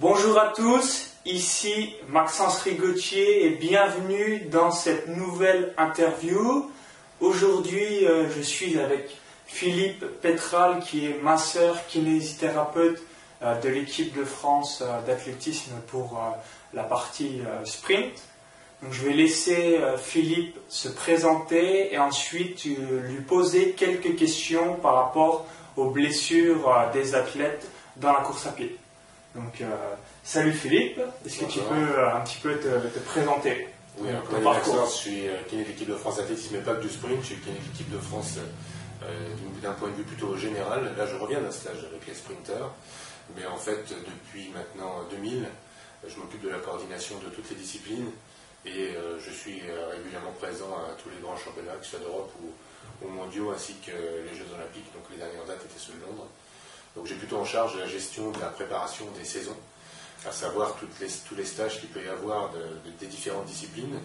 Bonjour 0.00 0.38
à 0.38 0.52
tous, 0.54 1.10
ici 1.24 1.92
Maxence 2.08 2.62
Rigotier 2.62 3.46
et 3.46 3.50
bienvenue 3.50 4.42
dans 4.48 4.70
cette 4.70 5.08
nouvelle 5.08 5.74
interview. 5.76 6.70
Aujourd'hui, 7.20 8.06
euh, 8.06 8.30
je 8.30 8.40
suis 8.40 8.78
avec 8.78 9.16
Philippe 9.46 10.04
Petral 10.20 10.78
qui 10.78 11.06
est 11.06 11.20
masseur 11.20 11.84
kinésithérapeute 11.88 13.02
euh, 13.42 13.60
de 13.60 13.68
l'équipe 13.68 14.16
de 14.16 14.22
France 14.22 14.84
euh, 14.86 15.00
d'athlétisme 15.04 15.72
pour 15.88 16.22
la 16.74 16.84
partie 16.84 17.40
sprint. 17.64 18.22
Je 18.92 19.04
vais 19.04 19.14
laisser 19.14 19.80
Philippe 20.00 20.56
se 20.68 20.88
présenter 20.88 21.92
et 21.92 21.98
ensuite 21.98 22.66
lui 22.66 23.20
poser 23.26 23.72
quelques 23.72 24.14
questions 24.14 24.76
par 24.76 24.94
rapport 24.94 25.44
aux 25.76 25.90
blessures 25.90 26.72
des 26.92 27.16
athlètes 27.16 27.66
dans 27.96 28.12
la 28.12 28.20
course 28.20 28.46
à 28.46 28.52
pied. 28.52 28.78
Donc, 29.38 29.62
salut 30.24 30.52
Philippe, 30.52 31.00
est-ce 31.24 31.38
que 31.38 31.44
tu 31.44 31.60
peux 31.60 32.06
un 32.06 32.20
petit 32.20 32.38
peu 32.38 32.58
te, 32.58 32.98
présenter? 32.98 33.68
Oui, 33.98 34.08
je 34.10 34.90
suis 34.90 35.22
kiné 35.48 35.62
de 35.62 35.68
l'équipe 35.68 35.88
de 35.88 35.94
France 35.94 36.16
d'athlétisme, 36.16 36.56
mais 36.56 36.62
pas 36.62 36.74
que 36.74 36.82
du 36.82 36.88
sprint, 36.88 37.20
je 37.20 37.26
suis 37.26 37.36
kiné 37.36 37.58
de 37.58 37.64
l'équipe 37.64 37.90
de 37.90 37.98
France 37.98 38.38
euh, 39.04 39.28
d'un 39.62 39.72
point 39.72 39.90
de 39.90 39.94
vue 39.94 40.02
plutôt 40.02 40.36
général. 40.36 40.92
Là, 40.96 41.06
je 41.06 41.14
reviens 41.14 41.40
d'un 41.40 41.52
stage 41.52 41.86
avec 41.88 42.06
les 42.06 42.14
sprinters, 42.14 42.70
mais 43.36 43.46
en 43.46 43.56
fait, 43.56 43.84
depuis 43.88 44.50
maintenant 44.50 45.04
2000, 45.10 45.46
je 46.06 46.16
m'occupe 46.18 46.42
de 46.42 46.48
la 46.48 46.58
coordination 46.58 47.16
de 47.18 47.30
toutes 47.30 47.48
les 47.50 47.56
disciplines. 47.56 48.10
Et 48.66 48.96
euh, 48.96 49.18
je 49.20 49.30
suis 49.30 49.62
euh, 49.70 49.90
régulièrement 49.92 50.32
présent 50.32 50.74
à 50.74 51.00
tous 51.00 51.10
les 51.10 51.22
grands 51.22 51.36
championnats, 51.36 51.78
que 51.78 51.84
ce 51.84 51.92
soit 51.92 52.00
d'Europe 52.00 52.32
ou, 52.42 53.08
mondiaux, 53.08 53.52
ainsi 53.54 53.74
que 53.86 53.92
les 53.92 54.34
Jeux 54.36 54.50
Olympiques. 54.52 54.92
Donc 54.92 55.04
les 55.12 55.16
dernières 55.16 55.44
dates 55.46 55.64
étaient 55.64 55.78
ceux 55.78 55.94
de 55.94 56.02
Londres. 56.02 56.26
Donc 56.98 57.06
j'ai 57.06 57.14
plutôt 57.14 57.36
en 57.36 57.44
charge 57.44 57.78
la 57.78 57.86
gestion 57.86 58.32
de 58.32 58.40
la 58.40 58.48
préparation 58.48 59.04
des 59.16 59.24
saisons, 59.24 59.56
à 60.26 60.32
savoir 60.32 60.74
les, 61.00 61.06
tous 61.28 61.36
les 61.36 61.44
stages 61.44 61.78
qu'il 61.78 61.90
peut 61.90 62.04
y 62.04 62.08
avoir 62.08 62.50
des 62.98 63.06
différentes 63.06 63.46
disciplines. 63.46 64.00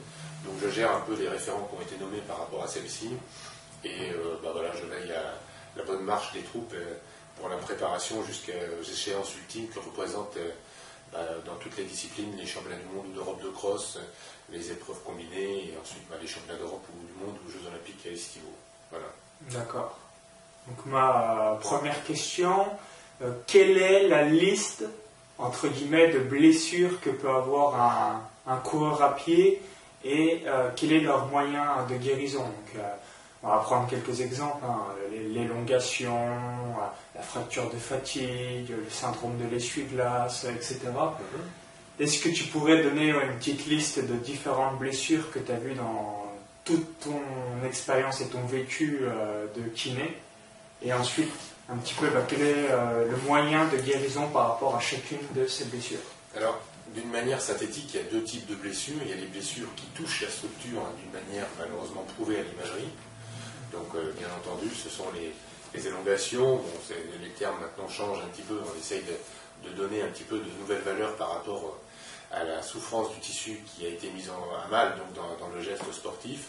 Donc 0.46 0.54
je 0.62 0.70
gère 0.70 0.96
un 0.96 1.00
peu 1.00 1.16
les 1.16 1.28
référents 1.28 1.68
qui 1.72 1.76
ont 1.76 1.82
été 1.82 1.98
nommés 1.98 2.22
par 2.28 2.38
rapport 2.38 2.64
à 2.64 2.68
celles-ci 2.68 3.10
et 3.84 4.12
euh, 4.12 4.38
bah 4.44 4.50
voilà, 4.54 4.70
je 4.76 4.86
veille 4.86 5.12
à 5.12 5.34
la 5.76 5.84
bonne 5.84 6.04
marche 6.04 6.34
des 6.34 6.44
troupes 6.44 6.76
euh, 6.76 6.94
pour 7.40 7.50
la 7.50 7.58
préparation 7.58 8.24
jusqu'aux 8.24 8.84
échéances 8.84 9.36
ultimes 9.38 9.70
que 9.70 9.80
représentent 9.80 10.38
euh, 10.38 10.52
bah, 11.12 11.26
dans 11.48 11.56
toutes 11.56 11.76
les 11.78 11.86
disciplines 11.86 12.38
les 12.38 12.46
championnats 12.46 12.78
du 12.78 12.86
monde 12.96 13.08
ou 13.10 13.14
d'Europe 13.14 13.42
de 13.42 13.50
cross, 13.50 13.98
les 14.52 14.72
épreuves 14.72 15.02
combinées 15.04 15.70
et 15.70 15.78
ensuite 15.82 16.08
bah, 16.12 16.18
les 16.22 16.28
championnats 16.28 16.60
d'Europe 16.60 16.86
ou 16.94 17.08
du 17.08 17.26
monde 17.26 17.38
ou 17.44 17.50
Jeux 17.50 17.68
olympiques 17.68 18.06
et 18.06 18.14
estivaux. 18.14 18.56
Voilà. 18.92 19.08
D'accord. 19.50 19.98
Donc 20.68 20.86
ma 20.86 21.58
première 21.62 22.04
question, 22.06 22.66
quelle 23.48 23.78
est 23.78 24.08
la 24.08 24.24
liste 24.24 24.86
entre 25.38 25.68
guillemets 25.68 26.12
de 26.12 26.20
blessures 26.20 27.00
que 27.02 27.10
peut 27.10 27.30
avoir 27.30 27.82
un, 28.48 28.52
un 28.52 28.58
coureur 28.58 29.02
à 29.02 29.16
pied 29.16 29.62
et 30.04 30.44
quel 30.76 30.92
est 30.92 31.00
leur 31.00 31.28
moyen 31.28 31.86
de 31.90 31.96
guérison? 31.96 32.46
On 33.44 33.50
va 33.50 33.58
prendre 33.58 33.90
quelques 33.90 34.22
exemples, 34.22 34.64
hein. 34.66 34.80
l'élongation, 35.34 36.18
la 37.14 37.22
fracture 37.22 37.70
de 37.70 37.78
fatigue, 37.78 38.70
le 38.70 38.90
syndrome 38.90 39.38
de 39.38 39.54
l'essuie-glace, 39.54 40.46
etc. 40.46 40.80
Mm-hmm. 40.86 42.02
Est-ce 42.04 42.24
que 42.24 42.30
tu 42.30 42.46
pourrais 42.46 42.82
donner 42.84 43.10
une 43.10 43.38
petite 43.38 43.66
liste 43.66 44.00
de 44.00 44.16
différentes 44.16 44.80
blessures 44.80 45.30
que 45.30 45.40
tu 45.40 45.52
as 45.52 45.58
vues 45.58 45.76
dans 45.76 46.26
toute 46.64 47.02
ton 47.02 47.20
expérience 47.68 48.22
et 48.22 48.28
ton 48.28 48.46
vécu 48.46 49.00
euh, 49.02 49.46
de 49.56 49.64
kiné? 49.64 50.18
Et 50.82 50.94
ensuite, 50.94 51.32
un 51.74 51.78
petit 51.78 51.94
peu, 51.96 52.08
bah, 52.10 52.22
quel 52.28 52.42
est 52.42 52.68
le 52.70 53.18
moyen 53.26 53.66
de 53.66 53.78
guérison 53.78 54.28
par 54.30 54.50
rapport 54.50 54.76
à 54.76 54.80
chacune 54.80 55.20
de 55.36 55.48
ces 55.48 55.66
blessures 55.66 56.00
Alors, 56.36 56.60
d'une 56.94 57.10
manière 57.10 57.42
synthétique, 57.42 57.90
il 57.94 57.98
y 57.98 58.00
a 58.00 58.10
deux 58.10 58.24
types 58.24 58.46
de 58.48 58.56
blessures. 58.56 58.98
Il 59.02 59.10
y 59.10 59.14
a 59.14 59.16
les 59.16 59.28
blessures 59.28 59.74
qui 59.76 59.86
touchent 59.88 60.22
la 60.22 60.30
structure 60.30 60.80
hein, 60.80 60.92
d'une 61.02 61.12
manière 61.12 61.48
malheureusement 61.58 62.06
prouvée 62.16 62.40
à 62.40 62.44
l'imagerie. 62.44 62.90
Donc, 63.72 63.88
euh, 63.96 64.14
bien 64.18 64.28
entendu, 64.28 64.70
ce 64.70 64.90
sont 64.90 65.06
les, 65.14 65.34
élongations. 65.88 66.62
les 67.22 67.30
termes 67.30 67.60
maintenant 67.60 67.90
changent 67.90 68.24
un 68.24 68.28
petit 68.28 68.44
peu. 68.44 68.60
On 68.64 68.80
essaye 68.80 69.02
de, 69.04 69.72
donner 69.76 70.02
un 70.04 70.08
petit 70.08 70.24
peu 70.24 70.38
de 70.38 70.50
nouvelles 70.60 70.82
valeurs 70.82 71.16
par 71.16 71.34
rapport 71.34 71.80
euh, 72.34 72.40
à 72.40 72.44
la 72.44 72.62
souffrance 72.62 73.12
du 73.12 73.20
tissu 73.20 73.60
qui 73.66 73.86
a 73.86 73.90
été 73.90 74.10
mise 74.12 74.30
à 74.30 74.68
mal 74.70 74.96
donc 74.98 75.14
dans, 75.40 75.50
le 75.56 75.62
geste 75.62 75.92
sportif. 75.92 76.48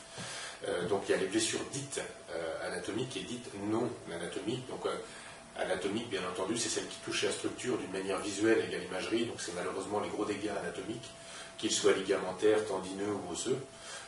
Euh, 0.69 0.89
donc, 0.89 1.03
il 1.09 1.13
y 1.13 1.15
a 1.15 1.19
les 1.19 1.27
blessures 1.27 1.61
dites 1.73 2.01
anatomiques 2.67 3.17
et 3.17 3.21
dites 3.21 3.49
non 3.71 3.89
anatomiques. 4.13 4.67
Donc, 4.69 4.87
anatomique, 5.57 6.11
bien 6.11 6.23
entendu, 6.29 6.57
c'est 6.57 6.69
celle 6.69 6.89
qui 6.89 6.97
touche 7.05 7.23
la 7.23 7.31
structure 7.31 7.79
d'une 7.79 7.93
manière 7.93 8.19
visuelle 8.19 8.65
et 8.71 8.75
à 8.75 8.79
l'imagerie. 8.79 9.27
Donc, 9.27 9.37
c'est 9.39 9.55
malheureusement 9.55 10.01
les 10.01 10.09
gros 10.09 10.25
dégâts 10.25 10.51
anatomiques, 10.51 11.11
qu'ils 11.59 11.71
soient 11.71 11.93
ligamentaires, 11.93 12.65
tendineux 12.67 13.13
ou 13.13 13.33
osseux. 13.33 13.59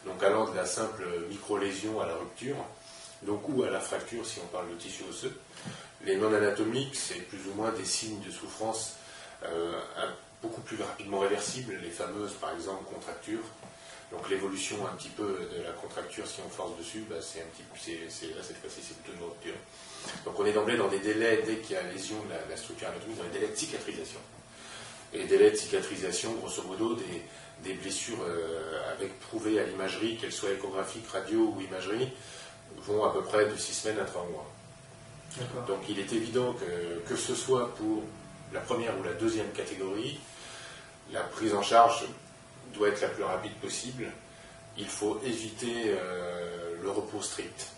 Donc, 0.05 0.23
allant 0.23 0.51
de 0.51 0.57
la 0.57 0.67
simple 0.67 1.05
micro-lésion 1.29 2.01
à 2.01 2.07
la 2.07 2.15
rupture 2.15 2.57
donc 3.23 3.49
ou 3.49 3.63
à 3.63 3.71
la 3.71 3.81
fracture 3.81 4.27
si 4.27 4.41
on 4.43 4.47
parle 4.47 4.69
de 4.71 4.75
tissu 4.75 5.05
osseux. 5.09 5.37
Les 6.05 6.17
non 6.17 6.33
anatomiques, 6.33 6.95
c'est 6.95 7.21
plus 7.21 7.41
ou 7.51 7.55
moins 7.55 7.73
des 7.73 7.85
signes 7.85 8.21
de 8.21 8.31
souffrance 8.31 8.95
euh, 9.45 9.81
beaucoup 10.43 10.61
plus 10.61 10.77
rapidement 10.77 11.21
réversibles, 11.21 11.79
les 11.83 11.91
fameuses 11.91 12.35
par 12.35 12.53
exemple 12.53 12.85
contractures. 12.93 13.45
Donc 14.13 14.31
l'évolution 14.31 14.77
un 14.87 14.95
petit 14.97 15.09
peu 15.09 15.49
de 15.57 15.63
la 15.63 15.73
contracture, 15.73 16.27
si 16.27 16.41
on 16.47 16.49
force 16.49 16.79
dessus, 16.79 17.05
bah, 17.11 17.17
c'est 17.21 17.41
un 17.41 17.47
petit 17.75 17.99
c'est, 18.09 18.27
là 18.29 18.43
cette 18.43 18.59
fois-ci 18.59 18.81
c'est 18.81 18.97
plutôt 18.99 19.19
une 19.19 19.25
rupture. 19.29 19.55
Donc 20.25 20.39
on 20.39 20.47
est 20.47 20.53
d'emblée 20.53 20.77
dans 20.77 20.89
des 20.89 21.01
délais, 21.01 21.43
dès 21.45 21.57
qu'il 21.57 21.75
y 21.75 21.79
a 21.79 21.83
lésion 21.83 22.17
de 22.25 22.51
la, 22.51 22.57
structure 22.57 22.89
anatomique, 22.89 23.19
dans 23.19 23.25
les 23.25 23.31
délais 23.31 23.49
de 23.49 23.57
cicatrisation. 23.57 24.21
Et 25.13 25.19
les 25.19 25.25
délais 25.25 25.51
de 25.51 25.57
cicatrisation, 25.57 26.35
grosso 26.35 26.63
modo, 26.63 26.97
des, 27.65 27.75
blessures 27.75 28.19
euh, 28.23 28.93
avec 28.93 29.19
prouvées 29.21 29.59
à 29.59 29.65
l'imagerie, 29.65 30.17
qu'elles 30.19 30.33
soient 30.33 30.51
échographiques, 30.51 31.09
radio 31.09 31.55
ou 31.57 31.61
imagerie, 31.61 32.13
vont 32.79 33.05
à 33.05 33.13
peu 33.13 33.23
près 33.23 33.47
de 33.47 33.57
6 33.57 33.73
semaines 33.73 33.99
à 33.99 34.05
3 34.05 34.25
mois. 34.31 34.47
Donc 35.67 35.81
il 35.89 35.99
est 35.99 36.13
évident 36.13 36.53
que, 36.55 37.09
que 37.09 37.17
ce 37.17 37.35
soit 37.35 37.75
pour 37.75 38.05
la 38.53 38.61
première 38.61 38.99
ou 39.01 39.03
la 39.03 39.15
deuxième 39.15 39.51
catégorie, 39.51 40.21
la 41.13 41.23
prise 41.23 41.55
en 41.55 41.63
charge 41.63 42.07
doit 42.77 42.89
être 42.89 43.01
la 43.01 43.09
plus 43.09 43.25
rapide 43.25 43.55
possible. 43.55 44.11
Il 44.79 44.89
faut 44.89 45.21
éviter 45.25 45.85
euh, 45.87 46.77
le 46.83 46.91
repos 46.91 47.23
strict. 47.23 47.69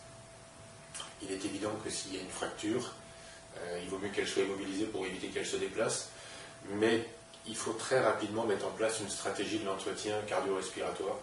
Il 1.22 1.30
est 1.32 1.44
évident 1.44 1.72
que 1.84 1.90
s'il 1.90 2.14
y 2.14 2.18
a 2.18 2.20
une 2.20 2.30
fracture, 2.30 2.94
euh, 3.58 3.80
il 3.82 3.88
vaut 3.88 3.98
mieux 3.98 4.08
qu'elle 4.08 4.28
soit 4.28 4.42
immobilisée 4.42 4.86
pour 4.86 5.04
éviter 5.06 5.28
qu'elle 5.28 5.46
se 5.46 5.56
déplace, 5.56 6.10
mais 6.74 7.04
il 7.46 7.56
faut 7.56 7.72
très 7.72 8.00
rapidement 8.00 8.44
mettre 8.44 8.66
en 8.66 8.70
place 8.70 9.00
une 9.00 9.08
stratégie 9.08 9.58
de 9.58 9.66
l'entretien 9.66 10.16
cardio-respiratoire 10.26 11.16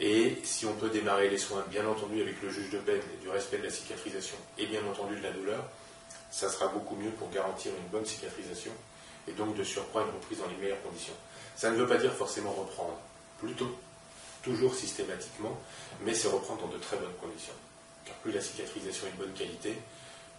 et 0.00 0.38
si 0.44 0.64
on 0.64 0.72
peut 0.72 0.88
démarrer 0.88 1.28
les 1.28 1.36
soins, 1.36 1.62
bien 1.68 1.86
entendu, 1.86 2.22
avec 2.22 2.40
le 2.40 2.48
juge 2.48 2.70
de 2.70 2.78
peine 2.78 3.02
du 3.20 3.28
respect 3.28 3.58
de 3.58 3.64
la 3.64 3.70
cicatrisation, 3.70 4.36
et 4.56 4.64
bien 4.66 4.80
entendu 4.90 5.16
de 5.16 5.22
la 5.22 5.30
douleur, 5.30 5.62
ça 6.30 6.48
sera 6.48 6.68
beaucoup 6.68 6.96
mieux 6.96 7.10
pour 7.10 7.30
garantir 7.30 7.72
une 7.76 7.88
bonne 7.88 8.06
cicatrisation 8.06 8.72
et 9.28 9.32
donc 9.32 9.54
de 9.56 9.62
surprendre 9.62 10.06
une 10.06 10.14
reprise 10.14 10.38
dans 10.38 10.46
les 10.46 10.56
meilleures 10.56 10.82
conditions. 10.82 11.12
Ça 11.60 11.70
ne 11.70 11.76
veut 11.76 11.86
pas 11.86 11.98
dire 11.98 12.14
forcément 12.14 12.52
reprendre, 12.52 12.96
plutôt, 13.38 13.70
toujours 14.42 14.74
systématiquement, 14.74 15.58
mais 16.00 16.14
c'est 16.14 16.28
reprendre 16.28 16.62
dans 16.62 16.72
de 16.72 16.78
très 16.78 16.96
bonnes 16.96 17.12
conditions. 17.20 17.52
Car 18.06 18.14
plus 18.16 18.32
la 18.32 18.40
cicatrisation 18.40 19.08
est 19.08 19.10
de 19.10 19.22
bonne 19.22 19.34
qualité, 19.34 19.76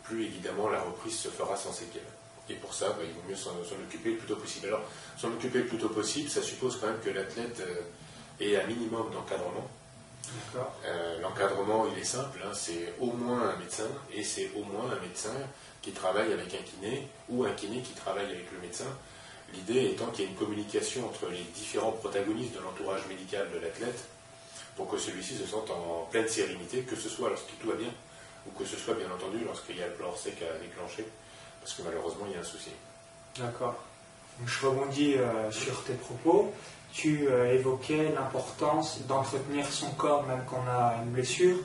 plus 0.03 0.25
évidemment 0.25 0.67
la 0.69 0.81
reprise 0.81 1.15
se 1.15 1.27
fera 1.27 1.55
sans 1.55 1.73
séquelles. 1.73 2.01
Et 2.49 2.55
pour 2.55 2.73
ça, 2.73 2.89
bah, 2.89 3.03
il 3.03 3.13
vaut 3.13 3.29
mieux 3.29 3.35
s'en 3.35 3.51
occuper 3.51 4.13
le 4.13 4.17
plus 4.17 4.29
tôt 4.29 4.35
possible. 4.35 4.65
Alors, 4.65 4.81
s'en 5.15 5.27
occuper 5.27 5.59
le 5.59 5.67
plus 5.67 5.77
tôt 5.77 5.89
possible, 5.89 6.27
ça 6.27 6.41
suppose 6.41 6.79
quand 6.81 6.87
même 6.87 6.99
que 7.05 7.11
l'athlète 7.11 7.59
euh, 7.59 7.81
et 8.39 8.59
un 8.59 8.65
minimum 8.65 9.11
d'encadrement. 9.11 9.69
Euh, 10.85 11.21
l'encadrement, 11.21 11.85
il 11.95 12.01
est 12.01 12.03
simple, 12.03 12.39
hein, 12.43 12.51
c'est 12.55 12.95
au 12.99 13.11
moins 13.11 13.47
un 13.47 13.57
médecin 13.57 13.89
et 14.11 14.23
c'est 14.23 14.49
au 14.55 14.63
moins 14.63 14.89
un 14.91 14.99
médecin 14.99 15.35
qui 15.83 15.91
travaille 15.91 16.33
avec 16.33 16.51
un 16.55 16.63
kiné 16.63 17.07
ou 17.29 17.43
un 17.45 17.51
kiné 17.51 17.81
qui 17.81 17.93
travaille 17.93 18.25
avec 18.25 18.51
le 18.51 18.57
médecin. 18.59 18.87
L'idée 19.53 19.91
étant 19.91 20.07
qu'il 20.07 20.25
y 20.25 20.27
ait 20.27 20.31
une 20.31 20.37
communication 20.37 21.07
entre 21.07 21.29
les 21.29 21.43
différents 21.55 21.91
protagonistes 21.91 22.53
de 22.53 22.59
l'entourage 22.59 23.05
médical 23.07 23.47
de 23.53 23.59
l'athlète 23.59 24.07
pour 24.75 24.89
que 24.89 24.97
celui-ci 24.97 25.35
se 25.35 25.45
sente 25.45 25.69
en 25.69 26.07
pleine 26.09 26.27
sérénité, 26.27 26.81
que 26.81 26.95
ce 26.95 27.09
soit 27.09 27.29
lorsque 27.29 27.57
tout 27.59 27.67
va 27.67 27.75
bien 27.75 27.91
ou 28.47 28.57
que 28.57 28.65
ce 28.65 28.77
soit 28.77 28.95
bien 28.95 29.07
entendu 29.11 29.43
lorsqu'il 29.45 29.77
y 29.77 29.83
a 29.83 29.87
le 29.87 29.93
plan 29.93 30.15
sec 30.15 30.35
à 30.41 30.57
déclencher, 30.57 31.05
parce 31.59 31.73
que 31.73 31.83
malheureusement 31.83 32.25
il 32.27 32.33
y 32.33 32.37
a 32.37 32.39
un 32.39 32.43
souci. 32.43 32.71
D'accord. 33.37 33.75
Je 34.45 34.65
rebondis 34.65 35.15
euh, 35.15 35.51
sur 35.51 35.83
tes 35.83 35.93
propos 35.93 36.51
tu 36.93 37.27
euh, 37.29 37.53
évoquais 37.53 38.11
l'importance 38.13 38.99
d'entretenir 39.07 39.65
son 39.71 39.91
corps 39.91 40.23
même 40.27 40.43
quand 40.49 40.61
on 40.65 40.69
a 40.69 40.95
une 41.03 41.11
blessure. 41.11 41.57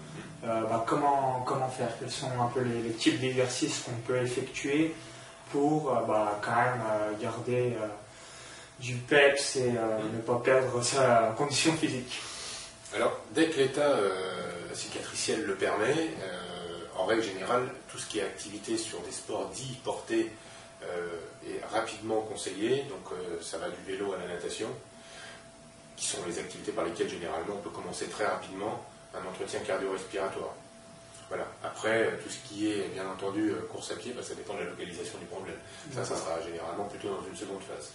Euh, 0.45 0.63
bah, 0.63 0.85
comment, 0.87 1.43
comment 1.45 1.69
faire? 1.69 1.91
Quels 1.99 2.11
sont 2.11 2.31
un 2.41 2.47
peu 2.47 2.61
les, 2.61 2.93
types 2.93 3.21
d'exercices 3.21 3.81
qu'on 3.81 3.97
peut 4.07 4.19
effectuer? 4.23 4.95
Pour 5.51 5.95
euh, 5.95 6.01
bah, 6.03 6.41
quand 6.43 6.55
même 6.55 7.19
garder 7.21 7.77
du 8.81 8.95
peps 8.95 9.57
et 9.57 9.71
ne 9.71 10.21
pas 10.21 10.41
perdre 10.45 10.83
sa 10.83 11.35
condition 11.37 11.73
physique 11.75 12.21
Alors, 12.95 13.19
dès 13.31 13.49
que 13.49 13.59
l'état 13.59 13.97
cicatriciel 14.75 15.45
le 15.45 15.55
permet, 15.55 16.11
en 16.99 17.07
règle 17.07 17.23
générale, 17.23 17.69
tout 17.89 17.97
ce 17.99 18.07
qui 18.07 18.19
est 18.19 18.23
activité 18.23 18.77
sur 18.77 19.01
des 19.01 19.13
sports 19.13 19.49
dits 19.55 19.79
portés 19.83 20.31
est 20.83 21.65
rapidement 21.73 22.21
conseillé. 22.21 22.85
Donc 22.91 23.17
ça 23.41 23.57
va 23.57 23.71
du 23.71 23.83
vélo 23.87 24.13
à 24.13 24.19
la 24.19 24.35
natation, 24.35 24.69
qui 25.97 26.07
sont 26.07 26.19
les 26.27 26.39
activités 26.39 26.73
par 26.73 26.85
lesquelles 26.85 27.09
généralement 27.09 27.55
on 27.55 27.63
peut 27.63 27.71
commencer 27.71 28.07
très 28.09 28.27
rapidement 28.27 28.85
un 29.15 29.27
entretien 29.27 29.61
cardio-respiratoire. 29.61 30.55
Voilà. 31.29 31.47
Après, 31.65 32.19
tout 32.23 32.31
ce 32.31 32.39
qui 32.49 32.71
est, 32.71 32.89
bien 32.89 33.09
entendu, 33.09 33.53
course 33.73 33.91
à 33.91 33.97
pied, 33.97 34.13
bah, 34.13 34.23
ça 34.23 34.35
dépend 34.35 34.55
de 34.55 34.61
la 34.61 34.67
localisation 34.67 35.19
du 35.19 35.27
problème. 35.27 35.57
Ça, 35.93 36.05
ça 36.05 36.17
sera 36.17 36.41
généralement 36.41 36.85
plutôt 36.85 37.09
dans 37.09 37.27
une 37.29 37.37
seconde 37.37 37.63
phase. 37.63 37.93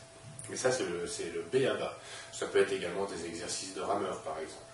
Mais 0.49 0.57
ça, 0.57 0.71
c'est 0.71 0.83
le, 0.83 1.05
le 1.05 1.41
B 1.51 1.65
à 1.65 1.75
bas. 1.75 1.97
Ça 2.33 2.47
peut 2.47 2.59
être 2.59 2.73
également 2.73 3.05
des 3.05 3.25
exercices 3.25 3.73
de 3.73 3.81
rameur, 3.81 4.19
par 4.21 4.37
exemple. 4.39 4.65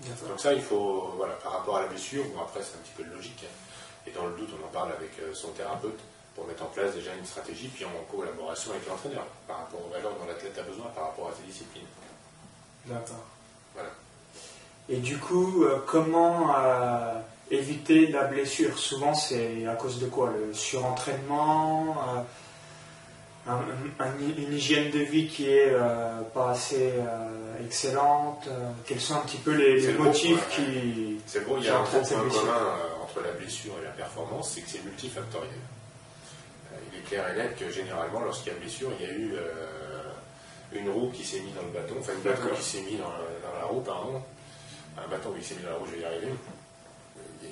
Donc 0.00 0.40
ça, 0.40 0.52
il 0.52 0.62
faut, 0.62 1.12
voilà, 1.16 1.34
par 1.34 1.52
rapport 1.52 1.76
à 1.76 1.82
la 1.82 1.88
blessure, 1.88 2.24
bon 2.34 2.42
après 2.42 2.60
c'est 2.62 2.74
un 2.74 2.82
petit 2.82 2.92
peu 2.96 3.04
de 3.04 3.14
logique, 3.14 3.44
hein. 3.44 4.06
et 4.06 4.10
dans 4.10 4.26
le 4.26 4.34
doute, 4.34 4.50
on 4.60 4.64
en 4.64 4.68
parle 4.68 4.92
avec 4.92 5.10
euh, 5.20 5.32
son 5.32 5.48
thérapeute 5.52 5.98
pour 6.34 6.46
mettre 6.46 6.64
en 6.64 6.66
place 6.66 6.94
déjà 6.94 7.14
une 7.14 7.24
stratégie, 7.24 7.68
puis 7.68 7.84
en 7.84 7.90
collaboration 8.10 8.72
avec 8.72 8.88
l'entraîneur, 8.88 9.24
par 9.46 9.58
rapport 9.58 9.80
aux 9.86 9.90
valeurs 9.90 10.12
dont 10.18 10.26
l'athlète 10.26 10.58
a 10.58 10.62
besoin, 10.62 10.86
par 10.94 11.04
rapport 11.04 11.28
à 11.28 11.32
ses 11.34 11.46
disciplines. 11.46 11.86
D'accord. 12.86 13.24
Voilà. 13.72 13.90
Et 14.88 14.96
du 14.96 15.16
coup, 15.16 15.64
euh, 15.64 15.78
comment 15.86 16.54
euh, 16.56 17.14
éviter 17.50 18.06
la 18.08 18.24
blessure 18.24 18.78
Souvent, 18.78 19.14
c'est 19.14 19.66
à 19.66 19.74
cause 19.74 20.00
de 20.00 20.06
quoi? 20.06 20.32
Le 20.36 20.54
surentraînement 20.54 22.24
une 23.46 24.52
hygiène 24.52 24.90
de 24.90 25.00
vie 25.00 25.26
qui 25.26 25.48
est 25.48 25.72
euh, 25.72 26.22
pas 26.32 26.50
assez 26.50 26.92
euh, 26.96 27.64
excellente 27.64 28.46
euh, 28.48 28.70
Quels 28.86 29.00
sont 29.00 29.14
un 29.14 29.20
petit 29.20 29.36
peu 29.36 29.52
les, 29.52 29.92
motifs 29.92 30.48
qui. 30.48 31.20
C'est 31.26 31.44
bon, 31.46 31.56
il 31.58 31.64
y 31.64 31.68
a 31.68 31.78
un 31.78 31.84
point 31.84 32.02
commun 32.02 32.22
entre 33.02 33.20
la 33.22 33.32
blessure 33.32 33.74
et 33.80 33.84
la 33.84 33.90
performance, 33.90 34.52
c'est 34.54 34.62
que 34.62 34.70
c'est 34.70 34.84
multifactoriel. 34.84 35.50
il 36.92 36.98
est 36.98 37.02
clair 37.02 37.28
et 37.30 37.36
net 37.36 37.56
que 37.58 37.70
généralement, 37.70 38.20
lorsqu'il 38.20 38.52
y 38.52 38.56
a 38.56 38.58
blessure, 38.58 38.90
il 38.98 39.06
y 39.06 39.10
a 39.10 39.12
eu 39.12 39.34
une 40.72 40.88
roue 40.90 41.10
qui 41.10 41.24
s'est 41.24 41.40
mise 41.40 41.54
dans 41.54 41.62
le 41.62 41.68
bâton, 41.68 41.94
enfin 42.00 42.12
une 42.14 42.22
bâton 42.22 42.54
qui 42.56 42.62
s'est 42.62 42.82
mise 42.82 42.98
dans, 42.98 43.58
la 43.58 43.66
roue, 43.66 43.80
pardon. 43.80 44.22
Un 44.96 45.08
bâton 45.08 45.32
qui 45.32 45.44
s'est 45.44 45.56
mis 45.56 45.62
dans 45.62 45.70
la 45.70 45.76
roue, 45.76 45.86
je 45.86 45.96
vais 45.96 46.02
y 46.02 46.04
arriver. 46.04 46.28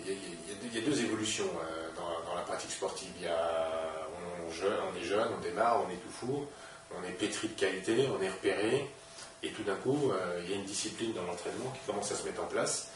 Il 0.07 0.75
y 0.75 0.79
a, 0.79 0.87
deux 0.87 1.01
évolutions 1.01 1.49
dans, 1.97 2.31
dans, 2.31 2.35
la 2.35 2.43
pratique 2.43 2.71
sportive. 2.71 3.11
Il 3.19 3.25
y 3.25 3.29
a 3.29 3.83
on 4.49 4.99
est 4.99 5.05
jeune, 5.05 5.29
on 5.37 5.41
démarre, 5.41 5.83
on 5.87 5.91
est 5.91 5.97
tout 5.97 6.11
fou, 6.11 6.47
on 6.97 7.05
est 7.05 7.13
pétri 7.13 7.49
de 7.49 7.59
qualité, 7.59 8.09
on 8.19 8.23
est 8.23 8.29
repéré, 8.29 8.89
et 9.43 9.51
tout 9.51 9.63
d'un 9.63 9.77
coup, 9.77 10.11
euh, 10.13 10.41
il 10.45 10.51
y 10.51 10.55
a 10.55 10.57
une 10.57 10.65
discipline 10.65 11.13
dans 11.13 11.25
l'entraînement 11.25 11.71
qui 11.71 11.81
commence 11.87 12.13
à 12.13 12.15
se 12.15 12.25
mettre 12.25 12.43
en 12.43 12.47
place. 12.47 12.89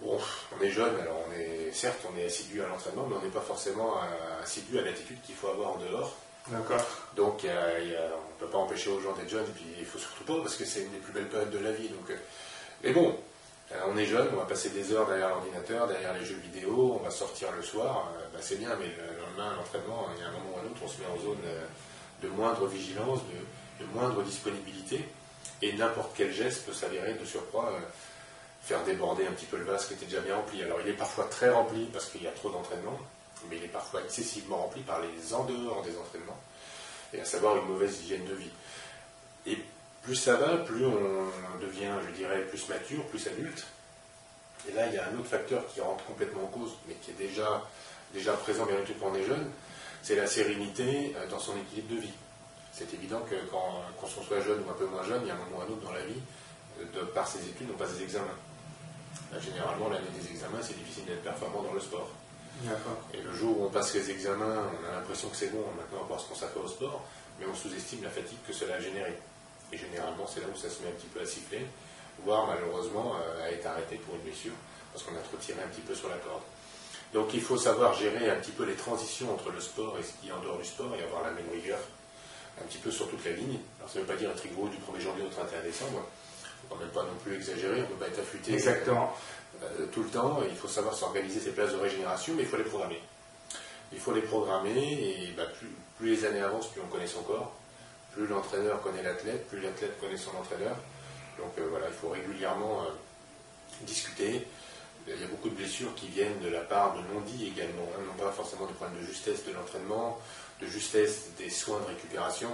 Bon, 0.00 0.18
on 0.58 0.62
est 0.62 0.70
jeune, 0.70 0.98
alors 1.00 1.16
on 1.28 1.32
est, 1.32 1.72
certes, 1.72 2.00
on 2.12 2.18
est 2.18 2.26
assidu 2.26 2.60
à 2.62 2.66
l'entraînement, 2.66 3.06
mais 3.06 3.16
on 3.16 3.22
n'est 3.22 3.30
pas 3.30 3.40
forcément 3.40 3.98
euh, 3.98 4.42
assidu 4.42 4.78
à 4.78 4.82
l'attitude 4.82 5.18
qu'il 5.24 5.34
faut 5.34 5.48
avoir 5.48 5.72
en 5.72 5.78
dehors. 5.78 6.16
D'accord. 6.48 6.84
Donc, 7.14 7.44
on 7.44 7.48
ne 7.48 8.40
peut 8.40 8.50
pas 8.50 8.58
empêcher 8.58 8.90
aux 8.90 9.00
gens 9.00 9.12
d'être 9.12 9.30
jeunes, 9.30 9.44
et 9.44 9.52
puis 9.54 9.64
il 9.78 9.84
faut 9.84 9.98
surtout 9.98 10.24
pas, 10.24 10.38
parce 10.38 10.56
que 10.56 10.64
c'est 10.64 10.80
une 10.80 10.90
des 10.90 10.98
plus 10.98 11.12
belles 11.12 11.28
périodes 11.28 11.50
de 11.50 11.58
la 11.58 11.70
vie. 11.70 11.88
Donc, 11.88 12.10
euh, 12.10 12.16
mais 12.82 12.90
bon, 12.90 13.10
euh, 13.10 13.12
on 13.86 13.96
est 13.96 14.06
jeune, 14.06 14.28
on 14.32 14.36
va 14.36 14.44
passer 14.44 14.70
des 14.70 14.92
heures 14.92 15.06
derrière 15.06 15.30
l'ordinateur, 15.30 15.86
derrière 15.86 16.14
les 16.14 16.24
jeux 16.24 16.40
vidéo, 16.42 16.98
on 17.00 17.04
va 17.04 17.10
sortir 17.10 17.48
le 17.52 17.62
soir, 17.62 18.12
euh, 18.16 18.26
bah, 18.32 18.38
c'est 18.40 18.56
bien, 18.56 18.70
mais 18.78 18.86
le 18.86 19.20
lendemain, 19.20 19.56
l'entraînement, 19.56 20.08
il 20.16 20.20
y 20.20 20.24
a 20.24 20.28
un 20.28 20.32
moment 20.32 20.56
ou 20.56 20.58
un 20.60 20.70
autre, 20.70 20.80
on 20.84 20.88
se 20.88 20.98
met 20.98 21.06
en 21.06 21.20
zone 21.22 21.38
euh, 21.46 21.64
de 22.22 22.28
moindre 22.28 22.66
vigilance, 22.66 23.20
de, 23.80 23.86
moindre 23.94 24.22
disponibilité, 24.22 25.04
et 25.60 25.72
n'importe 25.72 26.12
quel 26.14 26.32
geste 26.32 26.66
peut 26.66 26.72
s'avérer 26.72 27.14
de 27.14 27.24
surcroît 27.24 27.72
faire 28.62 28.84
déborder 28.84 29.26
un 29.26 29.32
petit 29.32 29.46
peu 29.46 29.56
le 29.56 29.64
vase 29.64 29.86
qui 29.86 29.94
était 29.94 30.04
déjà 30.06 30.20
bien 30.20 30.36
rempli. 30.36 30.62
Alors 30.62 30.80
il 30.80 30.88
est 30.88 30.96
parfois 30.96 31.24
très 31.24 31.50
rempli 31.50 31.86
parce 31.92 32.06
qu'il 32.06 32.22
y 32.22 32.28
a 32.28 32.30
trop 32.30 32.48
d'entraînement, 32.48 32.96
mais 33.50 33.56
il 33.56 33.64
est 33.64 33.68
parfois 33.68 34.02
excessivement 34.04 34.58
rempli 34.58 34.82
par 34.82 35.00
les 35.00 35.34
en 35.34 35.44
dehors 35.44 35.82
des 35.82 35.96
entraînements, 35.98 36.38
et 37.12 37.20
à 37.20 37.24
savoir 37.24 37.56
une 37.56 37.66
mauvaise 37.66 38.00
hygiène 38.02 38.24
de 38.24 38.34
vie. 38.34 39.58
Plus 40.02 40.16
ça 40.16 40.36
va, 40.36 40.58
plus 40.58 40.84
on 40.84 41.60
devient, 41.60 41.92
je 42.08 42.14
dirais, 42.16 42.42
plus 42.42 42.68
mature, 42.68 43.04
plus 43.06 43.26
adulte. 43.28 43.66
Et 44.68 44.72
là, 44.72 44.86
il 44.86 44.94
y 44.94 44.98
a 44.98 45.08
un 45.08 45.18
autre 45.18 45.28
facteur 45.28 45.66
qui 45.66 45.80
rentre 45.80 46.04
complètement 46.04 46.44
en 46.44 46.46
cause, 46.46 46.72
mais 46.86 46.94
qui 46.94 47.10
est 47.10 47.28
déjà, 47.28 47.62
déjà 48.12 48.32
présent 48.34 48.66
bien 48.66 48.76
entendu 48.76 48.94
quand 49.00 49.10
on 49.10 49.14
est 49.14 49.24
jeune, 49.24 49.50
c'est 50.02 50.16
la 50.16 50.26
sérénité 50.26 51.14
euh, 51.16 51.28
dans 51.28 51.38
son 51.38 51.56
équilibre 51.56 51.94
de 51.94 52.00
vie. 52.00 52.12
C'est 52.72 52.92
évident 52.94 53.20
que 53.28 53.34
quand, 53.50 53.82
quand, 54.00 54.08
on 54.18 54.22
soit 54.22 54.40
jeune 54.40 54.62
ou 54.66 54.70
un 54.70 54.74
peu 54.74 54.86
moins 54.86 55.04
jeune, 55.04 55.22
il 55.22 55.28
y 55.28 55.30
a 55.30 55.34
un 55.34 55.38
moment 55.38 55.58
ou 55.58 55.60
un 55.62 55.66
autre 55.66 55.84
dans 55.84 55.92
la 55.92 56.04
vie, 56.04 56.20
euh, 56.80 56.84
de, 57.00 57.04
par 57.06 57.26
ses 57.26 57.40
études, 57.40 57.68
on 57.72 57.76
passe 57.76 57.94
des 57.94 58.02
examens. 58.02 58.38
généralement, 59.40 59.88
l'année 59.88 60.10
des 60.20 60.30
examens, 60.30 60.58
c'est 60.62 60.78
difficile 60.78 61.04
d'être 61.06 61.22
performant 61.22 61.62
dans 61.62 61.72
le 61.72 61.80
sport. 61.80 62.10
Et 63.14 63.20
le 63.20 63.32
jour 63.32 63.60
où 63.60 63.64
on 63.66 63.70
passe 63.70 63.94
les 63.94 64.10
examens, 64.10 64.70
on 64.70 64.92
a 64.92 64.98
l'impression 64.98 65.28
que 65.28 65.36
c'est 65.36 65.48
bon, 65.48 65.64
maintenant 65.76 65.86
on 65.92 65.96
va 65.96 66.02
pouvoir 66.02 66.20
se 66.20 66.28
consacrer 66.28 66.60
au 66.60 66.68
sport, 66.68 67.04
mais 67.40 67.46
on 67.46 67.54
sous-estime 67.54 68.04
la 68.04 68.10
fatigue 68.10 68.38
que 68.46 68.52
cela 68.52 68.74
a 68.74 68.80
généré. 68.80 69.18
Et 69.72 69.78
généralement, 69.78 70.26
c'est 70.26 70.40
là 70.40 70.46
où 70.52 70.56
ça 70.56 70.68
se 70.68 70.82
met 70.82 70.88
un 70.88 70.92
petit 70.92 71.06
peu 71.06 71.20
à 71.20 71.26
siffler, 71.26 71.66
voire 72.24 72.46
malheureusement 72.46 73.16
euh, 73.16 73.46
à 73.46 73.50
être 73.50 73.66
arrêté 73.66 73.96
pour 73.96 74.14
une 74.14 74.20
blessure, 74.20 74.52
parce 74.92 75.04
qu'on 75.04 75.16
a 75.16 75.20
trop 75.20 75.36
tiré 75.38 75.62
un 75.62 75.68
petit 75.68 75.80
peu 75.80 75.94
sur 75.94 76.08
la 76.08 76.16
corde. 76.16 76.42
Donc 77.12 77.34
il 77.34 77.42
faut 77.42 77.58
savoir 77.58 77.94
gérer 77.94 78.30
un 78.30 78.36
petit 78.36 78.52
peu 78.52 78.64
les 78.64 78.74
transitions 78.74 79.32
entre 79.32 79.50
le 79.50 79.60
sport 79.60 79.98
et 79.98 80.02
ce 80.02 80.12
qui 80.20 80.28
est 80.28 80.32
en 80.32 80.40
dehors 80.40 80.58
du 80.58 80.64
sport 80.64 80.94
et 80.98 81.02
avoir 81.02 81.22
la 81.22 81.30
même 81.30 81.48
rigueur 81.52 81.78
un 82.60 82.64
petit 82.64 82.78
peu 82.78 82.90
sur 82.90 83.08
toute 83.08 83.24
la 83.24 83.32
ligne. 83.32 83.58
Alors 83.78 83.90
ça 83.90 83.98
ne 83.98 84.04
veut 84.04 84.12
pas 84.12 84.18
dire 84.18 84.30
être 84.30 84.40
rigoureux 84.40 84.70
du 84.70 84.76
1er 84.76 85.00
janvier 85.00 85.24
au 85.24 85.28
31 85.28 85.62
décembre. 85.62 86.00
Il 86.00 86.44
ne 86.44 86.68
faut 86.68 86.74
quand 86.74 86.80
même 86.80 86.88
pas 86.88 87.02
non 87.02 87.18
plus 87.22 87.34
exagérer, 87.34 87.78
on 87.78 87.82
ne 87.82 87.86
peut 87.86 88.04
pas 88.04 88.08
être 88.08 88.20
affûté 88.20 88.54
Exactement. 88.54 89.14
Euh, 89.62 89.86
tout 89.92 90.02
le 90.02 90.08
temps. 90.08 90.40
Il 90.48 90.56
faut 90.56 90.68
savoir 90.68 90.94
s'organiser 90.94 91.40
ses 91.40 91.50
places 91.50 91.72
de 91.72 91.78
régénération, 91.78 92.32
mais 92.34 92.42
il 92.42 92.48
faut 92.48 92.56
les 92.56 92.64
programmer. 92.64 93.00
Il 93.92 93.98
faut 93.98 94.12
les 94.12 94.22
programmer 94.22 94.72
et 94.72 95.32
bah, 95.36 95.44
plus, 95.58 95.68
plus 95.98 96.16
les 96.16 96.24
années 96.24 96.40
avancent, 96.40 96.68
plus 96.68 96.80
on 96.80 96.88
connaît 96.88 97.06
son 97.06 97.22
corps 97.22 97.52
plus 98.12 98.26
l'entraîneur 98.26 98.80
connaît 98.82 99.02
l'athlète, 99.02 99.48
plus 99.48 99.60
l'athlète 99.60 99.98
connaît 100.00 100.16
son 100.16 100.36
entraîneur. 100.36 100.76
Donc 101.38 101.52
euh, 101.58 101.66
voilà, 101.70 101.86
il 101.88 101.94
faut 101.94 102.10
régulièrement 102.10 102.82
euh, 102.82 102.90
discuter. 103.82 104.46
Il 105.06 105.20
y 105.20 105.24
a 105.24 105.26
beaucoup 105.26 105.48
de 105.48 105.56
blessures 105.56 105.94
qui 105.96 106.06
viennent 106.08 106.38
de 106.40 106.48
la 106.48 106.60
part 106.60 106.94
de 106.94 107.00
non-dits 107.12 107.48
également, 107.48 107.88
hein. 107.96 108.02
non 108.06 108.24
pas 108.24 108.30
forcément 108.30 108.66
de 108.66 108.72
problèmes 108.72 109.00
de 109.00 109.06
justesse 109.06 109.44
de 109.44 109.52
l'entraînement, 109.52 110.20
de 110.60 110.66
justesse 110.66 111.30
des 111.38 111.50
soins 111.50 111.80
de 111.80 111.86
récupération, 111.86 112.48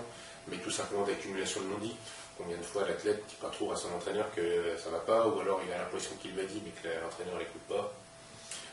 mais 0.46 0.56
tout 0.56 0.70
simplement 0.70 1.04
d'accumulation 1.04 1.60
de 1.60 1.66
non-dits. 1.66 1.96
Combien 2.38 2.56
de 2.56 2.62
fois 2.62 2.86
l'athlète 2.86 3.22
dit 3.28 3.34
pas 3.40 3.50
trop 3.50 3.72
à 3.72 3.76
son 3.76 3.92
entraîneur 3.92 4.32
que 4.34 4.76
ça 4.78 4.88
ne 4.88 4.94
va 4.94 5.00
pas, 5.00 5.26
ou 5.26 5.40
alors 5.40 5.60
il 5.66 5.72
a 5.72 5.78
l'impression 5.78 6.12
qu'il 6.22 6.36
l'a 6.36 6.44
dit 6.44 6.62
mais 6.64 6.70
que 6.70 6.88
l'entraîneur 7.02 7.34
ne 7.34 7.40
l'écoute 7.40 7.66
pas. 7.68 7.92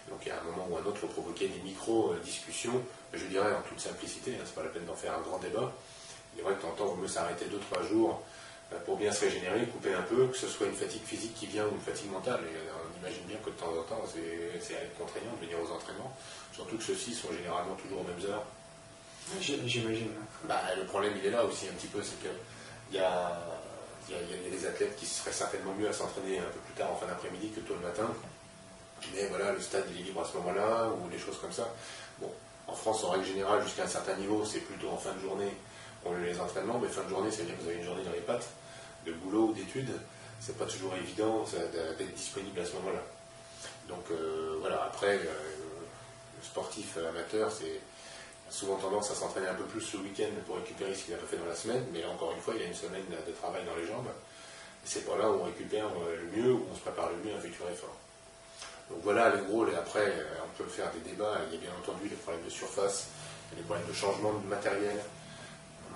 Donc 0.10 0.20
il 0.22 0.30
y 0.30 0.32
a 0.32 0.40
un 0.40 0.44
moment 0.44 0.68
ou 0.70 0.78
un 0.78 0.86
autre, 0.86 0.98
il 0.98 1.00
faut 1.00 1.08
provoquer 1.08 1.48
des 1.48 1.60
micro-discussions, 1.64 2.82
je 3.12 3.26
dirais 3.26 3.54
en 3.54 3.62
toute 3.68 3.80
simplicité, 3.80 4.36
hein, 4.36 4.44
ce 4.44 4.50
n'est 4.50 4.56
pas 4.56 4.64
la 4.64 4.70
peine 4.70 4.86
d'en 4.86 4.96
faire 4.96 5.18
un 5.18 5.22
grand 5.22 5.40
débat, 5.40 5.74
il 6.36 6.42
est 6.42 6.44
vrai 6.44 6.54
que 6.54 6.58
de 6.58 6.62
temps 6.62 6.70
en 6.70 6.76
temps, 6.76 6.86
il 6.92 6.96
vaut 6.96 7.02
mieux 7.02 7.08
s'arrêter 7.08 7.46
2-3 7.46 7.88
jours 7.88 8.22
euh, 8.74 8.80
pour 8.86 8.98
bien 8.98 9.12
se 9.12 9.26
régénérer, 9.26 9.66
couper 9.68 9.94
un 9.94 10.02
peu, 10.02 10.28
que 10.28 10.38
ce 10.38 10.48
soit 10.48 10.68
une 10.68 10.76
fatigue 10.76 11.04
physique 11.04 11.34
qui 11.36 11.48
vient 11.48 11.66
ou 11.66 11.72
une 11.72 11.82
fatigue 11.82 12.12
mentale. 12.12 12.42
Et 12.44 12.56
euh, 12.56 12.72
on 12.94 13.00
imagine 13.00 13.24
bien 13.26 13.38
que 13.44 13.50
de 13.50 13.56
temps 13.56 13.72
en 13.72 13.84
temps, 13.84 14.04
c'est 14.12 14.98
contraignant 14.98 15.34
de 15.40 15.46
venir 15.46 15.58
aux 15.60 15.72
entraînements, 15.74 16.16
surtout 16.54 16.78
que 16.78 16.84
ceux-ci 16.84 17.14
sont 17.14 17.32
généralement 17.32 17.76
toujours 17.76 18.02
aux 18.02 18.04
mêmes 18.04 18.30
heures. 18.30 18.44
J'imagine. 19.42 20.12
Bah, 20.44 20.62
le 20.78 20.86
problème, 20.86 21.14
il 21.18 21.26
est 21.26 21.32
là 21.32 21.44
aussi 21.46 21.68
un 21.68 21.74
petit 21.74 21.88
peu, 21.88 22.02
c'est 22.04 22.20
qu'il 22.20 22.96
y 22.96 23.00
a, 23.00 23.42
y, 24.10 24.14
a, 24.14 24.18
y 24.18 24.48
a 24.48 24.50
des 24.52 24.66
athlètes 24.68 24.96
qui 24.98 25.06
seraient 25.06 25.32
certainement 25.32 25.74
mieux 25.74 25.90
à 25.90 25.94
s'entraîner 25.94 26.40
un 26.40 26.52
peu 26.54 26.60
plus 26.60 26.74
tard 26.76 26.92
en 26.92 26.96
fin 26.96 27.08
d'après-midi 27.08 27.50
que 27.50 27.62
tôt 27.62 27.74
le 27.74 27.88
matin. 27.88 28.08
Mais 29.14 29.28
voilà, 29.28 29.52
le 29.52 29.62
stade 29.62 29.86
il 29.94 30.02
est 30.02 30.04
libre 30.04 30.22
à 30.22 30.26
ce 30.26 30.38
moment-là, 30.38 30.90
ou 30.90 31.10
des 31.10 31.18
choses 31.18 31.38
comme 31.40 31.52
ça. 31.52 31.70
Bon, 32.20 32.32
en 32.68 32.74
France, 32.74 33.04
en 33.04 33.10
règle 33.10 33.26
générale, 33.26 33.64
jusqu'à 33.64 33.84
un 33.84 33.88
certain 33.88 34.16
niveau, 34.16 34.44
c'est 34.46 34.60
plutôt 34.60 34.90
en 34.90 34.98
fin 34.98 35.14
de 35.14 35.20
journée 35.20 35.52
les 36.14 36.40
entraînements, 36.40 36.80
mais 36.80 36.88
fin 36.88 37.04
de 37.04 37.10
journée, 37.10 37.32
c'est-à-dire 37.32 37.58
que 37.58 37.64
vous 37.64 37.70
avez 37.70 37.78
une 37.78 37.86
journée 37.86 38.04
dans 38.04 38.12
les 38.12 38.22
pattes, 38.22 38.48
de 39.06 39.14
boulot 39.14 39.50
ou 39.50 39.54
d'études, 39.54 39.92
c'est 40.40 40.58
pas 40.58 40.66
toujours 40.66 40.94
évident 40.96 41.44
d'être 41.98 42.16
disponible 42.16 42.60
à 42.60 42.66
ce 42.66 42.74
moment-là. 42.74 43.02
Donc 43.88 44.04
euh, 44.12 44.58
voilà, 44.60 44.84
après, 44.84 45.16
euh, 45.16 45.26
le 46.38 46.44
sportif 46.44 46.98
amateur, 46.98 47.52
c'est 47.52 47.80
souvent 48.50 48.78
tendance 48.78 49.12
à 49.12 49.16
s'entraîner 49.16 49.48
un 49.48 49.54
peu 49.56 49.64
plus 49.64 49.94
le 49.94 50.00
week-end 50.00 50.30
pour 50.46 50.58
récupérer 50.58 50.94
ce 50.94 51.06
qu'il 51.06 51.14
a 51.14 51.18
pas 51.18 51.26
fait 51.26 51.38
dans 51.38 51.46
la 51.46 51.56
semaine, 51.56 51.86
mais 51.92 52.04
encore 52.06 52.32
une 52.32 52.42
fois, 52.42 52.54
il 52.56 52.62
y 52.62 52.64
a 52.64 52.68
une 52.68 52.76
semaine 52.76 53.06
de 53.10 53.32
travail 53.34 53.64
dans 53.66 53.76
les 53.76 53.88
jambes, 53.88 54.08
et 54.08 54.88
c'est 54.88 55.06
pas 55.06 55.18
là 55.18 55.30
où 55.30 55.42
on 55.42 55.44
récupère 55.44 55.86
euh, 55.86 56.18
le 56.18 56.42
mieux, 56.42 56.54
où 56.54 56.66
on 56.72 56.76
se 56.76 56.82
prépare 56.82 57.10
le 57.10 57.18
mieux 57.24 57.36
à 57.36 57.38
un 57.38 57.42
futur 57.42 57.68
effort. 57.70 57.96
Donc 58.90 59.00
voilà 59.04 59.36
les 59.36 59.42
gros, 59.42 59.68
et 59.68 59.76
après, 59.76 60.14
on 60.46 60.58
peut 60.58 60.70
faire 60.70 60.92
des 60.92 61.10
débats, 61.10 61.42
il 61.48 61.56
y 61.56 61.58
a 61.58 61.62
bien 61.62 61.72
entendu 61.82 62.08
les 62.08 62.16
problèmes 62.18 62.46
de 62.46 62.52
surface, 62.52 63.08
les 63.58 63.64
problèmes 63.64 63.88
de 63.88 63.94
changement 63.94 64.34
de 64.34 64.48
matériel, 64.48 65.00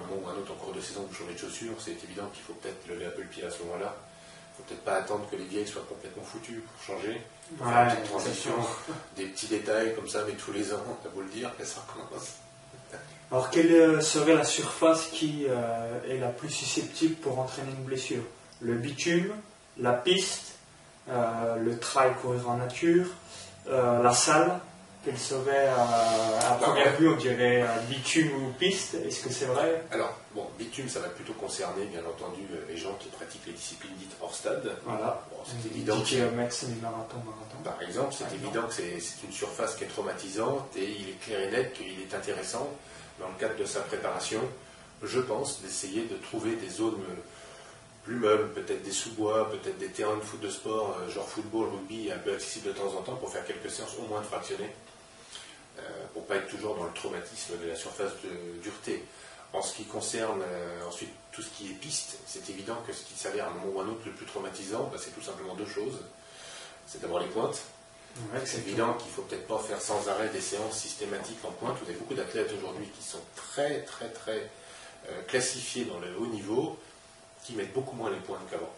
un 0.04 0.08
moment 0.08 0.28
ou 0.28 0.30
un 0.30 0.42
autre 0.42 0.52
en 0.52 0.56
cours 0.56 0.74
de 0.74 0.82
saison 0.82 1.06
vous 1.08 1.16
changez 1.16 1.34
de 1.34 1.40
chaussures, 1.40 1.76
c'est 1.80 2.04
évident 2.04 2.28
qu'il 2.34 2.44
faut 2.44 2.54
peut-être 2.54 2.88
lever 2.88 3.06
un 3.06 3.12
peu 3.12 3.22
le 3.22 3.28
pied 3.28 3.44
à 3.44 3.52
ce 3.52 3.64
moment-là. 3.64 3.96
Il 3.96 4.52
ne 4.52 4.58
faut 4.58 4.64
peut-être 4.68 4.84
pas 4.84 4.96
attendre 4.96 5.30
que 5.30 5.36
les 5.36 5.46
vieilles 5.46 5.68
soient 5.68 5.86
complètement 5.88 6.24
foutues 6.24 6.62
pour 6.62 6.96
changer. 6.96 7.22
Ouais, 7.60 7.98
une 7.98 8.08
transition, 8.08 8.54
des 9.16 9.26
petits 9.26 9.48
détails 9.48 9.96
comme 9.96 10.08
ça, 10.08 10.24
mais 10.28 10.34
tous 10.34 10.52
les 10.52 10.74
ans, 10.74 10.84
ça 11.04 11.10
vous 11.14 11.22
le 11.22 11.30
dire, 11.30 11.52
ça 11.64 11.82
recommence. 11.88 12.36
Alors, 13.32 13.52
quelle 13.52 13.72
euh, 13.72 14.02
serait 14.02 14.34
la 14.34 14.44
surface 14.44 15.08
qui 15.08 15.46
euh, 15.48 16.00
est 16.10 16.18
la 16.18 16.30
plus 16.30 16.50
susceptible 16.50 17.16
pour 17.16 17.38
entraîner 17.40 17.72
une 17.78 17.84
blessure? 17.84 18.24
Le 18.60 18.74
bitume, 18.74 19.34
la 19.78 19.94
piste, 19.94 20.56
euh, 21.10 21.56
le 21.58 21.78
trail 21.78 22.12
courir 22.22 22.50
en 22.50 22.58
nature, 22.58 23.06
la 23.68 24.14
salle? 24.14 24.60
Quelle 25.06 25.18
serait, 25.18 25.68
à 25.68 26.58
première 26.60 26.96
vue, 26.98 27.08
on 27.08 27.16
dirait 27.16 27.64
bitume 27.90 28.32
ou 28.36 28.52
piste 28.60 28.96
Est-ce 28.96 29.24
que 29.24 29.30
c'est 29.32 29.46
vrai? 29.46 29.82
Alors, 29.92 30.14
bon, 30.36 30.46
bitume, 30.58 30.90
ça 30.90 31.00
va 31.00 31.08
plutôt 31.08 31.34
concerner, 31.34 31.86
bien 31.86 32.02
entendu, 32.02 32.42
les 32.68 32.76
gens 32.76 32.94
qui 33.00 33.08
pratiquent 33.08 33.46
les 33.48 33.54
disciplines 33.54 33.94
dites 33.98 34.16
hors 34.22 34.36
stade. 34.36 34.70
Voilà. 34.86 35.26
c'est 35.46 35.70
évident. 35.72 35.96
marathon 35.96 37.58
Par 37.64 37.82
exemple, 37.82 38.14
c'est 38.18 38.36
évident 38.36 38.64
que 38.64 38.74
c'est 38.74 39.26
une 39.26 39.32
surface 39.32 39.76
qui 39.76 39.86
est 39.86 39.88
traumatisante 39.88 40.76
et 40.76 40.84
il 40.84 41.10
est 41.10 41.20
clair 41.24 41.48
et 41.48 41.52
net 41.52 41.74
qu'il 41.74 42.02
est 42.02 42.14
intéressant, 42.14 42.70
dans 43.20 43.28
le 43.28 43.40
cadre 43.40 43.56
de 43.56 43.66
sa 43.66 43.80
préparation, 43.82 44.42
je 45.04 45.20
pense, 45.22 45.62
d'essayer 45.62 46.06
de 46.08 46.16
trouver 46.16 46.56
des 46.56 46.70
zones 46.70 47.02
plus 48.04 48.16
meubles, 48.16 48.50
peut-être 48.54 48.84
des 48.84 48.92
sous-bois, 48.92 49.50
peut-être 49.50 49.78
des 49.78 49.90
terrains 49.90 50.16
de 50.16 50.22
foot 50.22 50.40
de 50.40 50.50
sport, 50.50 50.98
euh, 51.00 51.10
genre 51.10 51.28
football, 51.28 51.70
rugby, 51.70 52.12
un 52.12 52.18
peu 52.18 52.34
accessibles 52.34 52.70
de 52.70 52.74
temps 52.74 52.98
en 52.98 53.02
temps 53.02 53.16
pour 53.16 53.30
faire 53.30 53.46
quelques 53.46 53.70
séances 53.70 53.96
au 54.00 54.08
moins 54.08 54.22
de 54.22 54.26
euh, 56.10 56.14
pour 56.14 56.26
pas 56.26 56.36
être 56.36 56.48
toujours 56.48 56.76
dans 56.76 56.86
le 56.86 56.94
traumatisme 56.94 57.58
de 57.62 57.68
la 57.68 57.76
surface 57.76 58.12
de 58.24 58.62
dureté. 58.62 59.04
En 59.52 59.62
ce 59.62 59.76
qui 59.76 59.86
concerne 59.86 60.42
euh, 60.44 60.88
ensuite 60.88 61.10
tout 61.32 61.42
ce 61.42 61.50
qui 61.50 61.72
est 61.72 61.76
piste, 61.76 62.18
c'est 62.28 62.50
évident 62.50 62.78
que 62.86 62.94
ce 62.94 63.04
qui 63.04 63.16
s'avère 63.16 63.46
à 63.46 63.48
un 63.50 63.54
moment 63.54 63.74
ou 63.74 63.80
à 63.80 63.84
un 63.84 63.88
autre 63.88 64.02
le 64.06 64.12
plus 64.12 64.26
traumatisant, 64.26 64.90
bah, 64.92 64.98
c'est 65.00 65.12
tout 65.12 65.22
simplement 65.22 65.56
deux 65.56 65.66
choses. 65.66 66.00
C'est 66.88 67.02
d'abord 67.02 67.20
les 67.20 67.28
pointes. 67.28 67.62
c'est 68.46 68.60
évident 68.60 68.94
qu'il 68.94 69.08
ne 69.08 69.14
faut 69.14 69.22
peut-être 69.24 69.48
pas 69.48 69.60
faire 69.60 69.82
sans 69.82 70.08
arrêt 70.10 70.30
des 70.30 70.42
séances 70.42 70.78
systématiques 70.78 71.44
en 71.44 71.52
pointe. 71.52 71.78
Vous 71.82 71.90
avez 71.90 71.98
beaucoup 71.98 72.16
d'athlètes 72.16 72.52
aujourd'hui 72.58 72.88
qui 72.88 73.04
sont 73.04 73.22
très 73.36 73.84
très 73.84 74.10
très 74.10 74.50
classifiés 75.28 75.86
dans 75.86 76.00
le 76.00 76.16
haut 76.18 76.28
niveau 76.28 76.78
qui 77.44 77.54
mettent 77.54 77.74
beaucoup 77.74 77.96
moins 77.96 78.10
les 78.10 78.20
points 78.20 78.40
qu'avant. 78.50 78.74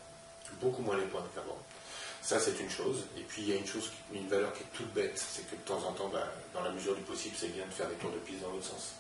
Beaucoup 0.62 0.82
moins 0.82 0.98
les 0.98 1.06
points 1.06 1.24
qu'avant. 1.34 1.58
Ça, 2.22 2.40
c'est 2.40 2.60
une 2.60 2.70
chose. 2.70 3.06
Et 3.18 3.22
puis, 3.22 3.42
il 3.42 3.50
y 3.50 3.54
a 3.54 3.56
une 3.56 3.66
chose, 3.66 3.92
une 4.14 4.28
valeur 4.28 4.54
qui 4.54 4.62
est 4.64 4.72
toute 4.74 4.94
bête, 4.94 5.14
c'est 5.16 5.50
que 5.50 5.56
de 5.56 5.62
temps 5.62 5.82
en 5.88 5.92
temps, 5.94 6.10
bah, 6.14 6.28
dans 6.54 6.62
la 6.62 6.70
mesure 6.70 6.96
du 6.96 7.02
possible, 7.02 7.36
c'est 7.38 7.52
bien 7.54 7.66
de 7.66 7.72
faire 7.72 7.88
des 7.88 7.96
tours 7.96 8.12
de 8.12 8.20
piste 8.20 8.42
dans 8.42 8.52
l'autre 8.52 8.66
sens. 8.66 8.94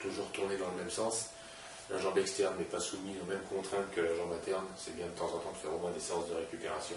Toujours 0.00 0.26
tourner 0.32 0.56
dans 0.56 0.68
le 0.70 0.78
même 0.78 0.90
sens. 0.90 1.26
La 1.90 1.98
jambe 1.98 2.16
externe 2.18 2.54
n'est 2.58 2.64
pas 2.64 2.80
soumise 2.80 3.16
aux 3.22 3.26
mêmes 3.26 3.44
contraintes 3.48 3.90
que 3.94 4.00
la 4.00 4.14
jambe 4.16 4.32
interne. 4.32 4.64
C'est 4.76 4.96
bien 4.96 5.06
de 5.06 5.12
temps 5.12 5.26
en 5.26 5.38
temps 5.38 5.52
de 5.52 5.58
faire 5.58 5.74
au 5.74 5.78
moins 5.78 5.90
des 5.90 6.00
séances 6.00 6.28
de 6.28 6.34
récupération 6.34 6.96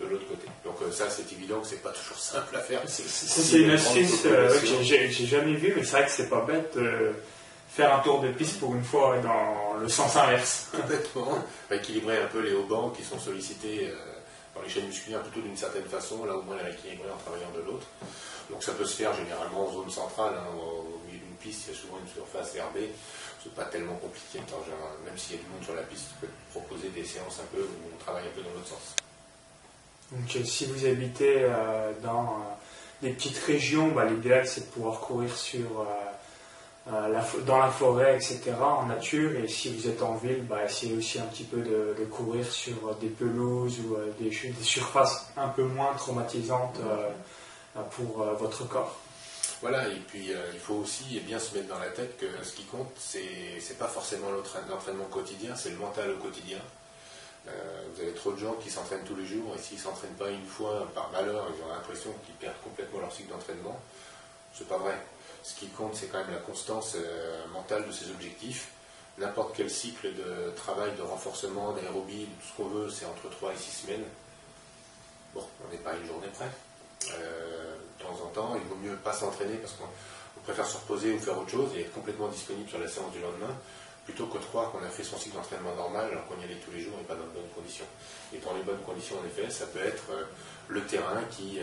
de 0.00 0.06
l'autre 0.06 0.26
côté. 0.28 0.46
Donc 0.64 0.76
euh, 0.82 0.90
ça, 0.90 1.08
c'est 1.08 1.30
évident 1.32 1.60
que 1.60 1.68
c'est 1.68 1.82
pas 1.82 1.92
toujours 1.92 2.18
simple 2.18 2.56
à 2.56 2.60
faire. 2.60 2.82
C'est 2.86 3.58
une 3.58 3.70
astuce 3.70 4.22
euh, 4.26 4.60
que 4.60 4.82
j'ai 4.82 5.26
jamais 5.26 5.54
vue, 5.54 5.72
mais 5.76 5.84
c'est 5.84 5.92
vrai 5.92 6.04
que 6.04 6.10
c'est 6.10 6.28
pas 6.28 6.42
bête. 6.42 6.76
Euh, 6.76 7.12
faire 7.76 7.94
un 7.94 8.00
tour 8.00 8.20
de 8.20 8.28
piste 8.28 8.58
pour 8.58 8.74
une 8.74 8.84
fois 8.84 9.18
dans 9.18 9.74
le 9.78 9.88
sens 9.88 10.16
inverse. 10.16 10.68
Complètement. 10.74 11.44
équilibrer 11.70 12.22
un 12.22 12.26
peu 12.26 12.40
les 12.40 12.54
hauts 12.54 12.64
bancs 12.64 12.96
qui 12.96 13.04
sont 13.04 13.18
sollicités 13.18 13.90
euh, 13.90 13.94
dans 14.56 14.62
les 14.62 14.68
chaînes 14.68 14.86
musculaires 14.86 15.22
plutôt 15.22 15.40
d'une 15.40 15.56
certaine 15.56 15.84
façon, 15.84 16.24
là 16.24 16.34
au 16.34 16.42
moins 16.42 16.56
les 16.56 16.62
rééquilibrer 16.62 17.10
en 17.10 17.16
travaillant 17.18 17.50
de 17.54 17.60
l'autre. 17.60 17.86
Donc 18.50 18.62
ça 18.62 18.72
peut 18.72 18.84
se 18.84 18.96
faire 18.96 19.12
généralement 19.14 19.68
en 19.68 19.72
zone 19.72 19.90
centrale, 19.90 20.34
hein, 20.36 20.54
au, 20.56 21.06
milieu 21.06 21.18
d'une 21.18 21.36
piste, 21.36 21.66
il 21.66 21.74
y 21.74 21.76
a 21.76 21.80
souvent 21.80 21.98
une 22.00 22.08
surface 22.08 22.54
herbée. 22.54 22.90
C'est 23.42 23.54
pas 23.54 23.64
tellement 23.64 23.96
compliqué, 23.96 24.40
même 25.04 25.18
s'il 25.18 25.36
y 25.36 25.38
a 25.38 25.42
du 25.42 25.48
monde 25.48 25.62
sur 25.62 25.74
la 25.74 25.82
piste, 25.82 26.06
tu 26.08 26.26
peux 26.26 26.32
proposer 26.52 26.88
des 26.88 27.04
séances 27.04 27.40
un 27.40 27.56
peu 27.56 27.62
où 27.62 27.94
on 27.94 27.98
travaille 28.02 28.26
un 28.26 28.34
peu 28.34 28.42
dans 28.42 28.50
l'autre 28.50 28.68
sens. 28.68 28.94
Donc 30.12 30.36
euh, 30.36 30.44
si 30.44 30.66
vous 30.66 30.86
habitez 30.86 31.38
euh, 31.40 31.92
dans 32.02 32.38
des 33.02 33.10
petites 33.10 33.38
régions, 33.38 33.88
bah, 33.88 34.04
l'idéal 34.04 34.46
c'est 34.46 34.62
de 34.62 34.72
pouvoir 34.72 35.00
courir 35.00 35.36
sur 35.36 35.80
euh, 35.80 35.84
dans 36.86 37.58
la 37.58 37.70
forêt, 37.70 38.16
etc., 38.16 38.52
en 38.60 38.86
nature. 38.86 39.32
Et 39.36 39.48
si 39.48 39.74
vous 39.74 39.88
êtes 39.88 40.02
en 40.02 40.14
ville, 40.14 40.44
bah, 40.44 40.64
essayez 40.64 40.96
aussi 40.96 41.18
un 41.18 41.24
petit 41.24 41.44
peu 41.44 41.58
de, 41.58 42.04
courir 42.10 42.46
sur 42.46 42.94
des 43.00 43.08
pelouses 43.08 43.80
ou 43.80 43.94
euh, 43.96 44.12
des, 44.20 44.30
surfaces 44.62 45.28
un 45.36 45.48
peu 45.48 45.64
moins 45.64 45.92
traumatisantes 45.94 46.78
euh, 46.80 47.10
pour 47.90 48.24
votre 48.38 48.66
corps. 48.68 48.96
Voilà, 49.60 49.88
et 49.88 50.00
puis 50.06 50.30
il 50.52 50.58
faut 50.58 50.74
aussi 50.74 51.18
bien 51.20 51.38
se 51.38 51.54
mettre 51.54 51.68
dans 51.68 51.78
la 51.78 51.88
tête 51.88 52.18
que 52.18 52.26
ce 52.42 52.52
qui 52.54 52.64
compte, 52.64 52.90
c'est 52.98 53.78
pas 53.78 53.88
forcément 53.88 54.28
l'entraînement 54.30 55.04
quotidien, 55.10 55.54
c'est 55.56 55.70
le 55.70 55.76
mental 55.76 56.10
au 56.10 56.16
quotidien. 56.16 56.58
vous 57.46 58.02
avez 58.02 58.12
trop 58.12 58.32
de 58.32 58.38
gens 58.38 58.52
qui 58.62 58.70
s'entraînent 58.70 59.04
tous 59.04 59.16
les 59.16 59.26
jours 59.26 59.54
et 59.56 59.58
s'ils 59.58 59.78
ne 59.78 59.82
s'entraînent 59.82 60.18
pas 60.18 60.30
une 60.30 60.44
fois 60.44 60.86
par 60.94 61.10
malheur, 61.10 61.46
ils 61.48 61.64
ont 61.64 61.74
l'impression 61.74 62.10
qu'ils 62.24 62.34
perdent 62.34 62.60
complètement 62.62 63.00
leur 63.00 63.12
cycle 63.12 63.30
d'entraînement. 63.30 63.80
C'est 64.56 64.68
pas 64.68 64.78
vrai. 64.78 64.96
Ce 65.42 65.54
qui 65.54 65.68
compte, 65.68 65.94
c'est 65.94 66.06
quand 66.06 66.18
même 66.18 66.32
la 66.32 66.40
constance 66.40 66.96
euh, 66.96 67.46
mentale 67.52 67.86
de 67.86 67.92
ses 67.92 68.10
objectifs. 68.10 68.68
N'importe 69.18 69.54
quel 69.56 69.70
cycle 69.70 70.14
de 70.14 70.50
travail, 70.56 70.92
de 70.96 71.02
renforcement, 71.02 71.72
d'aérobie, 71.72 72.26
tout 72.40 72.46
ce 72.46 72.56
qu'on 72.56 72.68
veut, 72.68 72.90
c'est 72.90 73.06
entre 73.06 73.30
3 73.30 73.52
et 73.52 73.56
6 73.56 73.70
semaines. 73.86 74.04
Bon, 75.34 75.44
on 75.64 75.72
n'est 75.72 75.78
pas 75.78 75.94
une 75.94 76.06
journée 76.06 76.28
près. 76.34 76.50
Euh, 77.12 77.76
de 77.98 78.02
temps 78.02 78.24
en 78.24 78.28
temps, 78.28 78.56
il 78.56 78.66
vaut 78.68 78.76
mieux 78.76 78.96
pas 78.96 79.12
s'entraîner 79.12 79.56
parce 79.56 79.74
qu'on 79.74 80.40
préfère 80.42 80.66
se 80.66 80.76
reposer 80.78 81.12
ou 81.12 81.18
faire 81.18 81.38
autre 81.38 81.50
chose 81.50 81.70
et 81.76 81.82
être 81.82 81.92
complètement 81.92 82.28
disponible 82.28 82.68
sur 82.68 82.78
la 82.78 82.88
séance 82.88 83.12
du 83.12 83.20
lendemain 83.20 83.54
plutôt 84.04 84.26
que 84.26 84.38
de 84.38 84.44
croire 84.44 84.70
qu'on 84.70 84.82
a 84.84 84.88
fait 84.88 85.02
son 85.02 85.18
cycle 85.18 85.36
d'entraînement 85.36 85.74
normal 85.74 86.08
alors 86.12 86.26
qu'on 86.26 86.40
y 86.40 86.44
allait 86.44 86.60
tous 86.64 86.70
les 86.70 86.80
jours 86.80 86.94
et 87.00 87.04
pas 87.04 87.14
dans 87.14 87.24
de 87.24 87.30
bonnes 87.30 87.50
conditions. 87.54 87.84
Et 88.32 88.38
dans 88.38 88.54
les 88.54 88.62
bonnes 88.62 88.82
conditions, 88.82 89.16
en 89.18 89.26
effet, 89.26 89.50
ça 89.50 89.66
peut 89.66 89.84
être 89.84 90.04
euh, 90.10 90.24
le 90.68 90.82
terrain 90.82 91.22
qui, 91.30 91.58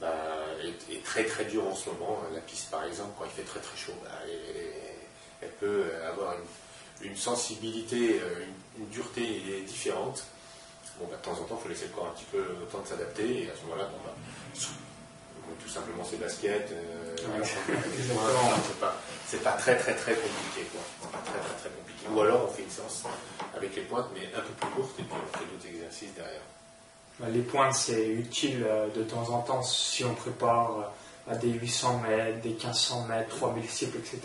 bah, 0.00 0.14
est, 0.90 1.02
très 1.04 1.24
très 1.24 1.44
dur 1.44 1.66
en 1.66 1.74
ce 1.74 1.90
moment. 1.90 2.20
La 2.32 2.40
piste, 2.40 2.70
par 2.70 2.84
exemple, 2.84 3.10
quand 3.18 3.24
il 3.24 3.30
fait 3.30 3.48
très 3.48 3.60
très 3.60 3.76
chaud, 3.76 3.94
bah, 4.02 4.10
elle, 5.42 5.50
peut 5.60 5.84
avoir 6.06 6.34
une, 7.02 7.16
sensibilité, 7.16 8.20
euh, 8.22 8.44
une, 8.78 8.88
dureté 8.88 9.62
différente. 9.66 10.24
Bon, 10.98 11.06
bah, 11.10 11.16
de 11.16 11.22
temps 11.22 11.32
en 11.32 11.44
temps, 11.44 11.58
il 11.60 11.62
faut 11.62 11.68
laisser 11.68 11.86
le 11.86 11.92
corps 11.92 12.06
un 12.06 12.14
petit 12.14 12.26
peu 12.30 12.38
le 12.38 12.66
temps 12.66 12.80
de 12.80 12.88
s'adapter. 12.88 13.44
Et 13.44 13.50
à 13.50 13.56
ce 13.56 13.62
moment-là, 13.62 13.84
bon, 13.84 13.98
bah, 14.04 14.14
tout 15.62 15.68
simplement 15.68 16.04
ses 16.04 16.16
baskets. 16.16 16.72
Euh, 16.72 17.16
c'est 19.26 19.42
pas, 19.42 19.52
très 19.52 19.76
très 19.76 19.94
très 19.94 20.14
compliqué. 20.14 20.68
Quoi. 20.72 21.10
Pas 21.10 21.18
très 21.18 21.38
très 21.40 21.54
très 21.58 21.70
compliqué. 21.70 22.06
Ou 22.10 22.20
alors 22.20 22.48
on 22.48 22.52
fait 22.52 22.62
une 22.62 22.70
séance 22.70 23.04
avec 23.56 23.74
les 23.74 23.82
pointes, 23.82 24.06
mais 24.14 24.26
un 24.34 24.40
peu 24.40 24.52
plus 24.60 24.70
courte, 24.70 24.98
et 24.98 25.02
puis 25.02 25.12
on 25.12 25.38
fait 25.38 25.44
d'autres 25.44 25.66
exercices 25.66 25.95
les 27.24 27.40
pointes, 27.40 27.74
c'est 27.74 28.08
utile 28.08 28.64
euh, 28.66 28.88
de 28.94 29.02
temps 29.02 29.30
en 29.30 29.40
temps 29.40 29.62
si 29.62 30.04
on 30.04 30.14
prépare 30.14 30.70
euh, 30.78 31.32
à 31.32 31.36
des 31.36 31.50
800 31.50 32.02
mètres, 32.06 32.40
des 32.42 32.50
1500 32.50 33.06
mètres, 33.08 33.36
3000 33.36 33.68
cycles, 33.68 33.98
etc. 33.98 34.20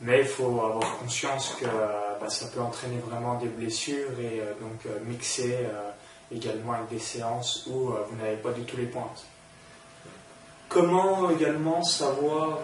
Mais 0.00 0.20
il 0.20 0.26
faut 0.26 0.60
avoir 0.60 0.98
conscience 0.98 1.56
que 1.60 1.66
euh, 1.66 2.18
bah, 2.20 2.28
ça 2.28 2.46
peut 2.48 2.60
entraîner 2.60 2.98
vraiment 2.98 3.38
des 3.38 3.46
blessures 3.46 4.10
et 4.20 4.42
donc 4.60 4.86
mixer 5.06 5.66
également 6.34 6.72
avec 6.72 6.88
des 6.90 6.98
séances 6.98 7.66
où 7.68 7.92
vous 7.92 8.16
n'avez 8.20 8.36
pas 8.36 8.50
du 8.50 8.62
tout 8.64 8.76
les 8.76 8.86
pointes. 8.86 9.24
Comment 10.68 11.30
également 11.30 11.82
savoir 11.84 12.58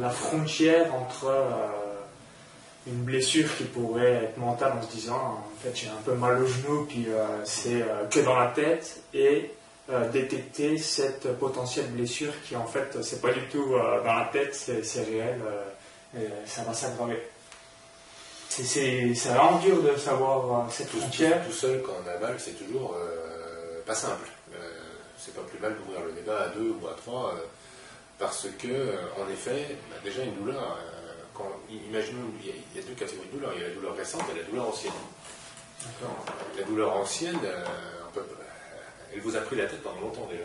la 0.00 0.10
frontière 0.10 0.92
entre 0.94 1.30
une 2.86 3.02
blessure 3.02 3.54
qui 3.56 3.64
pourrait 3.64 4.24
être 4.24 4.38
mentale 4.38 4.72
en 4.78 4.82
se 4.82 4.92
disant 4.92 5.14
en 5.14 5.62
fait 5.62 5.74
j'ai 5.74 5.88
un 5.88 6.02
peu 6.04 6.14
mal 6.14 6.42
au 6.42 6.46
genou 6.46 6.86
puis 6.86 7.06
euh, 7.08 7.26
c'est 7.44 7.82
euh, 7.82 8.06
que 8.10 8.20
dans 8.20 8.38
la 8.38 8.48
tête 8.48 9.02
et 9.12 9.50
euh, 9.90 10.08
détecter 10.08 10.78
cette 10.78 11.38
potentielle 11.38 11.88
blessure 11.88 12.32
qui 12.44 12.56
en 12.56 12.66
fait 12.66 13.02
c'est 13.02 13.20
pas 13.20 13.32
du 13.32 13.42
tout 13.48 13.70
dans 13.70 14.14
la 14.14 14.30
tête 14.32 14.54
c'est 14.54 15.02
réel 15.02 15.40
et 16.16 16.26
ça 16.44 16.62
va 16.62 16.72
s'aggraver. 16.72 17.22
C'est 18.48 19.12
vraiment 19.28 19.58
dur 19.58 19.82
de 19.82 19.96
savoir 19.96 20.70
cette 20.72 20.88
frontière. 20.88 21.44
tout, 21.46 21.52
seul 21.52 21.82
quand 21.82 21.92
on 22.04 22.08
a 22.08 22.18
mal 22.18 22.34
c'est 22.38 22.58
toujours 22.58 22.96
pas 23.86 23.94
simple. 23.94 24.28
C'est 25.18 25.34
pas 25.34 25.42
plus 25.42 25.58
mal 25.58 25.76
d'ouvrir 25.76 26.04
le 26.04 26.12
débat 26.12 26.42
à 26.44 26.48
deux 26.48 26.74
ou 26.80 26.86
à 26.86 26.94
trois 26.94 27.34
parce 28.18 28.46
que 28.58 28.94
en 29.20 29.30
effet 29.30 29.76
bah, 29.90 29.96
déjà 30.04 30.22
une 30.22 30.34
douleur 30.34 30.78
imaginons, 31.70 32.22
il 32.42 32.48
y, 32.48 32.78
a, 32.78 32.86
deux 32.86 32.94
catégories 32.94 33.28
de 33.28 33.36
douleur. 33.36 33.52
Il 33.54 33.62
y 33.62 33.64
a 33.64 33.68
la 33.68 33.74
douleur 33.74 33.96
récente 33.96 34.22
et 34.34 34.38
la 34.38 34.44
douleur 34.44 34.68
ancienne. 34.68 34.92
La 36.58 36.64
douleur 36.64 36.96
ancienne, 36.96 37.38
euh, 37.44 37.64
euh, 38.16 38.20
elle 39.14 39.20
vous 39.20 39.36
a 39.36 39.40
pris 39.40 39.56
la 39.56 39.66
tête 39.66 39.82
pendant 39.82 40.00
longtemps 40.00 40.28
déjà. 40.30 40.44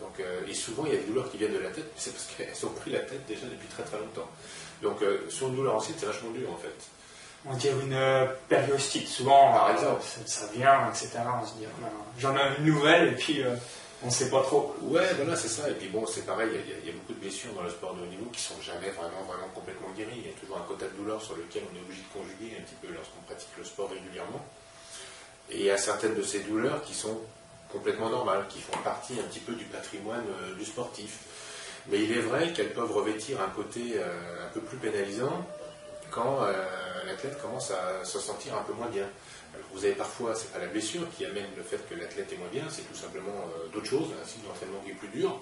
Donc, 0.00 0.20
euh, 0.20 0.46
et 0.46 0.54
souvent, 0.54 0.86
il 0.86 0.92
y 0.92 0.96
a 0.96 1.00
des 1.00 1.06
douleurs 1.06 1.30
qui 1.30 1.38
viennent 1.38 1.52
de 1.52 1.58
la 1.58 1.70
tête, 1.70 1.84
mais 1.84 1.98
c'est 1.98 2.12
parce 2.12 2.26
qu'elles 2.26 2.66
ont 2.66 2.72
pris 2.72 2.90
la 2.90 3.00
tête 3.00 3.26
déjà 3.26 3.46
depuis 3.46 3.68
très 3.68 3.82
très 3.82 3.98
longtemps. 3.98 4.28
Donc, 4.82 4.98
sur 5.28 5.48
une 5.48 5.56
douleur 5.56 5.76
ancienne, 5.76 5.96
c'est 5.98 6.06
vachement 6.06 6.30
dur 6.30 6.50
en 6.50 6.56
fait. 6.56 6.74
On 7.46 7.54
dirait 7.54 7.74
une 7.82 8.28
périostite. 8.48 9.08
Souvent, 9.08 9.52
par 9.52 9.70
exemple, 9.70 10.02
ça, 10.24 10.46
vient, 10.54 10.88
etc. 10.88 11.10
On 11.40 11.46
se 11.46 11.54
dit, 11.54 11.64
ah, 11.66 11.88
j'en 12.18 12.36
ai 12.36 12.40
une 12.58 12.66
nouvelle, 12.66 13.08
et 13.08 13.16
puis 13.16 13.42
on 14.02 14.06
ne 14.06 14.12
sait 14.12 14.30
pas 14.30 14.42
trop. 14.42 14.76
Ouais, 14.82 15.12
voilà, 15.16 15.36
c'est 15.36 15.48
ça. 15.48 15.68
Et 15.68 15.74
puis 15.74 15.88
bon, 15.88 16.06
c'est 16.06 16.24
pareil, 16.24 16.48
il 16.52 16.86
y, 16.86 16.90
a 16.90 16.92
beaucoup 16.92 17.14
de 17.14 17.18
blessures 17.18 17.52
dans 17.54 17.62
le 17.62 17.70
sport 17.70 17.94
de 17.94 18.02
haut 18.02 18.06
niveau 18.06 18.26
qui 18.32 18.40
sont 18.40 18.60
jamais 18.62 18.90
vraiment, 18.90 19.22
vraiment 19.26 19.48
complètement 19.54 19.88
guéries. 19.96 20.18
Il 20.18 20.26
y 20.26 20.30
a 20.30 20.38
toujours 20.38 20.58
un 20.58 20.66
quota 20.68 20.86
de 20.86 20.96
douleur 20.96 21.20
sur 21.20 21.36
lequel 21.36 21.62
on 21.72 21.76
est 21.76 21.80
obligé 21.80 22.02
de 22.02 22.12
conjuguer 22.20 22.56
un 22.58 22.62
petit 22.62 22.76
peu 22.80 22.92
lorsqu'on 22.92 23.22
pratique 23.26 23.50
le 23.58 23.64
sport 23.64 23.90
régulièrement. 23.90 24.44
Et 25.50 25.58
il 25.58 25.64
y 25.64 25.70
a 25.70 25.76
certaines 25.76 26.14
de 26.14 26.22
ces 26.22 26.40
douleurs 26.40 26.82
qui 26.82 26.94
sont 26.94 27.18
complètement 27.72 28.10
normales, 28.10 28.46
qui 28.48 28.60
font 28.60 28.78
partie 28.84 29.14
un 29.18 29.24
petit 29.24 29.40
peu 29.40 29.54
du 29.54 29.64
patrimoine 29.64 30.24
euh, 30.42 30.54
du 30.54 30.64
sportif. 30.64 31.18
Mais 31.88 32.02
il 32.02 32.12
est 32.12 32.20
vrai 32.20 32.52
qu'elles 32.52 32.72
peuvent 32.72 32.92
revêtir 32.92 33.40
un 33.40 33.48
côté 33.48 33.94
euh, 33.96 34.46
un 34.46 34.52
peu 34.52 34.60
plus 34.60 34.76
pénalisant 34.76 35.46
quand 36.10 36.42
euh, 36.42 36.52
l'athlète 37.06 37.40
commence 37.40 37.70
à 37.70 38.04
se 38.04 38.18
sentir 38.18 38.56
un 38.56 38.62
peu 38.62 38.72
moins 38.72 38.88
bien 38.88 39.06
vous 39.72 39.84
avez 39.84 39.94
parfois, 39.94 40.34
c'est 40.34 40.52
pas 40.52 40.58
la 40.58 40.66
blessure 40.66 41.06
qui 41.16 41.24
amène 41.24 41.46
le 41.56 41.62
fait 41.62 41.88
que 41.88 41.94
l'athlète 41.94 42.32
est 42.32 42.36
moins 42.36 42.48
bien, 42.48 42.64
c'est 42.70 42.82
tout 42.82 42.96
simplement 42.96 43.48
euh, 43.56 43.68
d'autres 43.72 43.86
choses, 43.86 44.08
un 44.20 44.26
cycle 44.26 44.46
d'entraînement 44.46 44.80
qui 44.84 44.90
est 44.90 44.94
plus 44.94 45.08
dur. 45.08 45.40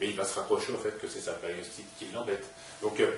mais 0.00 0.08
il 0.08 0.16
va 0.16 0.24
se 0.24 0.34
rapprocher 0.34 0.72
au 0.72 0.78
fait 0.78 0.98
que 1.00 1.08
c'est 1.08 1.20
sa 1.20 1.32
périostite 1.32 1.86
qui 1.98 2.06
l'embête. 2.12 2.44
Donc 2.82 3.00
euh, 3.00 3.12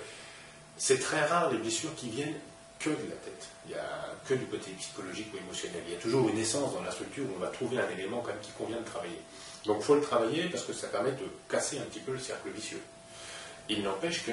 c'est 0.77 0.99
très 0.99 1.25
rare 1.27 1.51
les 1.51 1.59
blessures 1.59 1.95
qui 1.95 2.09
viennent 2.09 2.35
que 2.79 2.91
de 2.91 3.09
la 3.09 3.17
tête. 3.17 3.49
Il 3.65 3.73
n'y 3.73 3.79
a 3.79 4.15
que 4.27 4.35
du 4.35 4.47
côté 4.47 4.71
psychologique 4.73 5.33
ou 5.33 5.39
émotionnel. 5.39 5.83
Il 5.87 5.95
y 5.95 5.97
a 5.97 6.01
toujours 6.01 6.29
une 6.29 6.39
essence 6.39 6.75
dans 6.75 6.83
la 6.83 6.91
structure 6.91 7.25
où 7.25 7.35
on 7.37 7.41
va 7.41 7.49
trouver 7.49 7.79
un 7.79 7.89
élément 7.91 8.21
quand 8.21 8.29
même 8.29 8.41
qui 8.43 8.53
convient 8.53 8.79
de 8.79 8.85
travailler. 8.85 9.21
Donc 9.65 9.79
il 9.81 9.85
faut 9.85 9.95
le 9.95 10.03
travailler 10.03 10.45
parce 10.45 10.65
que 10.65 10.73
ça 10.73 10.89
permet 10.89 11.13
de 11.13 11.27
casser 11.49 11.79
un 11.79 11.85
petit 11.85 12.01
peu 12.01 12.13
le 12.13 12.19
cercle 12.19 12.51
vicieux. 12.51 12.81
Il 13.69 13.83
n'empêche 13.83 14.25
que, 14.25 14.33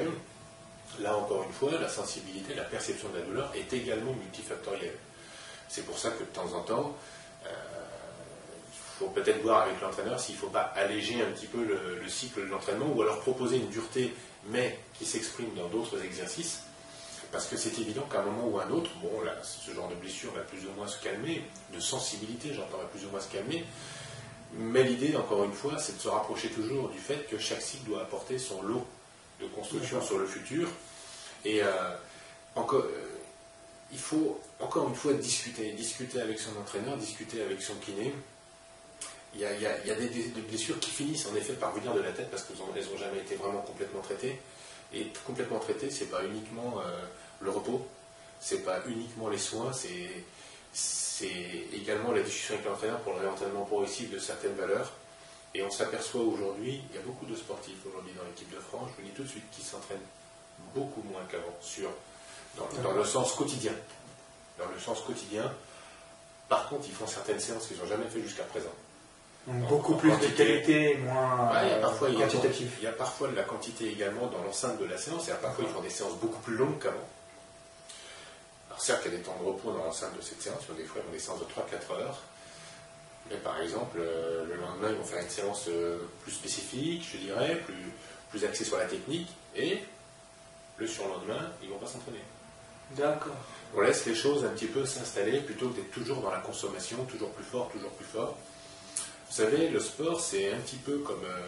là 1.01 1.17
encore 1.17 1.43
une 1.43 1.53
fois, 1.53 1.71
la 1.79 1.89
sensibilité, 1.89 2.53
la 2.53 2.63
perception 2.63 3.09
de 3.09 3.19
la 3.19 3.25
douleur 3.25 3.51
est 3.55 3.73
également 3.73 4.13
multifactorielle. 4.13 4.95
C'est 5.73 5.81
pour 5.81 5.97
ça 5.97 6.11
que 6.11 6.19
de 6.19 6.29
temps 6.29 6.53
en 6.53 6.61
temps, 6.61 6.95
euh, 7.47 7.49
il 7.49 8.99
faut 8.99 9.07
peut-être 9.07 9.41
voir 9.41 9.63
avec 9.63 9.81
l'entraîneur 9.81 10.19
s'il 10.19 10.35
ne 10.35 10.39
faut 10.39 10.49
pas 10.49 10.71
alléger 10.75 11.23
un 11.23 11.31
petit 11.31 11.47
peu 11.47 11.63
le, 11.63 12.07
cycle 12.07 12.41
de 12.41 12.45
l'entraînement 12.45 12.85
ou 12.93 13.01
alors 13.01 13.21
proposer 13.21 13.57
une 13.57 13.69
dureté, 13.69 14.13
mais 14.49 14.77
qui 14.93 15.03
s'exprime 15.03 15.51
dans 15.55 15.69
d'autres 15.69 16.05
exercices. 16.05 16.61
Parce 17.31 17.47
que 17.47 17.57
c'est 17.57 17.75
évident 17.79 18.03
qu'à 18.03 18.19
un 18.19 18.25
moment 18.25 18.49
ou 18.49 18.59
à 18.59 18.65
un 18.65 18.69
autre, 18.69 18.91
bon, 19.01 19.21
là, 19.21 19.33
ce 19.41 19.71
genre 19.71 19.89
de 19.89 19.95
blessure 19.95 20.31
va 20.33 20.41
plus 20.41 20.59
ou 20.67 20.71
moins 20.77 20.87
se 20.87 21.01
calmer, 21.01 21.43
de 21.73 21.79
sensibilité, 21.79 22.53
j'entends, 22.53 22.77
va 22.77 22.85
plus 22.85 23.03
ou 23.07 23.09
moins 23.09 23.19
se 23.19 23.31
calmer, 23.31 23.65
mais 24.55 24.83
l'idée, 24.83 25.15
encore 25.15 25.43
une 25.43 25.53
fois, 25.53 25.79
c'est 25.79 25.97
de 25.97 26.01
se 26.01 26.07
rapprocher 26.07 26.49
toujours 26.49 26.89
du 26.89 26.99
fait 26.99 27.27
que 27.27 27.39
chaque 27.39 27.63
cycle 27.63 27.85
doit 27.85 28.03
apporter 28.03 28.37
son 28.37 28.61
lot 28.61 28.85
de 29.41 29.47
construction 29.47 30.03
sur 30.03 30.19
le 30.19 30.27
futur. 30.27 30.67
Et 31.45 31.63
euh, 31.63 31.71
encore, 32.55 32.81
euh, 32.81 33.12
il 33.93 33.99
faut 33.99 34.39
encore 34.59 34.89
une 34.89 34.95
fois 34.95 35.13
discuter, 35.13 35.71
discuter 35.71 36.19
avec 36.19 36.39
son 36.39 36.51
entraîneur, 36.59 36.97
discuter 36.97 37.41
avec 37.43 37.61
son 37.61 37.75
kiné. 37.75 38.13
Il 39.35 39.41
y 39.41 39.45
a, 39.45 39.95
des, 39.95 40.41
blessures 40.47 40.79
qui 40.79 40.91
finissent 40.91 41.27
en 41.27 41.35
effet 41.35 41.53
par 41.53 41.73
venir 41.73 41.93
de 41.93 42.01
la 42.01 42.11
tête 42.11 42.29
parce 42.29 42.43
qu'elles 42.43 42.57
n'ont 42.57 42.97
jamais 42.97 43.19
été 43.19 43.35
vraiment 43.35 43.61
complètement 43.61 44.01
traitées. 44.01 44.39
Et 44.93 45.07
complètement 45.25 45.59
traitées, 45.59 45.89
c'est 45.89 46.05
pas 46.05 46.23
uniquement 46.23 46.79
euh, 46.85 47.05
le 47.39 47.49
repos, 47.49 47.87
c'est 48.39 48.63
pas 48.63 48.81
uniquement 48.87 49.29
les 49.29 49.39
soins, 49.39 49.71
c'est 49.73 51.29
également 51.73 52.11
la 52.11 52.21
discussion 52.21 52.55
avec 52.55 52.65
l'entraîneur 52.65 52.99
pour 52.99 53.13
le 53.13 53.21
réentraînement 53.21 53.65
progressif 53.65 54.11
de 54.11 54.19
certaines 54.19 54.53
valeurs. 54.53 54.91
Et 55.55 55.63
on 55.63 55.71
s'aperçoit 55.71 56.21
aujourd'hui, 56.21 56.81
il 56.89 56.95
y 56.95 56.99
a 56.99 57.01
beaucoup 57.01 57.25
de 57.25 57.35
sportifs 57.35 57.77
aujourd'hui 57.87 58.13
dans 58.13 58.23
l'équipe 58.23 58.49
de 58.53 58.59
France, 58.59 58.89
je 58.95 59.01
vous 59.01 59.07
dis 59.07 59.15
tout 59.15 59.23
de 59.23 59.29
suite, 59.29 59.45
qui 59.51 59.63
s'entraînent 59.63 59.97
beaucoup 60.75 61.01
moins 61.03 61.23
qu'avant 61.29 61.57
sur 61.61 61.89
dans, 62.57 62.91
le 62.91 63.03
sens 63.03 63.33
quotidien. 63.33 63.73
Dans 64.59 64.65
le 64.73 64.79
sens 64.79 65.01
quotidien. 65.01 65.51
Par 66.49 66.69
contre, 66.69 66.85
ils 66.87 66.93
font 66.93 67.07
certaines 67.07 67.39
séances 67.39 67.67
qu'ils 67.67 67.77
n'ont 67.77 67.87
jamais 67.87 68.07
fait 68.07 68.21
jusqu'à 68.21 68.43
présent. 68.43 68.73
Donc, 69.47 69.67
beaucoup 69.67 69.95
plus 69.95 70.11
de 70.11 70.27
qualité, 70.27 70.95
moins 70.97 71.51
il, 71.63 71.69
y 71.69 71.71
a 71.73 71.79
parfois, 71.79 72.09
il, 72.09 72.17
y 72.17 72.87
a, 72.87 72.91
parfois 72.93 73.27
de 73.27 73.35
la 73.35 73.43
quantité 73.43 73.89
également 73.91 74.27
dans 74.27 74.41
l'enceinte 74.41 74.79
de 74.79 74.85
la 74.85 74.97
séance, 74.97 75.27
et 75.27 75.33
parfois 75.33 75.65
ils 75.67 75.69
font 75.69 75.81
des 75.81 75.89
séances 75.89 76.15
beaucoup 76.15 76.39
plus 76.39 76.55
longues 76.55 76.81
qu'avant. 76.81 77.09
Alors 78.69 78.81
certes, 78.81 79.01
il 79.05 79.11
y 79.11 79.15
a 79.15 79.17
des 79.17 79.23
temps 79.23 79.35
de 79.41 79.45
repos 79.45 79.73
dans 79.73 79.83
l'enceinte 79.83 80.15
de 80.15 80.21
cette 80.21 80.41
séance, 80.41 80.61
des 80.77 80.85
fois 80.85 81.01
ils 81.01 81.07
font 81.07 81.11
des 81.11 81.19
séances 81.19 81.39
de 81.39 81.45
3-4 81.45 81.99
heures, 81.99 82.21
mais 83.29 83.35
par 83.37 83.59
exemple, 83.59 83.97
euh, 83.99 84.45
le 84.45 84.55
lendemain, 84.55 84.91
ils 84.91 84.95
vont 84.95 85.03
faire 85.03 85.21
une 85.21 85.29
séance 85.29 85.65
euh, 85.67 85.97
plus 86.21 86.31
spécifique, 86.31 87.05
je 87.11 87.17
dirais, 87.17 87.57
plus, 87.65 87.91
plus 88.29 88.45
axée 88.45 88.63
sur 88.63 88.77
la 88.77 88.85
technique, 88.85 89.27
et 89.57 89.83
le 90.77 90.87
surlendemain, 90.87 91.51
ils 91.61 91.67
ne 91.67 91.73
vont 91.73 91.79
pas 91.79 91.87
s'entraîner. 91.87 92.21
D'accord. 92.91 93.35
On 93.75 93.81
laisse 93.81 94.05
les 94.05 94.13
choses 94.13 94.45
un 94.45 94.49
petit 94.49 94.67
peu 94.67 94.85
s'installer 94.85 95.39
plutôt 95.39 95.69
que 95.69 95.77
d'être 95.77 95.91
toujours 95.91 96.21
dans 96.21 96.29
la 96.29 96.39
consommation, 96.39 96.97
toujours 97.05 97.31
plus 97.31 97.43
fort, 97.43 97.69
toujours 97.69 97.89
plus 97.91 98.05
fort. 98.05 98.37
Vous 99.29 99.35
savez, 99.35 99.69
le 99.69 99.79
sport, 99.79 100.21
c'est 100.21 100.53
un 100.53 100.59
petit 100.59 100.75
peu 100.75 100.99
comme, 100.99 101.23
euh, 101.25 101.41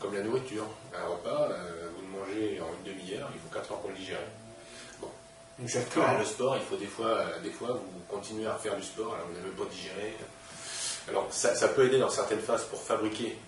comme 0.00 0.14
la 0.14 0.22
nourriture. 0.22 0.66
Un 0.92 1.06
repas, 1.06 1.48
euh, 1.52 1.88
vous 1.94 2.02
le 2.02 2.18
mangez 2.18 2.60
en 2.60 2.66
une 2.66 2.92
demi-heure, 2.92 3.30
il 3.32 3.38
faut 3.38 3.54
4 3.54 3.70
heures 3.70 3.78
pour 3.78 3.90
le 3.90 3.96
digérer. 3.96 4.26
Bon. 5.00 5.06
Exactement. 5.62 6.18
Le 6.18 6.24
sport, 6.24 6.56
il 6.56 6.62
faut 6.62 6.76
des 6.76 6.86
fois, 6.88 7.06
euh, 7.06 7.38
des 7.40 7.50
fois, 7.50 7.74
vous 7.74 8.00
continuez 8.08 8.48
à 8.48 8.54
faire 8.54 8.74
du 8.74 8.82
sport, 8.82 9.14
alors 9.14 9.28
vous 9.28 9.34
n'avez 9.34 9.50
pas 9.50 9.64
digéré. 9.70 10.16
Alors, 11.08 11.28
ça, 11.30 11.54
ça, 11.54 11.68
peut 11.68 11.86
aider 11.86 12.00
dans 12.00 12.10
certaines 12.10 12.40
phases 12.40 12.64
pour 12.64 12.82
fabriquer 12.82 13.38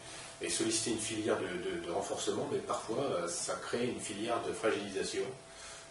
et 0.40 0.48
solliciter 0.48 0.92
une 0.92 1.00
filière 1.00 1.38
de, 1.38 1.84
de 1.84 1.90
renforcement, 1.90 2.48
mais 2.52 2.58
parfois, 2.58 3.26
ça 3.26 3.54
crée 3.54 3.86
une 3.86 4.00
filière 4.00 4.40
de 4.46 4.52
fragilisation. 4.52 5.24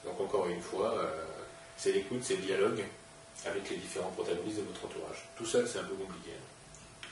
Donc, 0.06 0.20
encore 0.22 0.48
une 0.48 0.62
fois, 0.62 0.96
c'est 1.82 1.94
l'écoute, 1.94 2.20
c'est 2.22 2.36
le 2.36 2.44
dialogue 2.44 2.84
avec 3.44 3.68
les 3.72 3.78
différents 3.78 4.12
protagonistes 4.12 4.58
de 4.58 4.64
votre 4.64 4.86
entourage. 4.86 5.28
Tout 5.36 5.48
seul, 5.48 5.68
c'est 5.68 5.80
un 5.80 5.84
peu 5.84 5.96
compliqué. 5.96 6.30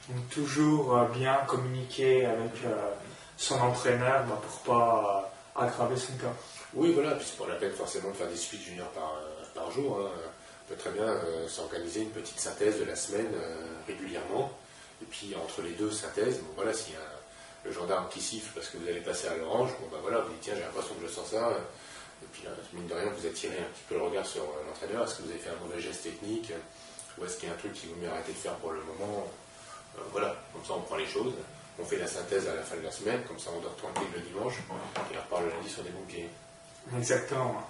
Donc, 0.09 0.29
toujours 0.29 0.95
euh, 0.95 1.05
bien 1.05 1.37
communiquer 1.47 2.27
avec 2.27 2.63
euh, 2.65 2.93
son 3.35 3.59
entraîneur 3.59 4.25
bah, 4.25 4.39
pour 4.39 4.59
pas 4.59 5.31
euh, 5.57 5.61
aggraver 5.63 5.97
son 5.97 6.13
cas. 6.17 6.33
Oui, 6.75 6.91
voilà, 6.93 7.15
puis 7.15 7.25
c'est 7.27 7.43
pas 7.43 7.51
la 7.51 7.55
peine 7.55 7.71
forcément 7.71 8.11
de 8.11 8.15
faire 8.15 8.27
des 8.27 8.35
suites 8.35 8.61
juniors 8.61 8.89
par, 8.89 9.19
par 9.55 9.71
jour. 9.71 10.01
Hein. 10.01 10.11
On 10.65 10.69
peut 10.69 10.79
très 10.79 10.91
bien 10.91 11.19
s'organiser 11.47 12.01
une 12.01 12.11
petite 12.11 12.39
synthèse 12.39 12.77
de 12.79 12.83
la 12.83 12.95
semaine 12.95 13.33
régulièrement. 13.87 14.51
Et 15.01 15.05
puis 15.05 15.33
entre 15.35 15.63
les 15.63 15.71
deux 15.71 15.89
synthèses, 15.89 16.41
bon 16.41 16.51
voilà, 16.55 16.73
s'il 16.73 16.93
y 16.93 16.97
a 16.97 17.65
le 17.65 17.71
gendarme 17.71 18.05
qui 18.11 18.21
siffle 18.21 18.51
parce 18.53 18.67
que 18.67 18.77
vous 18.77 18.87
allez 18.87 18.99
passer 18.99 19.29
à 19.29 19.35
l'orange, 19.35 19.71
bon 19.81 19.87
ben 19.91 19.97
voilà, 20.03 20.19
vous 20.19 20.29
dites 20.29 20.41
tiens 20.41 20.53
j'ai 20.55 20.61
l'impression 20.61 20.93
que 20.93 21.07
je 21.07 21.11
sens 21.11 21.31
ça, 21.31 21.57
et 22.21 22.27
puis, 22.31 22.43
euh, 22.45 22.51
mine 22.73 22.87
de 22.87 22.93
rien, 22.93 23.09
vous 23.15 23.25
attirez 23.27 23.57
un 23.59 23.69
petit 23.73 23.83
peu 23.87 23.95
le 23.95 24.03
regard 24.03 24.25
sur 24.25 24.43
euh, 24.43 24.63
l'entraîneur. 24.67 25.03
Est-ce 25.05 25.15
que 25.15 25.23
vous 25.23 25.29
avez 25.29 25.39
fait 25.39 25.49
un 25.49 25.65
mauvais 25.65 25.81
geste 25.81 26.03
technique? 26.03 26.51
Ou 27.17 27.25
est-ce 27.25 27.37
qu'il 27.37 27.49
y 27.49 27.51
a 27.51 27.55
un 27.55 27.57
truc 27.57 27.73
qui 27.73 27.87
vous 27.87 27.95
mieux 28.01 28.09
arrêter 28.09 28.33
de 28.33 28.37
faire 28.37 28.55
pour 28.55 28.71
le 28.71 28.81
moment? 28.83 29.27
Euh, 29.97 30.01
Voilà, 30.11 30.35
comme 30.53 30.63
ça 30.65 30.73
on 30.75 30.81
prend 30.81 30.97
les 30.97 31.07
choses. 31.07 31.33
On 31.81 31.85
fait 31.85 31.97
la 31.97 32.07
synthèse 32.07 32.47
à 32.47 32.55
la 32.55 32.61
fin 32.61 32.75
de 32.75 32.83
la 32.83 32.91
semaine, 32.91 33.21
comme 33.27 33.39
ça 33.39 33.51
on 33.55 33.61
dort 33.61 33.75
tranquille 33.77 34.09
le 34.13 34.21
dimanche, 34.21 34.53
et 34.57 34.63
on 34.69 35.17
repart 35.17 35.43
le 35.43 35.49
lundi 35.49 35.69
sur 35.69 35.81
des 35.83 35.89
bons 35.91 36.05
pieds. 36.07 36.29
Exactement. 36.97 37.65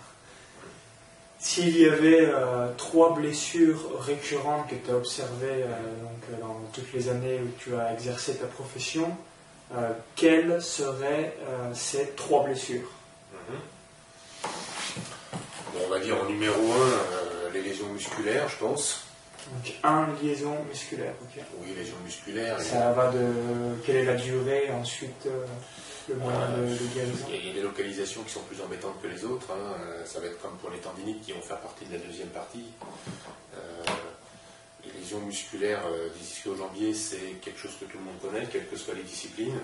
S'il 1.39 1.77
y 1.79 1.87
avait 1.87 2.27
trois 2.75 3.13
blessures 3.13 4.01
récurrentes 4.01 4.67
que 4.67 4.75
tu 4.75 4.89
as 4.89 4.95
observées 4.95 5.63
dans 6.41 6.59
toutes 6.73 6.91
les 6.91 7.07
années 7.07 7.39
où 7.39 7.49
tu 7.59 7.75
as 7.75 7.93
exercé 7.93 8.35
ta 8.35 8.47
profession, 8.47 9.15
quelles 10.15 10.59
seraient 10.61 11.37
ces 11.75 12.09
trois 12.15 12.43
blessures? 12.45 12.89
On 15.89 15.89
va 15.89 15.99
dire 15.99 16.21
en 16.21 16.25
numéro 16.25 16.55
1, 16.55 16.75
euh, 16.75 17.49
les 17.53 17.61
lésions 17.61 17.89
musculaires, 17.89 18.47
je 18.49 18.57
pense. 18.57 19.05
Donc 19.51 19.73
un 19.83 20.07
liaison 20.21 20.55
musculaire, 20.67 21.13
ok. 21.21 21.43
Oui, 21.61 21.73
lésions 21.75 21.97
musculaires. 22.03 22.61
Ça 22.61 22.91
va 22.91 23.09
de 23.09 23.27
quelle 23.85 23.95
est 23.97 24.05
la 24.05 24.15
durée, 24.15 24.69
ensuite 24.71 25.25
euh, 25.25 25.45
le 26.09 26.15
moyen 26.15 26.49
de, 26.57 26.77
guérison 26.93 27.25
Il 27.33 27.47
y 27.47 27.49
a 27.49 27.53
des 27.53 27.61
localisations 27.61 28.21
qui 28.23 28.31
sont 28.31 28.41
plus 28.41 28.61
embêtantes 28.61 29.01
que 29.01 29.07
les 29.07 29.23
autres. 29.25 29.47
Hein. 29.51 29.75
Euh, 29.81 30.05
ça 30.05 30.19
va 30.19 30.27
être 30.27 30.39
comme 30.41 30.57
pour 30.57 30.69
les 30.69 30.79
tendinites 30.79 31.21
qui 31.21 31.31
vont 31.31 31.41
faire 31.41 31.59
partie 31.59 31.85
de 31.85 31.93
la 31.93 31.99
deuxième 31.99 32.29
partie. 32.29 32.65
les 34.85 34.91
lésions 34.99 35.21
musculaires 35.21 35.83
des 36.15 36.25
ischio-jambiers, 36.25 36.93
c'est 36.93 37.39
quelque 37.41 37.59
chose 37.59 37.75
que 37.79 37.85
tout 37.85 37.97
le 37.97 38.03
monde 38.03 38.19
connaît, 38.21 38.45
quelles 38.51 38.67
que 38.67 38.77
soient 38.77 38.93
les 38.93 39.03
disciplines 39.03 39.59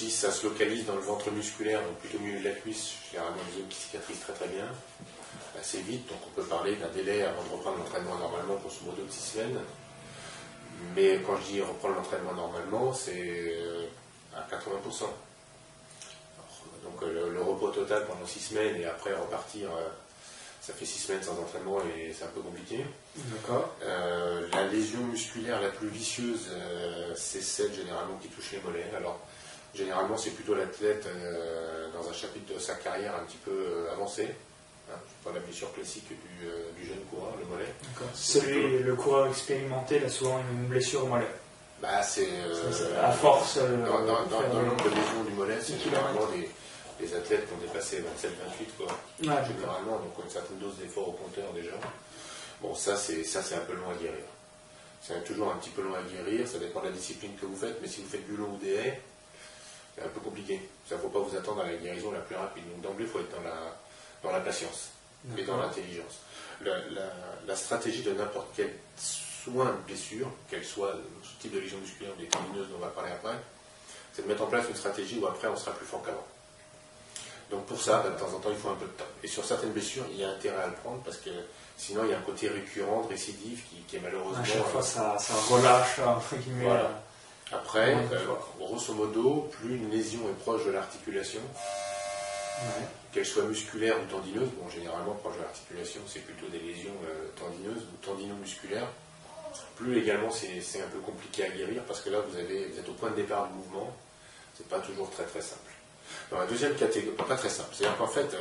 si 0.00 0.10
ça 0.10 0.30
se 0.32 0.46
localise 0.46 0.86
dans 0.86 0.94
le 0.94 1.02
ventre 1.02 1.30
musculaire, 1.30 1.82
donc 1.82 1.98
plutôt 1.98 2.16
au 2.16 2.20
milieu 2.22 2.38
de 2.38 2.44
la 2.44 2.54
cuisse, 2.54 2.94
généralement 3.10 3.36
une 3.50 3.60
zone 3.60 3.68
qui 3.68 3.76
cicatrise 3.76 4.18
très 4.20 4.32
très 4.32 4.48
bien, 4.48 4.64
assez 5.60 5.82
vite, 5.82 6.08
donc 6.08 6.16
on 6.26 6.30
peut 6.40 6.46
parler 6.46 6.76
d'un 6.76 6.88
délai 6.88 7.22
avant 7.22 7.42
de 7.42 7.50
reprendre 7.50 7.76
l'entraînement 7.76 8.16
normalement, 8.16 8.56
pour 8.56 8.72
ce 8.72 8.82
modo 8.84 9.02
de 9.02 9.10
6 9.10 9.20
semaines. 9.20 9.58
Mais 10.96 11.20
quand 11.26 11.36
je 11.36 11.52
dis 11.52 11.60
reprendre 11.60 11.96
l'entraînement 11.96 12.32
normalement, 12.32 12.94
c'est 12.94 13.52
euh, 13.58 13.84
à 14.34 14.40
80%. 14.48 15.04
donc 16.82 17.02
euh, 17.02 17.30
le, 17.30 17.42
repos 17.42 17.68
total 17.68 18.06
pendant 18.06 18.26
6 18.26 18.40
semaines 18.40 18.76
et 18.76 18.86
après 18.86 19.12
repartir, 19.12 19.68
euh, 19.68 19.86
ça 20.62 20.72
fait 20.72 20.86
6 20.86 20.98
semaines 20.98 21.22
sans 21.22 21.38
entraînement 21.38 21.76
et 21.94 22.14
c'est 22.14 22.24
un 22.24 22.28
peu 22.28 22.40
compliqué. 22.40 22.86
D'accord. 23.16 23.74
la 23.82 24.66
lésion 24.68 25.00
musculaire 25.00 25.60
la 25.60 25.68
plus 25.68 25.88
vicieuse, 25.88 26.48
c'est 27.16 27.42
celle 27.42 27.74
généralement 27.74 28.16
qui 28.22 28.28
touche 28.28 28.52
les 28.52 28.60
mollets. 28.60 28.90
Alors, 28.96 29.18
Généralement, 29.74 30.16
c'est 30.16 30.30
plutôt 30.30 30.54
l'athlète 30.54 31.06
euh, 31.06 31.86
dans 31.94 32.08
un 32.08 32.12
chapitre 32.12 32.54
de 32.54 32.58
sa 32.58 32.74
carrière 32.74 33.14
un 33.14 33.24
petit 33.24 33.38
peu 33.44 33.52
euh, 33.52 33.92
avancé. 33.92 34.28
Hein, 34.90 34.96
pas 35.24 35.30
la 35.32 35.40
blessure 35.40 35.72
classique 35.72 36.08
du, 36.08 36.46
euh, 36.46 36.70
du, 36.76 36.86
jeune 36.86 36.98
coureur, 37.10 37.34
le 37.38 37.46
mollet. 37.46 37.72
Le 38.84 38.94
coureur 38.96 39.28
expérimenté, 39.28 40.02
a 40.04 40.08
souvent 40.08 40.40
une 40.52 40.66
blessure 40.66 41.04
au 41.04 41.06
mollet. 41.06 41.30
Bah, 41.80 42.02
c'est. 42.02 42.28
à 43.00 43.12
force. 43.12 43.58
dans, 43.58 43.64
le 43.64 44.66
nombre 44.66 44.84
de 44.84 44.90
lésions 44.90 45.24
du 45.26 45.32
mollet, 45.34 45.58
c'est 45.62 45.78
généralement 45.82 46.26
les, 46.34 47.14
athlètes 47.14 47.46
qui 47.46 47.54
ont 47.54 47.66
dépassé 47.66 47.98
27-28, 47.98 48.02
quoi. 48.76 48.98
généralement, 49.22 49.92
donc 49.92 50.12
une 50.22 50.30
certaine 50.30 50.58
dose 50.58 50.76
d'effort 50.76 51.08
au 51.08 51.12
compteur 51.12 51.50
déjà. 51.54 51.72
Bon, 52.60 52.74
ça, 52.74 52.96
c'est 52.96 53.24
un 53.54 53.60
peu 53.60 53.74
long 53.74 53.90
à 53.90 53.94
guérir. 53.94 54.24
C'est 55.00 55.24
toujours 55.24 55.50
un 55.50 55.56
petit 55.56 55.70
peu 55.70 55.80
long 55.80 55.94
à 55.94 56.02
guérir, 56.02 56.46
ça 56.46 56.58
dépend 56.58 56.80
de 56.80 56.86
la 56.86 56.92
discipline 56.92 57.32
que 57.40 57.46
vous 57.46 57.56
faites, 57.56 57.80
mais 57.80 57.88
si 57.88 58.02
vous 58.02 58.08
faites 58.08 58.26
du 58.26 58.36
long 58.36 58.50
ou 58.52 58.58
des 58.58 58.74
haies, 58.74 59.00
c'est 60.00 60.06
un 60.06 60.10
peu 60.10 60.20
compliqué. 60.20 60.68
Ça 60.88 60.96
ne 60.96 61.00
faut 61.00 61.08
pas 61.08 61.18
vous 61.18 61.36
attendre 61.36 61.60
à 61.62 61.66
la 61.66 61.74
guérison 61.74 62.10
la 62.10 62.20
plus 62.20 62.36
rapide. 62.36 62.64
Donc 62.70 62.80
d'emblée, 62.80 63.04
il 63.04 63.10
faut 63.10 63.20
être 63.20 63.30
dans 63.36 63.42
la, 63.42 63.76
dans 64.22 64.32
la 64.32 64.40
patience 64.40 64.90
et 65.36 65.42
dans 65.42 65.58
l'intelligence. 65.58 66.20
La, 66.62 67.56
stratégie 67.56 68.02
de 68.02 68.12
n'importe 68.12 68.48
quel 68.56 68.72
soin 68.96 69.66
de 69.66 69.86
blessure, 69.86 70.28
qu'elle 70.48 70.64
soit 70.64 70.94
ce 71.22 71.42
type 71.42 71.52
de 71.52 71.60
lésion 71.60 71.78
musculaire 71.78 72.12
ou 72.16 72.20
des 72.20 72.28
tendineuses 72.28 72.68
dont 72.68 72.76
on 72.76 72.80
va 72.80 72.88
parler 72.88 73.10
après, 73.10 73.34
c'est 74.12 74.22
de 74.22 74.28
mettre 74.28 74.42
en 74.42 74.46
place 74.46 74.66
une 74.68 74.76
stratégie 74.76 75.18
où 75.18 75.26
après 75.26 75.48
on 75.48 75.56
sera 75.56 75.72
plus 75.72 75.86
fort 75.86 76.02
qu'avant. 76.04 76.26
Donc 77.50 77.66
pour 77.66 77.80
ça, 77.80 78.02
bah, 78.02 78.10
de 78.10 78.18
temps 78.18 78.32
en 78.34 78.38
temps, 78.38 78.50
il 78.50 78.56
faut 78.56 78.68
un 78.68 78.76
peu 78.76 78.86
de 78.86 78.92
temps. 78.92 79.04
Et 79.24 79.26
sur 79.26 79.44
certaines 79.44 79.72
blessures, 79.72 80.04
il 80.10 80.18
y 80.18 80.24
a 80.24 80.30
intérêt 80.30 80.62
à 80.62 80.66
le 80.68 80.74
prendre 80.74 81.02
parce 81.02 81.16
que 81.16 81.30
sinon, 81.76 82.02
il 82.04 82.10
y 82.10 82.14
a 82.14 82.18
un 82.18 82.22
côté 82.22 82.48
récurrent, 82.48 83.02
récidive, 83.08 83.62
qui, 83.88 83.96
est 83.96 84.00
malheureusement. 84.00 84.40
À 84.40 84.44
chaque 84.44 84.66
fois, 84.66 84.82
ça, 84.82 85.16
relâche, 85.48 85.98
entre 85.98 86.36
guillemets. 86.36 86.64
Voilà. 86.64 87.02
Après, 87.52 87.96
euh, 88.12 88.26
grosso 88.58 88.94
modo, 88.94 89.50
plus 89.50 89.76
une 89.76 89.90
lésion 89.90 90.20
est 90.28 90.38
proche 90.42 90.64
de 90.66 90.70
l'articulation, 90.70 91.40
qu'elle 93.12 93.26
soit 93.26 93.42
musculaire 93.44 93.96
ou 94.00 94.06
tendineuse, 94.06 94.48
bon, 94.60 94.68
généralement 94.68 95.14
proche 95.14 95.36
de 95.36 95.42
l'articulation, 95.42 96.00
c'est 96.06 96.20
plutôt 96.20 96.46
des 96.48 96.60
lésions 96.60 96.94
euh, 97.04 97.28
tendineuses 97.36 97.82
ou 97.82 98.06
tendino-musculaires, 98.06 98.86
plus 99.74 99.98
également 99.98 100.30
c'est 100.30 100.80
un 100.80 100.88
peu 100.88 101.00
compliqué 101.00 101.44
à 101.44 101.48
guérir 101.48 101.82
parce 101.84 102.00
que 102.02 102.10
là, 102.10 102.20
vous, 102.20 102.38
avez, 102.38 102.66
vous 102.66 102.78
êtes 102.78 102.88
au 102.88 102.92
point 102.92 103.10
de 103.10 103.16
départ 103.16 103.48
du 103.48 103.54
mouvement, 103.54 103.96
c'est 104.56 104.68
pas 104.68 104.78
toujours 104.78 105.10
très 105.10 105.24
très 105.24 105.40
simple. 105.40 105.72
Dans 106.30 106.38
la 106.38 106.46
deuxième 106.46 106.74
catégorie, 106.74 107.16
pas 107.16 107.36
très 107.36 107.48
simple, 107.48 107.70
c'est-à-dire 107.72 107.96
qu'en 107.96 108.06
fait, 108.06 108.36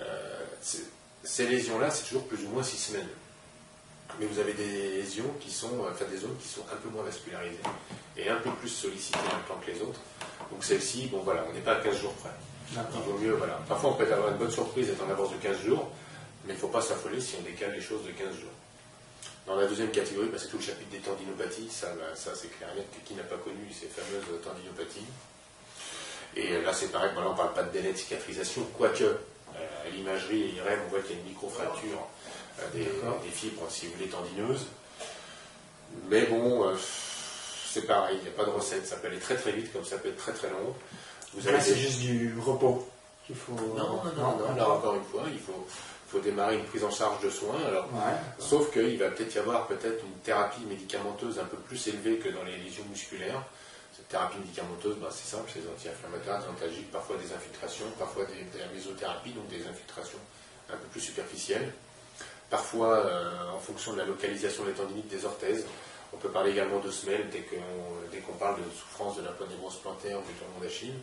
euh, 0.00 0.44
ces 1.24 1.46
lésions-là, 1.48 1.90
c'est 1.90 2.04
toujours 2.04 2.28
plus 2.28 2.44
ou 2.44 2.50
moins 2.50 2.62
six 2.62 2.76
semaines 2.76 3.08
mais 4.18 4.26
vous 4.26 4.38
avez 4.38 4.52
des 4.52 4.96
lésions 4.96 5.30
qui 5.40 5.50
sont, 5.50 5.70
enfin 5.90 6.04
des 6.10 6.18
zones 6.18 6.36
qui 6.40 6.48
sont 6.48 6.62
un 6.72 6.76
peu 6.76 6.88
moins 6.88 7.02
vascularisées 7.02 7.58
et 8.16 8.28
un 8.28 8.36
peu 8.36 8.50
plus 8.50 8.68
sollicitées 8.68 9.18
en 9.18 9.54
temps 9.54 9.60
que 9.64 9.70
les 9.70 9.80
autres. 9.80 10.00
Donc 10.50 10.64
celle-ci, 10.64 11.06
bon 11.06 11.20
voilà, 11.20 11.44
on 11.48 11.52
n'est 11.52 11.60
pas 11.60 11.74
à 11.74 11.80
15 11.80 12.00
jours 12.00 12.14
près. 12.14 12.30
Il 12.72 13.00
vaut 13.02 13.18
mieux, 13.18 13.32
voilà. 13.32 13.60
Parfois 13.68 13.90
on 13.90 13.94
peut 13.94 14.12
avoir 14.12 14.30
une 14.30 14.38
bonne 14.38 14.50
surprise 14.50 14.88
d'être 14.88 15.02
en 15.04 15.10
avance 15.10 15.30
de 15.30 15.36
15 15.36 15.60
jours, 15.62 15.90
mais 16.44 16.52
il 16.52 16.56
ne 16.56 16.60
faut 16.60 16.68
pas 16.68 16.80
s'affoler 16.80 17.20
si 17.20 17.36
on 17.38 17.42
décale 17.42 17.72
les 17.72 17.80
choses 17.80 18.04
de 18.04 18.10
15 18.10 18.34
jours. 18.34 18.50
Dans 19.46 19.56
la 19.56 19.66
deuxième 19.66 19.90
catégorie, 19.90 20.28
bah, 20.28 20.36
c'est 20.38 20.48
tout 20.48 20.58
le 20.58 20.62
chapitre 20.62 20.90
des 20.90 20.98
tendinopathies, 20.98 21.70
ça, 21.70 21.88
bah, 21.94 22.14
ça 22.14 22.32
c'est 22.34 22.48
clair 22.48 22.68
net 22.76 22.86
qui 23.04 23.14
n'a 23.14 23.22
pas 23.22 23.36
connu 23.36 23.66
ces 23.72 23.86
fameuses 23.86 24.42
tendinopathies. 24.42 25.06
Et 26.36 26.60
là 26.60 26.72
c'est 26.74 26.88
pareil, 26.92 27.10
on 27.16 27.30
ne 27.30 27.36
parle 27.36 27.54
pas 27.54 27.62
de 27.62 27.72
délai 27.72 27.92
de 27.92 27.96
cicatrisation, 27.96 28.66
quoique 28.76 29.04
euh, 29.04 29.14
à 29.86 29.90
l'imagerie 29.90 30.54
IRM 30.56 30.80
on 30.86 30.90
voit 30.90 31.00
qu'il 31.00 31.16
y 31.16 31.18
a 31.18 31.22
une 31.22 31.28
microfracture 31.28 32.06
des, 32.74 33.30
fibres, 33.30 33.66
si 33.68 33.86
vous 33.86 33.92
voulez, 33.94 34.08
tendineuses. 34.08 34.66
Mais 36.08 36.26
bon, 36.26 36.68
euh, 36.68 36.74
c'est 37.66 37.86
pareil, 37.86 38.16
il 38.20 38.22
n'y 38.22 38.28
a 38.28 38.32
pas 38.32 38.44
de 38.44 38.50
recette. 38.50 38.86
Ça 38.86 38.96
peut 38.96 39.08
aller 39.08 39.18
très 39.18 39.36
très 39.36 39.52
vite, 39.52 39.72
comme 39.72 39.84
ça 39.84 39.98
peut 39.98 40.08
être 40.08 40.16
très 40.16 40.32
très 40.32 40.50
long. 40.50 40.74
Vous 41.34 41.50
Là, 41.50 41.60
c'est 41.60 41.76
juste 41.76 42.00
du 42.00 42.34
repos 42.44 42.88
qu'il 43.26 43.36
faut. 43.36 43.52
Non, 43.52 44.02
non, 44.16 44.36
non, 44.38 44.54
Là, 44.56 44.68
encore 44.68 44.96
une 44.96 45.04
fois, 45.04 45.24
il 45.30 45.38
faut, 45.38 45.66
faut 46.08 46.20
démarrer 46.20 46.56
une 46.56 46.64
prise 46.64 46.84
en 46.84 46.90
charge 46.90 47.22
de 47.22 47.30
soins. 47.30 47.58
Alors, 47.66 47.88
sauf 48.38 48.72
qu'il 48.72 48.98
va 48.98 49.10
peut-être 49.10 49.34
y 49.34 49.38
avoir 49.38 49.66
peut-être 49.66 50.02
une 50.04 50.20
thérapie 50.24 50.62
médicamenteuse 50.68 51.38
un 51.38 51.44
peu 51.44 51.56
plus 51.56 51.86
élevée 51.88 52.16
que 52.16 52.28
dans 52.30 52.44
les 52.44 52.56
lésions 52.56 52.84
musculaires. 52.90 53.42
Thérapie 54.08 54.38
médicamenteuse, 54.38 54.96
bah, 54.96 55.08
c'est 55.10 55.36
simple, 55.36 55.50
c'est 55.52 55.60
des 55.60 55.68
anti-inflammatoires, 55.68 56.42
des 56.42 56.48
antalgiques, 56.48 56.90
parfois 56.90 57.16
des 57.16 57.32
infiltrations, 57.32 57.86
parfois 57.98 58.24
des, 58.24 58.44
des 58.56 58.64
mésothérapies, 58.74 59.32
donc 59.32 59.48
des 59.48 59.66
infiltrations 59.66 60.18
un 60.70 60.76
peu 60.76 60.86
plus 60.86 61.00
superficielles 61.00 61.72
parfois 62.50 63.06
euh, 63.06 63.50
en 63.54 63.58
fonction 63.58 63.92
de 63.92 63.98
la 63.98 64.04
localisation 64.04 64.64
des 64.64 64.72
tendinites 64.72 65.08
des 65.08 65.24
orthèses. 65.24 65.64
On 66.12 66.16
peut 66.16 66.30
parler 66.30 66.52
également 66.52 66.80
de 66.80 66.90
semelles 66.90 67.28
dès 67.30 67.40
qu'on 68.20 68.32
parle 68.34 68.56
de 68.56 68.70
souffrance 68.70 69.18
de 69.18 69.22
la 69.22 69.32
poignée 69.32 69.56
grosse 69.60 69.76
plantaire 69.76 70.18
ou 70.18 70.22
du 70.22 70.32
tendon 70.34 70.60
d'Achille. 70.62 70.94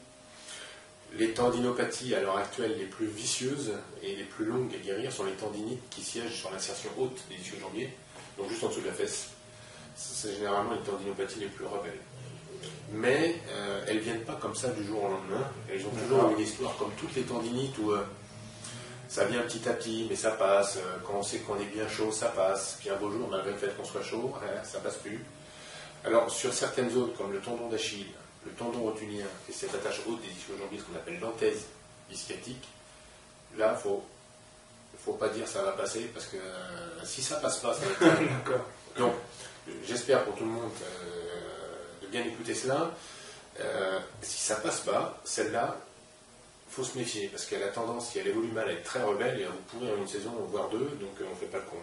Les 1.14 1.32
tendinopathies 1.34 2.16
à 2.16 2.22
l'heure 2.22 2.38
actuelle 2.38 2.76
les 2.78 2.86
plus 2.86 3.06
vicieuses 3.06 3.74
et 4.02 4.16
les 4.16 4.24
plus 4.24 4.46
longues 4.46 4.74
à 4.74 4.80
guérir 4.80 5.12
sont 5.12 5.24
les 5.24 5.34
tendinites 5.34 5.88
qui 5.92 6.02
siègent 6.02 6.34
sur 6.34 6.52
l'insertion 6.52 6.90
haute 6.98 7.22
des 7.30 7.36
ischios 7.36 7.60
jambiers, 7.60 7.94
donc 8.38 8.50
juste 8.50 8.64
en 8.64 8.70
dessous 8.70 8.82
de 8.82 8.88
la 8.88 8.94
fesse. 8.94 9.28
C'est 9.96 10.34
généralement 10.34 10.74
les 10.74 10.82
tendinopathies 10.82 11.40
les 11.40 11.48
plus 11.48 11.66
rebelles. 11.66 12.00
Mais 12.92 13.36
euh, 13.50 13.84
elles 13.88 13.98
ne 13.98 14.02
viennent 14.02 14.24
pas 14.24 14.38
comme 14.40 14.56
ça 14.56 14.70
du 14.70 14.84
jour 14.86 15.04
au 15.04 15.08
lendemain. 15.08 15.48
Elles 15.72 15.86
ont 15.86 15.90
toujours 15.90 16.32
une 16.32 16.40
histoire 16.40 16.76
comme 16.78 16.92
toutes 16.98 17.16
les 17.16 17.24
tendinites 17.24 17.78
où 17.80 17.92
euh, 17.92 18.06
ça 19.08 19.26
vient 19.26 19.42
petit 19.42 19.68
à 19.68 19.74
petit, 19.74 20.08
mais 20.10 20.16
ça 20.16 20.32
passe. 20.32 20.78
Euh, 20.78 20.98
quand 21.06 21.16
on 21.16 21.24
sait 21.24 21.40
qu'on 21.40 21.60
est 21.60 21.66
bien 21.66 21.88
chaud, 21.88 22.12
ça 22.12 22.28
passe. 22.28 22.78
Puis 22.80 22.90
un 22.90 22.96
beau 22.96 23.12
jour, 23.12 23.28
malgré 23.30 23.52
le 23.52 23.58
fait 23.58 23.76
qu'on 23.76 23.84
soit 23.84 24.04
chaud, 24.04 24.34
hein, 24.42 24.64
ça 24.64 24.80
passe 24.80 24.98
plus. 24.98 25.24
Alors, 26.06 26.30
sur 26.30 26.54
certaines 26.54 26.90
zones, 26.90 27.14
comme 27.18 27.32
le 27.32 27.40
tendon 27.40 27.68
d'Achille, 27.68 28.12
le 28.46 28.52
tendon 28.52 28.84
rotulien, 28.84 29.26
et 29.50 29.52
cette 29.52 29.74
attache 29.74 30.02
haute 30.08 30.22
des 30.22 30.28
ischios 30.28 30.56
jambiers, 30.60 30.78
ce 30.78 30.84
qu'on 30.84 30.96
appelle 30.96 31.20
l'anthèse 31.20 31.66
ischiatique, 32.12 32.68
là, 33.58 33.76
il 33.76 33.82
faut, 33.82 34.04
faut 35.04 35.14
pas 35.14 35.30
dire 35.30 35.48
ça 35.48 35.64
va 35.64 35.72
passer, 35.72 36.02
parce 36.14 36.28
que 36.28 36.38
si 37.04 37.24
ça 37.24 37.38
passe 37.38 37.58
pas, 37.58 37.74
ça 37.74 37.82
va 37.82 37.92
être. 38.08 38.20
D'accord. 38.46 38.66
Donc, 39.00 39.14
j'espère 39.84 40.24
pour 40.26 40.36
tout 40.36 40.44
le 40.44 40.52
monde 40.52 40.70
de 40.70 41.25
bien 42.22 42.32
écouter 42.32 42.56
cela. 42.56 42.92
si 44.22 44.42
ça 44.42 44.56
passe 44.56 44.82
pas, 44.82 45.20
celle-là, 45.24 45.78
faut 46.76 46.84
se 46.84 46.98
méfier, 46.98 47.30
parce 47.30 47.46
qu'elle 47.46 47.64
a 47.64 47.70
tendance, 47.70 48.10
si 48.10 48.20
elle 48.20 48.28
évolue 48.28 48.52
mal, 48.52 48.68
à 48.68 48.74
être 48.74 48.84
très 48.84 49.02
rebelle 49.02 49.40
et 49.40 49.46
à 49.46 49.50
vous 49.50 49.62
pourrir 49.70 49.96
une 49.96 50.08
saison, 50.08 50.32
voire 50.50 50.68
deux, 50.70 50.80
donc 51.00 51.22
euh, 51.22 51.26
on 51.28 51.30
ne 51.30 51.36
fait 51.36 51.46
pas 51.46 51.60
le 51.60 51.64
con. 51.64 51.78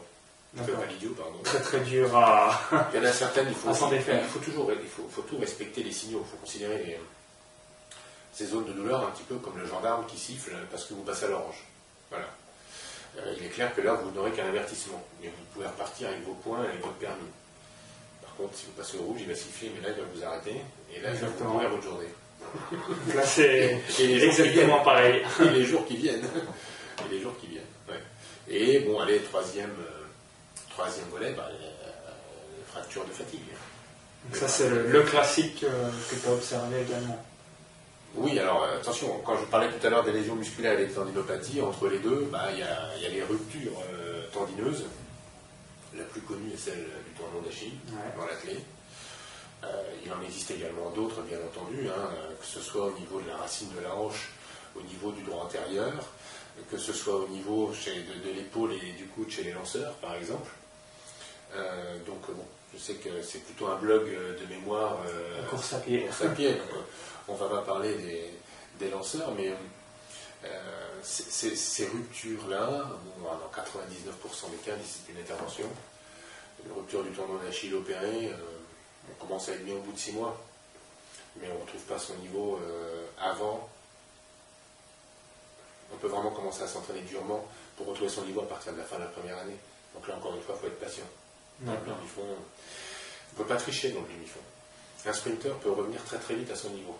On 0.58 0.62
fait 0.62 0.72
pas 0.72 0.84
l'idiot, 0.84 1.14
pardon. 1.16 1.38
Très 1.42 1.60
très 1.60 1.80
dur 1.80 2.14
à. 2.14 2.60
Il 2.92 2.98
y 2.98 3.00
en 3.00 3.08
a 3.08 3.12
certaines, 3.12 3.48
il 3.48 3.54
faut, 3.54 3.70
il 3.92 4.28
faut 4.28 4.38
toujours 4.40 4.70
il 4.70 4.86
faut, 4.86 5.08
faut, 5.10 5.22
tout 5.22 5.38
respecter 5.38 5.82
les 5.82 5.92
signaux, 5.92 6.22
il 6.26 6.30
faut 6.30 6.36
considérer 6.36 7.00
ces 8.34 8.46
zones 8.46 8.66
de 8.66 8.72
douleur 8.72 9.06
un 9.06 9.10
petit 9.12 9.22
peu 9.22 9.36
comme 9.36 9.58
le 9.58 9.66
gendarme 9.66 10.04
qui 10.06 10.18
siffle 10.18 10.52
parce 10.70 10.84
que 10.84 10.92
vous 10.92 11.02
passez 11.02 11.24
à 11.24 11.28
l'orange. 11.28 11.64
Voilà. 12.10 12.26
Euh, 13.18 13.34
il 13.38 13.46
est 13.46 13.48
clair 13.48 13.74
que 13.74 13.80
là, 13.80 13.94
vous 13.94 14.10
n'aurez 14.10 14.32
qu'un 14.32 14.46
avertissement, 14.46 15.02
mais 15.22 15.28
vous 15.28 15.44
pouvez 15.54 15.66
repartir 15.66 16.08
avec 16.08 16.22
vos 16.24 16.34
points 16.34 16.64
et 16.64 16.78
votre 16.78 16.94
permis. 16.94 17.28
Par 18.32 18.46
contre, 18.46 18.56
si 18.56 18.64
vous 18.64 18.72
passez 18.72 18.96
au 18.96 19.02
rouge, 19.02 19.20
il 19.20 19.28
va 19.28 19.34
siffler, 19.34 19.70
mais 19.74 19.86
là, 19.86 19.94
il 19.94 20.02
va 20.02 20.08
vous 20.14 20.24
arrêter, 20.24 20.56
et 20.94 21.00
là, 21.00 21.10
il 21.12 21.20
va 21.20 21.26
vous 21.28 21.44
mourir 21.44 21.68
votre 21.68 21.82
journée. 21.82 22.08
Là, 23.14 23.22
c'est 23.24 23.80
exactement 23.98 24.80
pareil. 24.80 25.22
Et 25.40 25.50
les 25.50 25.64
jours 25.64 25.86
qui 25.86 25.96
viennent. 25.96 26.24
Et 26.24 27.14
les 27.14 27.20
jours 27.20 27.34
qui 27.38 27.46
viennent. 27.46 27.62
Et 28.48 28.80
bon, 28.80 29.00
allez, 29.00 29.20
troisième, 29.20 29.70
euh, 29.70 30.04
troisième 30.70 31.06
volet, 31.10 31.32
bah, 31.32 31.48
euh, 31.50 31.86
fracture 32.70 33.04
de 33.04 33.12
fatigue. 33.12 33.40
Donc 34.26 34.36
ça, 34.36 34.48
c'est 34.48 34.68
le, 34.68 35.02
classique 35.02 35.64
euh, 35.64 35.88
que 36.10 36.16
tu 36.16 36.28
as 36.28 36.32
observé 36.32 36.82
également. 36.82 37.24
Oui, 38.14 38.38
alors 38.38 38.64
attention, 38.64 39.20
quand 39.24 39.38
je 39.38 39.44
parlais 39.44 39.68
tout 39.70 39.86
à 39.86 39.90
l'heure 39.90 40.04
des 40.04 40.12
lésions 40.12 40.34
musculaires 40.34 40.78
et 40.78 40.86
des 40.86 40.92
tendinopathies, 40.92 41.62
entre 41.62 41.88
les 41.88 41.98
deux, 41.98 42.28
bah, 42.30 42.48
il 42.52 42.58
y, 42.58 42.62
a, 42.62 43.08
les 43.08 43.22
ruptures 43.22 43.72
tendineuses. 44.32 44.84
La 45.96 46.04
plus 46.04 46.22
connue 46.22 46.52
est 46.52 46.56
celle 46.56 46.84
du 46.84 47.12
tendon 47.16 47.42
d'Achille, 47.44 47.74
dans 48.16 48.24
la 48.24 48.34
clé. 48.34 48.56
Euh, 49.64 49.82
il 50.04 50.12
en 50.12 50.20
existe 50.22 50.50
également 50.50 50.90
d'autres, 50.90 51.22
bien 51.22 51.38
entendu, 51.38 51.88
hein, 51.88 52.08
que 52.40 52.46
ce 52.46 52.60
soit 52.60 52.86
au 52.86 52.98
niveau 52.98 53.20
de 53.20 53.28
la 53.28 53.36
racine 53.36 53.68
de 53.76 53.80
la 53.80 53.94
hanche, 53.94 54.30
au 54.74 54.82
niveau 54.82 55.12
du 55.12 55.22
droit 55.22 55.44
antérieur, 55.44 55.92
que 56.70 56.76
ce 56.76 56.92
soit 56.92 57.16
au 57.16 57.28
niveau 57.28 57.70
de, 57.70 58.30
l'épaule 58.34 58.72
et 58.72 58.92
du 58.92 59.06
coude 59.06 59.30
chez 59.30 59.44
les 59.44 59.52
lanceurs, 59.52 59.94
par 59.94 60.14
exemple. 60.14 60.50
Euh, 61.54 61.98
donc, 62.06 62.26
bon, 62.28 62.44
je 62.72 62.78
sais 62.78 62.94
que 62.94 63.22
c'est 63.22 63.44
plutôt 63.44 63.68
un 63.68 63.76
blog 63.76 64.06
de 64.06 64.46
mémoire. 64.52 64.98
Euh, 65.06 65.42
course 65.48 65.74
à 65.74 65.78
pied. 65.78 66.08
on 67.28 67.34
ne 67.34 67.38
va 67.38 67.48
pas 67.48 67.62
parler 67.62 67.94
des, 68.80 68.90
lanceurs, 68.90 69.32
mais 69.36 69.54
ces, 71.02 71.86
ruptures-là, 71.86 72.90
dans 73.22 73.62
99% 73.62 74.50
des 74.50 74.56
cas, 74.58 74.72
c'est 74.84 75.12
une 75.12 75.20
intervention. 75.20 75.66
Une 76.64 76.72
rupture 76.72 77.02
du 77.02 77.10
tendon 77.10 77.36
d'Achille 77.38 77.74
opéré, 77.74 78.30
on 79.10 79.24
commence 79.24 79.48
à 79.48 79.52
être 79.52 79.64
bien 79.64 79.74
au 79.74 79.80
bout 79.80 79.92
de 79.92 79.98
six 79.98 80.12
mois, 80.12 80.40
mais 81.36 81.48
on 81.50 81.54
ne 81.54 81.60
retrouve 81.60 81.80
pas 81.82 81.98
son 81.98 82.14
niveau 82.16 82.60
euh, 82.62 83.06
avant. 83.20 83.68
On 85.92 85.96
peut 85.96 86.08
vraiment 86.08 86.30
commencer 86.30 86.62
à 86.62 86.68
s'entraîner 86.68 87.02
durement 87.02 87.46
pour 87.76 87.86
retrouver 87.86 88.08
son 88.08 88.24
niveau 88.24 88.40
à 88.40 88.48
partir 88.48 88.72
de 88.72 88.78
la 88.78 88.84
fin 88.84 88.96
de 88.96 89.02
la 89.02 89.08
première 89.08 89.38
année. 89.38 89.56
Donc 89.94 90.08
là, 90.08 90.16
encore 90.16 90.34
une 90.34 90.42
fois, 90.42 90.54
il 90.56 90.60
faut 90.60 90.66
être 90.68 90.80
patient. 90.80 91.04
on 91.66 91.70
ne 91.70 91.76
peut 93.36 93.44
pas 93.44 93.56
tricher 93.56 93.90
dans 93.90 94.00
le 94.00 94.06
demi-fond. 94.06 94.40
Un 95.04 95.12
sprinter 95.12 95.54
peut 95.56 95.70
revenir 95.72 96.02
très 96.04 96.18
très 96.18 96.34
vite 96.34 96.50
à 96.50 96.56
son 96.56 96.70
niveau, 96.70 96.96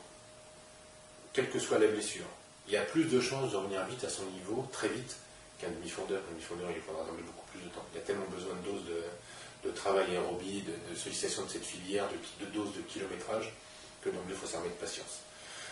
quelle 1.33 1.49
que 1.49 1.61
soit 1.61 1.79
la 1.79 1.87
blessure. 1.87 2.27
Il 2.67 2.73
y 2.73 2.77
a 2.77 2.83
plus 2.83 3.05
de 3.05 3.21
chances 3.21 3.53
de 3.53 3.57
revenir 3.57 3.85
vite 3.87 4.05
à 4.05 4.09
son 4.09 4.25
niveau, 4.27 4.67
très 4.73 4.89
vite, 4.89 5.17
qu'un 5.59 5.71
demi-fondeur. 5.71 6.21
Un 6.29 6.33
demi-fondeur, 6.33 6.71
il 6.75 6.81
faudra 6.81 7.03
attendre 7.03 7.19
beaucoup 7.19 7.47
plus 7.51 7.61
de 7.61 7.69
temps. 7.69 7.85
Il 7.93 7.99
y 7.99 8.03
a 8.03 8.05
tellement 8.05 8.27
besoin 8.27 8.55
de 8.55 8.71
doses 8.71 8.85
de, 8.85 9.69
de 9.69 9.75
travail 9.75 10.11
aérobie, 10.11 10.63
de, 10.63 10.73
de, 10.91 10.97
sollicitation 10.97 11.45
de 11.45 11.51
cette 11.51 11.65
filière, 11.65 12.07
de, 12.09 12.47
de 12.47 12.51
dose 12.51 12.75
de 12.75 12.81
kilométrage, 12.83 13.53
que 14.01 14.11
donc 14.11 14.23
il 14.29 14.35
faut 14.35 14.47
s'armer 14.47 14.69
de 14.69 14.75
patience. 14.75 15.21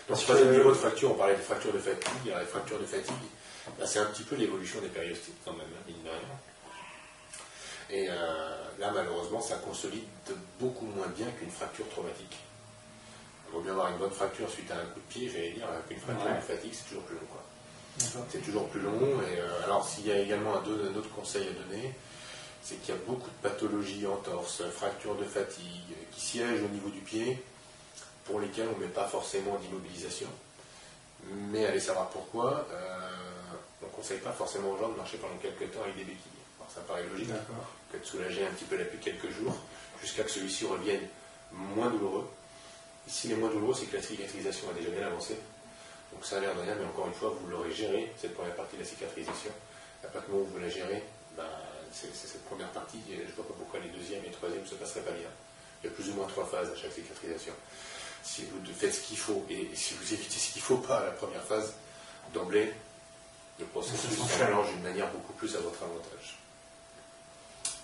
Donc, 0.09 0.19
troisième 0.19 0.51
niveau 0.51 0.71
de 0.71 0.77
fracture, 0.77 1.13
on 1.13 1.15
parlait 1.15 1.37
de 1.37 1.43
fracture 1.43 1.73
de 1.73 1.79
fatigue. 1.79 2.13
Il 2.25 2.31
y 2.31 2.35
a 2.35 2.41
les 2.41 2.47
fractures 2.47 2.81
de 2.81 2.87
fatigue, 2.87 3.15
bah, 3.79 3.87
c'est 3.87 4.01
un 4.01 4.07
petit 4.07 4.25
peu 4.25 4.35
l'évolution 4.37 4.81
des 4.81 4.89
périostites, 4.89 5.37
quand 5.45 5.53
même, 5.53 5.69
hein, 5.73 5.85
mine 5.87 6.03
de 6.03 6.09
rien. 6.09 6.19
Et 7.91 8.07
euh, 8.09 8.57
là, 8.79 8.91
malheureusement, 8.93 9.41
ça 9.41 9.57
consolide 9.57 10.05
beaucoup 10.59 10.87
moins 10.87 11.09
bien 11.09 11.27
qu'une 11.39 11.51
fracture 11.51 11.89
traumatique. 11.89 12.37
Il 13.51 13.57
vaut 13.57 13.63
mieux 13.63 13.71
avoir 13.73 13.89
une 13.89 13.99
bonne 13.99 14.11
fracture 14.11 14.49
suite 14.49 14.71
à 14.71 14.75
un 14.75 14.85
coup 14.87 15.01
de 15.01 15.13
pied, 15.13 15.29
j'allais 15.29 15.51
dire, 15.51 15.67
qu'une 15.89 15.99
fracture 15.99 16.35
de 16.35 16.41
fatigue, 16.41 16.73
c'est 16.73 16.89
toujours 16.89 17.03
plus 17.03 17.17
long. 17.17 18.23
C'est 18.31 18.43
toujours 18.43 18.69
plus 18.69 18.81
long. 18.81 19.01
Et 19.01 19.41
euh, 19.41 19.65
alors, 19.65 19.87
s'il 19.87 20.07
y 20.07 20.13
a 20.13 20.19
également 20.19 20.55
un, 20.55 20.63
un 20.63 20.97
autre 20.97 21.11
conseil 21.11 21.49
à 21.49 21.53
donner, 21.53 21.93
c'est 22.63 22.77
qu'il 22.77 22.95
y 22.95 22.97
a 22.99 23.01
beaucoup 23.07 23.29
de 23.29 23.49
pathologies 23.49 24.07
en 24.07 24.17
torse, 24.17 24.63
fractures 24.71 25.17
de 25.17 25.25
fatigue, 25.25 25.97
qui 26.13 26.21
siègent 26.21 26.63
au 26.63 26.69
niveau 26.69 26.89
du 26.91 27.01
pied 27.01 27.43
pour 28.25 28.41
lesquels 28.41 28.69
on 28.75 28.79
ne 28.79 28.87
met 28.87 28.93
pas 28.93 29.09
forcément 29.09 29.57
d'immobilisation. 29.57 30.29
Mais 31.51 31.67
allez 31.67 31.81
savoir 31.81 32.09
pourquoi, 32.11 32.67
on 33.83 33.87
ne 33.87 33.91
conseille 33.91 34.19
pas 34.19 34.33
forcément 34.33 34.71
aux 34.71 34.79
gens 34.79 34.89
de 34.89 34.97
marcher 34.97 35.19
pendant 35.19 35.37
quelques 35.37 35.73
temps 35.73 35.83
avec 35.83 35.97
des 35.97 36.05
béquilles. 36.05 36.41
ça 36.73 36.81
paraît 36.83 37.05
logique 37.11 37.31
que 37.93 37.99
de 37.99 38.05
soulager 38.05 38.47
un 38.47 38.51
petit 38.51 38.65
peu 38.65 38.77
l'appui 38.77 38.99
quelques 38.99 39.31
jours 39.31 39.55
jusqu'à 40.01 40.23
que 40.23 40.31
celui-ci 40.31 40.67
revienne 40.67 41.03
moins 41.53 41.91
douloureux. 41.91 42.29
Ici, 43.09 43.29
les 43.29 43.35
moins 43.35 43.51
douloureux, 43.51 43.75
c'est 43.79 43.87
que 43.87 43.97
la 43.97 44.03
cicatrisation 44.03 44.71
a 44.71 44.75
déjà 44.75 44.91
bien 44.91 45.07
avancé. 45.07 45.37
Donc 46.13 46.25
ça 46.25 46.37
a 46.37 46.41
l'air 46.41 46.55
de 46.55 46.61
rien, 46.61 46.75
mais 46.75 46.85
encore 46.85 47.07
une 47.07 47.15
fois, 47.15 47.35
vous 47.41 47.49
l'aurez 47.49 47.73
géré, 47.73 48.13
cette 48.17 48.35
première 48.35 48.55
partie 48.55 48.77
de 48.77 48.83
la 48.83 48.89
cicatrisation. 48.89 49.51
À 50.05 50.09
partir 50.09 50.31
du 50.31 50.37
moment 50.37 50.49
où 50.49 50.53
vous 50.53 50.59
la 50.59 50.69
gérez, 50.69 51.03
ben, 51.37 51.45
c'est 51.93 52.15
cette 52.15 52.45
première 52.45 52.71
partie, 52.71 52.99
je 53.09 53.15
ne 53.15 53.33
vois 53.33 53.47
pas 53.47 53.55
pourquoi 53.57 53.81
les 53.81 53.89
deuxièmes 53.89 54.23
et 54.27 54.31
troisièmes 54.31 54.63
ne 54.63 54.67
se 54.67 54.75
passeraient 54.75 55.03
pas 55.03 55.13
bien. 55.13 55.29
Il 55.83 55.87
y 55.87 55.93
a 55.93 55.93
plus 55.93 56.09
ou 56.11 56.15
moins 56.15 56.27
trois 56.27 56.47
phases 56.47 56.71
à 56.71 56.77
chaque 56.77 56.93
cicatrisation. 56.93 57.53
Si 58.23 58.45
vous 58.45 58.61
faites 58.73 58.95
ce 58.95 59.01
qu'il 59.01 59.17
faut, 59.17 59.45
et 59.49 59.71
si 59.75 59.95
vous 59.95 60.13
évitez 60.13 60.39
ce 60.39 60.53
qu'il 60.53 60.61
ne 60.63 60.67
faut 60.67 60.77
pas 60.77 60.99
à 60.99 61.05
la 61.07 61.11
première 61.13 61.43
phase, 61.43 61.75
d'emblée, 62.35 62.73
le 63.59 63.67
processus 63.67 64.17
s'enclenche 64.17 64.69
d'une 64.73 64.83
manière 64.83 65.11
beaucoup 65.11 65.33
plus 65.35 65.55
à 65.57 65.61
votre 65.61 65.83
avantage. 65.83 66.39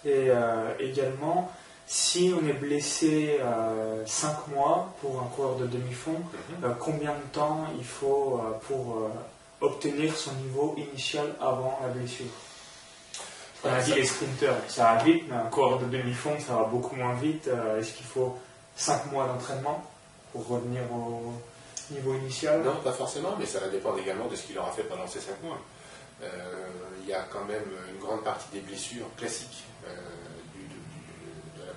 Et 0.05 0.31
euh, 0.31 0.73
également, 0.79 1.53
si 1.87 2.35
on 2.35 2.47
est 2.47 2.53
blessé 2.53 3.39
5 4.07 4.29
euh, 4.29 4.55
mois 4.55 4.93
pour 5.01 5.21
un 5.21 5.27
coureur 5.27 5.57
de 5.57 5.67
demi-fond, 5.67 6.19
mhm. 6.19 6.65
euh, 6.65 6.75
combien 6.79 7.13
de 7.13 7.33
temps 7.33 7.65
il 7.79 7.85
faut 7.85 8.41
pour 8.67 9.11
obtenir 9.61 10.17
son 10.17 10.33
niveau 10.35 10.75
initial 10.77 11.35
avant 11.41 11.79
la 11.83 11.89
blessure? 11.89 12.27
On 13.65 13.69
a 13.73 13.81
dit 13.81 13.95
les 13.95 14.05
sprinters, 14.05 14.57
ça 14.69 14.95
va 14.95 15.03
vite, 15.03 15.25
mais 15.29 15.37
un 15.37 15.47
coureur 15.47 15.79
de 15.79 15.87
demi-fond, 15.87 16.37
ça 16.47 16.55
va 16.55 16.65
beaucoup 16.65 16.95
moins 16.95 17.15
vite. 17.15 17.49
Est-ce 17.79 17.95
qu'il 17.95 18.07
faut 18.07 18.37
5 18.77 19.11
mois 19.11 19.27
d'entraînement 19.27 19.83
pour 20.33 20.47
revenir 20.47 20.83
au 20.93 21.33
niveau 21.91 22.15
initial? 22.15 22.63
Non, 22.63 22.77
pas 22.85 22.93
forcément, 22.93 23.35
mais 23.39 23.47
ça 23.47 23.61
va 23.61 23.69
dépendre 23.69 23.99
également 23.99 24.29
de 24.29 24.37
ce 24.37 24.47
qu'il 24.47 24.59
aura 24.59 24.71
fait 24.71 24.85
pendant 24.85 25.07
ces 25.07 25.21
5 25.21 25.43
mois. 25.43 25.59
Il 27.03 27.09
y 27.09 27.15
a 27.15 27.23
quand 27.33 27.45
même 27.45 27.65
une 27.93 27.99
grande 27.99 28.23
partie 28.23 28.47
des 28.53 28.61
blessures 28.61 29.07
classiques 29.17 29.65
euh, 29.87 29.91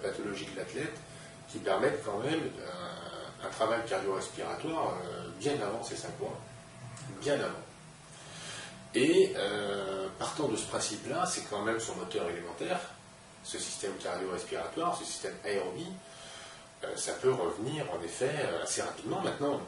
pathologie 0.02 0.48
de 0.54 0.58
l'athlète 0.58 0.96
qui 1.48 1.60
permettent 1.60 2.04
quand 2.06 2.20
même 2.20 2.42
un, 3.44 3.50
travail 3.50 3.82
cardio-respiratoire 3.88 4.96
euh, 5.04 5.30
bien 5.40 5.54
avant 5.54 5.84
ces 5.84 5.96
5 5.96 6.20
mois. 6.20 6.38
Bien 7.22 7.36
avant. 7.36 7.64
Et 8.94 9.34
euh, 9.36 10.08
partant 10.20 10.48
de 10.48 10.56
ce 10.56 10.66
principe-là, 10.68 11.26
c'est 11.26 11.50
quand 11.50 11.62
même 11.64 11.80
son 11.80 11.96
moteur 11.96 12.30
élémentaire, 12.30 12.80
ce 13.44 13.58
système 13.58 13.94
cardio-respiratoire, 14.02 14.98
ce 14.98 15.06
système 15.06 15.34
aérobie, 15.46 15.92
ça 16.96 17.12
peut 17.14 17.32
revenir 17.34 17.86
en 17.92 18.02
effet 18.04 18.32
assez 18.64 18.82
rapidement 18.82 19.20
maintenant. 19.22 19.60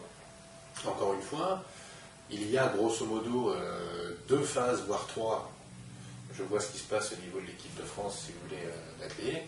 Encore 0.86 1.14
une 1.14 1.22
fois, 1.22 1.62
il 2.30 2.50
y 2.50 2.58
a 2.58 2.68
grosso 2.70 3.06
modo 3.06 3.54
deux 4.30 4.44
phases, 4.44 4.84
voire 4.88 5.06
trois, 5.08 5.52
je 6.34 6.44
vois 6.44 6.60
ce 6.60 6.72
qui 6.72 6.78
se 6.80 6.88
passe 6.88 7.14
au 7.14 7.16
niveau 7.18 7.40
de 7.40 7.48
l'équipe 7.48 7.76
de 7.76 7.84
France, 7.84 8.24
si 8.26 8.32
vous 8.32 8.40
voulez, 8.48 8.64
euh, 8.66 9.46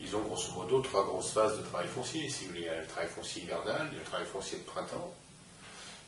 Ils 0.00 0.14
ont 0.14 0.20
grosso 0.20 0.52
modo 0.52 0.80
trois 0.80 1.04
grosses 1.04 1.32
phases 1.32 1.58
de 1.58 1.62
travail 1.62 1.88
foncier. 1.88 2.28
Si 2.28 2.44
vous 2.44 2.50
voulez, 2.50 2.62
il 2.62 2.66
y 2.66 2.68
a 2.68 2.80
le 2.80 2.86
travail 2.86 3.08
foncier 3.08 3.42
hivernal, 3.42 3.88
il 3.90 3.94
y 3.94 3.96
a 3.96 4.00
le 4.00 4.06
travail 4.06 4.26
foncier 4.26 4.58
de 4.58 4.64
printemps, 4.64 5.14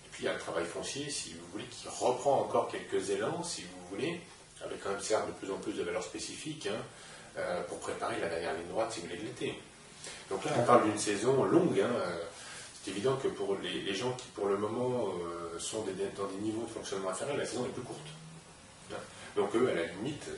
et 0.04 0.08
puis 0.10 0.24
il 0.24 0.26
y 0.26 0.28
a 0.28 0.34
le 0.34 0.38
travail 0.38 0.64
foncier, 0.66 1.08
si 1.10 1.34
vous 1.34 1.46
voulez, 1.52 1.64
qui 1.64 1.88
reprend 1.88 2.40
encore 2.40 2.68
quelques 2.68 3.10
élans, 3.10 3.42
si 3.42 3.62
vous 3.62 3.88
voulez, 3.90 4.20
avec 4.62 4.84
un 4.86 5.00
cercle 5.00 5.28
de 5.28 5.32
plus 5.32 5.50
en 5.50 5.56
plus 5.56 5.72
de 5.72 5.82
valeurs 5.82 6.02
spécifiques, 6.02 6.66
hein, 6.66 6.80
euh, 7.38 7.62
pour 7.64 7.78
préparer 7.78 8.20
la 8.20 8.28
dernière 8.28 8.54
ligne 8.54 8.68
droite, 8.68 8.92
si 8.92 9.00
vous 9.00 9.06
voulez, 9.06 9.18
de 9.18 9.24
l'été. 9.24 9.58
Donc 10.30 10.44
là, 10.44 10.52
on 10.58 10.64
parle 10.64 10.84
d'une 10.84 10.98
saison 10.98 11.44
longue. 11.44 11.80
Hein, 11.80 11.90
euh, 11.94 12.22
c'est 12.82 12.90
évident 12.90 13.16
que 13.16 13.28
pour 13.28 13.56
les, 13.56 13.94
gens 13.94 14.12
qui, 14.12 14.28
pour 14.28 14.46
le 14.46 14.56
moment, 14.56 15.12
sont 15.58 15.82
dans 15.82 16.26
des 16.26 16.38
niveaux 16.40 16.62
de 16.62 16.70
fonctionnement 16.70 17.10
inférieurs, 17.10 17.36
la 17.36 17.44
saison 17.44 17.66
est 17.66 17.70
plus 17.70 17.82
courte. 17.82 18.06
Donc 19.38 19.54
eux, 19.54 19.68
à 19.70 19.74
la 19.74 19.84
limite, 19.84 20.24
euh, 20.28 20.36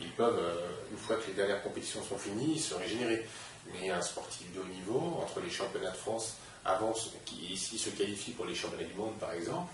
ils 0.00 0.10
peuvent, 0.12 0.38
euh, 0.38 0.66
une 0.90 0.98
fois 0.98 1.16
que 1.16 1.26
les 1.26 1.34
dernières 1.34 1.62
compétitions 1.62 2.02
sont 2.02 2.18
finies, 2.18 2.58
se 2.58 2.74
régénérer. 2.74 3.26
Mais 3.72 3.90
un 3.90 4.00
sportif 4.00 4.52
de 4.54 4.60
haut 4.60 4.64
niveau, 4.64 5.20
entre 5.22 5.40
les 5.40 5.50
championnats 5.50 5.90
de 5.90 5.96
France, 5.96 6.36
avant, 6.64 6.94
qui 7.24 7.36
ici 7.52 7.78
se 7.78 7.90
qualifie 7.90 8.32
pour 8.32 8.44
les 8.44 8.54
championnats 8.54 8.84
du 8.84 8.94
monde 8.94 9.18
par 9.18 9.32
exemple, 9.32 9.72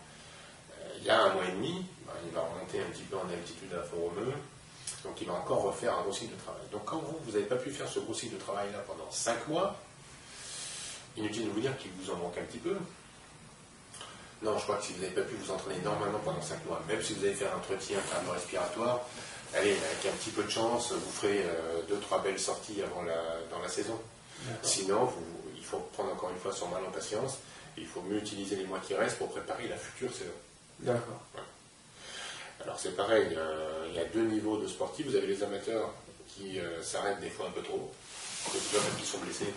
euh, 0.72 0.98
il 0.98 1.04
y 1.04 1.10
a 1.10 1.20
un 1.20 1.34
mois 1.34 1.44
et 1.44 1.52
demi, 1.52 1.84
ben, 2.06 2.12
il 2.24 2.32
va 2.32 2.42
remonter 2.42 2.80
un 2.80 2.90
petit 2.90 3.02
peu 3.02 3.16
en 3.16 3.28
altitude 3.28 3.72
à 3.74 3.82
Fort-Romeu, 3.82 4.32
donc 5.04 5.20
il 5.20 5.26
va 5.26 5.34
encore 5.34 5.62
refaire 5.62 5.96
un 5.98 6.02
gros 6.02 6.12
cycle 6.12 6.34
de 6.34 6.40
travail. 6.40 6.62
Donc 6.70 6.84
quand 6.84 6.98
vous, 6.98 7.18
vous 7.24 7.32
n'avez 7.32 7.44
pas 7.44 7.56
pu 7.56 7.70
faire 7.70 7.88
ce 7.88 8.00
gros 8.00 8.14
cycle 8.14 8.34
de 8.34 8.40
travail-là 8.40 8.78
pendant 8.86 9.10
5 9.10 9.48
mois, 9.48 9.76
inutile 11.16 11.46
de 11.46 11.50
vous 11.50 11.60
dire 11.60 11.76
qu'il 11.78 11.90
vous 11.92 12.10
en 12.10 12.16
manque 12.16 12.38
un 12.38 12.44
petit 12.44 12.58
peu, 12.58 12.76
non, 14.42 14.58
je 14.58 14.64
crois 14.64 14.76
que 14.76 14.84
si 14.84 14.92
vous 14.92 15.00
n'avez 15.00 15.14
pas 15.14 15.22
pu 15.22 15.34
vous 15.34 15.50
entraîner 15.50 15.80
normalement 15.82 16.18
pendant 16.18 16.42
5 16.42 16.66
mois, 16.66 16.80
même 16.86 17.02
si 17.02 17.14
vous 17.14 17.24
avez 17.24 17.34
fait 17.34 17.48
un 17.48 17.56
entretien 17.56 17.98
cardio-respiratoire, 18.10 19.00
allez, 19.56 19.72
avec 19.72 20.12
un 20.12 20.16
petit 20.16 20.30
peu 20.30 20.42
de 20.42 20.50
chance, 20.50 20.92
vous 20.92 21.12
ferez 21.12 21.44
2 21.88 21.94
euh, 21.94 21.98
trois 22.00 22.22
belles 22.22 22.38
sorties 22.38 22.82
avant 22.82 23.02
la, 23.02 23.14
dans 23.50 23.60
la 23.60 23.68
saison. 23.68 23.98
Sinon, 24.62 25.10
il 25.56 25.64
faut 25.64 25.78
prendre 25.92 26.12
encore 26.12 26.30
une 26.30 26.38
fois 26.38 26.52
son 26.52 26.68
mal 26.68 26.82
en 26.86 26.90
patience, 26.90 27.38
il 27.76 27.86
faut 27.86 28.02
mieux 28.02 28.18
utiliser 28.18 28.56
les 28.56 28.64
mois 28.64 28.78
qui 28.78 28.94
restent 28.94 29.18
pour 29.18 29.30
préparer 29.30 29.68
la 29.68 29.76
future 29.76 30.12
saison. 30.12 30.30
D'accord. 30.80 31.20
Alors 32.62 32.78
c'est 32.78 32.96
pareil, 32.96 33.36
il 33.88 33.94
y 33.94 33.98
a 33.98 34.04
deux 34.04 34.24
niveaux 34.24 34.58
de 34.58 34.66
sportifs. 34.66 35.06
Vous 35.06 35.16
avez 35.16 35.26
les 35.26 35.42
amateurs 35.42 35.90
qui 36.28 36.58
euh, 36.58 36.82
s'arrêtent 36.82 37.20
des 37.20 37.30
fois 37.30 37.46
un 37.46 37.50
peu 37.50 37.62
trop, 37.62 37.92
parce 38.44 38.56
qu'ils 38.96 39.06
sont 39.06 39.18
blessés 39.18 39.52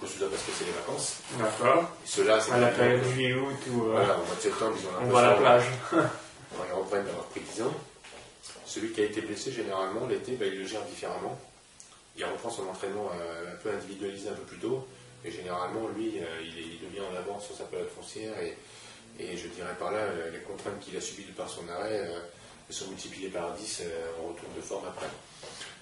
parce 0.00 0.42
que 0.42 0.52
c'est 0.58 0.64
les 0.64 0.72
vacances. 0.72 1.16
D'accord. 1.38 1.90
C'est. 2.04 2.28
À 2.28 2.58
la 2.58 2.68
période 2.68 3.04
juillet-août 3.04 3.56
ou. 3.70 3.82
Euh, 3.84 3.92
voilà, 3.92 4.14
au 4.14 4.24
mois 4.24 4.36
de 4.36 4.40
septembre, 4.40 4.76
ils 4.78 4.86
ont 4.86 5.08
On 5.08 5.10
va 5.10 5.20
à 5.20 5.30
la 5.30 5.34
plage. 5.34 5.64
ils 5.92 6.74
reprennent 6.74 7.04
d'avoir 7.04 7.24
pris 7.26 7.40
10 7.40 7.62
ans. 7.62 7.74
Celui 8.74 8.90
qui 8.90 9.02
a 9.02 9.04
été 9.04 9.20
blessé, 9.20 9.52
généralement, 9.52 10.06
l'été, 10.06 10.32
bah, 10.32 10.46
il 10.46 10.58
le 10.58 10.66
gère 10.66 10.84
différemment. 10.84 11.38
Il 12.16 12.24
reprend 12.24 12.50
son 12.50 12.66
entraînement 12.68 13.10
euh, 13.14 13.52
un 13.52 13.56
peu 13.56 13.70
individualisé 13.70 14.28
un 14.28 14.34
peu 14.34 14.42
plus 14.42 14.58
tôt. 14.58 14.86
Et 15.24 15.30
généralement, 15.30 15.88
lui, 15.96 16.18
euh, 16.18 16.24
il, 16.42 16.80
devient 16.84 17.06
en 17.12 17.16
avance 17.16 17.46
sur 17.46 17.56
sa 17.56 17.64
période 17.64 17.88
foncière. 17.88 18.34
Et, 18.40 18.56
et 19.20 19.36
je 19.36 19.46
dirais 19.48 19.74
par 19.78 19.92
là, 19.92 20.00
les 20.32 20.40
contraintes 20.40 20.80
qu'il 20.80 20.96
a 20.96 21.00
subies 21.00 21.24
de 21.24 21.32
par 21.32 21.48
son 21.48 21.68
arrêt 21.68 22.10
sont 22.68 22.88
multipliées 22.88 23.28
par 23.28 23.54
10 23.54 23.82
en 24.20 24.28
retour 24.28 24.48
de 24.56 24.60
forme 24.60 24.86
après. 24.88 25.06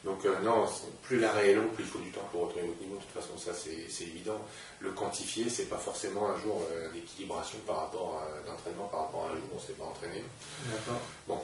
Donc 0.04 0.24
euh, 0.24 0.40
non, 0.40 0.66
plus 1.02 1.20
l'arrêt 1.20 1.50
est 1.50 1.54
long, 1.54 1.68
plus 1.74 1.84
il 1.84 1.90
faut 1.90 1.98
du 2.00 2.10
temps 2.10 2.28
pour 2.32 2.42
retrouver 2.42 2.66
votre 2.66 2.80
niveau. 2.80 2.96
De 2.96 3.02
toute 3.02 3.22
façon, 3.22 3.38
ça 3.38 3.52
c'est 3.54 4.04
évident. 4.04 4.40
Le 4.80 4.90
quantifier, 4.90 5.48
c'est 5.48 5.66
pas 5.66 5.78
forcément 5.78 6.28
un 6.28 6.38
jour 6.40 6.60
euh, 6.72 6.90
d'équilibration 6.92 7.58
par 7.66 7.82
rapport 7.82 8.20
à 8.20 8.48
d'entraînement 8.48 8.88
par 8.88 9.02
rapport 9.02 9.26
à 9.26 9.26
un 9.28 9.36
jour 9.36 9.44
où 9.52 9.56
on 9.56 9.60
ne 9.60 9.66
s'est 9.66 9.74
pas 9.74 9.84
entraîné. 9.84 10.24
D'accord. 10.66 11.00
Bon, 11.28 11.40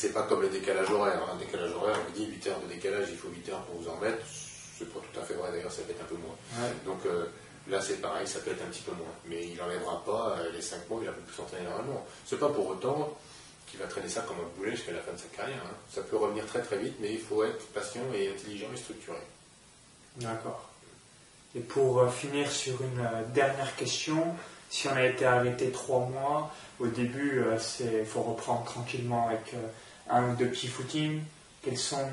c'est 0.00 0.14
pas 0.14 0.22
comme 0.22 0.40
le 0.40 0.48
décalage 0.48 0.90
horaire. 0.90 1.20
Un 1.30 1.36
décalage 1.36 1.72
horaire, 1.72 1.96
on 2.00 2.10
vous 2.10 2.16
dit 2.16 2.26
8 2.26 2.46
heures 2.46 2.60
de 2.60 2.68
décalage, 2.72 3.08
il 3.10 3.18
faut 3.18 3.28
8 3.28 3.50
heures 3.50 3.62
pour 3.64 3.80
vous 3.80 3.88
en 3.90 3.96
remettre. 3.96 4.24
C'est 4.78 4.90
pas 4.90 5.00
tout 5.00 5.20
à 5.20 5.22
fait 5.22 5.34
vrai 5.34 5.52
d'ailleurs, 5.52 5.70
ça 5.70 5.82
peut 5.82 5.92
être 5.92 6.00
un 6.00 6.06
peu 6.06 6.14
moins. 6.16 6.36
Donc 6.86 7.04
euh, 7.04 7.26
là 7.68 7.82
c'est 7.82 8.00
pareil, 8.00 8.26
ça 8.26 8.38
peut 8.40 8.50
être 8.52 8.62
un 8.62 8.70
petit 8.70 8.80
peu 8.80 8.92
moins. 8.92 9.12
Mais 9.26 9.46
il 9.46 9.56
n'enlèvera 9.56 10.02
pas 10.04 10.38
les 10.54 10.62
5 10.62 10.88
mois, 10.88 11.00
il 11.02 11.08
a 11.08 11.12
pu 11.12 11.34
s'entraîner 11.36 11.64
normalement. 11.64 12.06
C'est 12.24 12.38
pas 12.38 12.48
pour 12.48 12.68
autant 12.68 13.14
qui 13.66 13.76
va 13.76 13.86
traîner 13.86 14.08
ça 14.08 14.22
comme 14.22 14.38
un 14.38 14.56
boulet 14.56 14.70
jusqu'à 14.70 14.92
la 14.92 15.00
fin 15.00 15.12
de 15.12 15.18
sa 15.18 15.28
carrière. 15.36 15.62
Hein. 15.66 15.76
Ça 15.92 16.00
peut 16.00 16.16
revenir 16.16 16.46
très 16.46 16.62
très 16.62 16.78
vite, 16.78 16.94
mais 17.00 17.12
il 17.12 17.20
faut 17.20 17.44
être 17.44 17.66
patient 17.68 18.02
et 18.14 18.30
intelligent 18.30 18.68
et 18.72 18.78
structuré. 18.78 19.18
D'accord. 20.16 20.70
Et 21.54 21.60
pour 21.60 22.00
euh, 22.00 22.08
finir 22.08 22.50
sur 22.50 22.80
une 22.80 23.00
euh, 23.00 23.22
dernière 23.34 23.74
question, 23.76 24.24
si 24.70 24.88
on 24.88 24.92
a 24.92 25.04
été 25.04 25.24
arrêté 25.24 25.70
trois 25.70 26.06
mois, 26.06 26.52
au 26.78 26.86
début, 26.86 27.42
il 27.80 27.86
euh, 27.86 28.04
faut 28.04 28.22
reprendre 28.22 28.64
tranquillement 28.64 29.28
avec 29.28 29.54
un 30.10 30.30
ou 30.30 30.36
deux 30.36 30.48
petits 30.48 30.68
footings. 30.68 31.22
Quelles 31.62 31.78
sont 31.78 32.08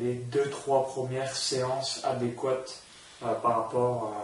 les 0.00 0.14
deux, 0.14 0.48
trois 0.48 0.86
premières 0.86 1.34
séances 1.34 2.00
adéquates 2.04 2.82
par 3.20 3.62
rapport 3.62 4.14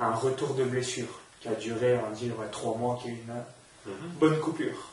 à 0.00 0.06
un 0.06 0.14
retour 0.14 0.54
de 0.54 0.64
blessure 0.64 1.20
qui 1.40 1.48
a 1.48 1.54
duré, 1.54 1.98
on 1.98 2.08
va 2.08 2.14
dire, 2.14 2.34
trois 2.50 2.76
mois, 2.76 2.98
qui 3.00 3.08
est 3.08 3.12
une 3.12 3.92
mhm. 3.92 4.08
bonne 4.18 4.40
coupure 4.40 4.92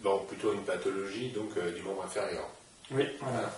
Bon, 0.00 0.18
plutôt 0.28 0.52
une 0.52 0.64
pathologie 0.64 1.30
donc 1.30 1.56
euh, 1.56 1.72
du 1.72 1.82
membre 1.82 2.04
inférieur. 2.04 2.44
Oui, 2.90 3.04
voilà. 3.20 3.50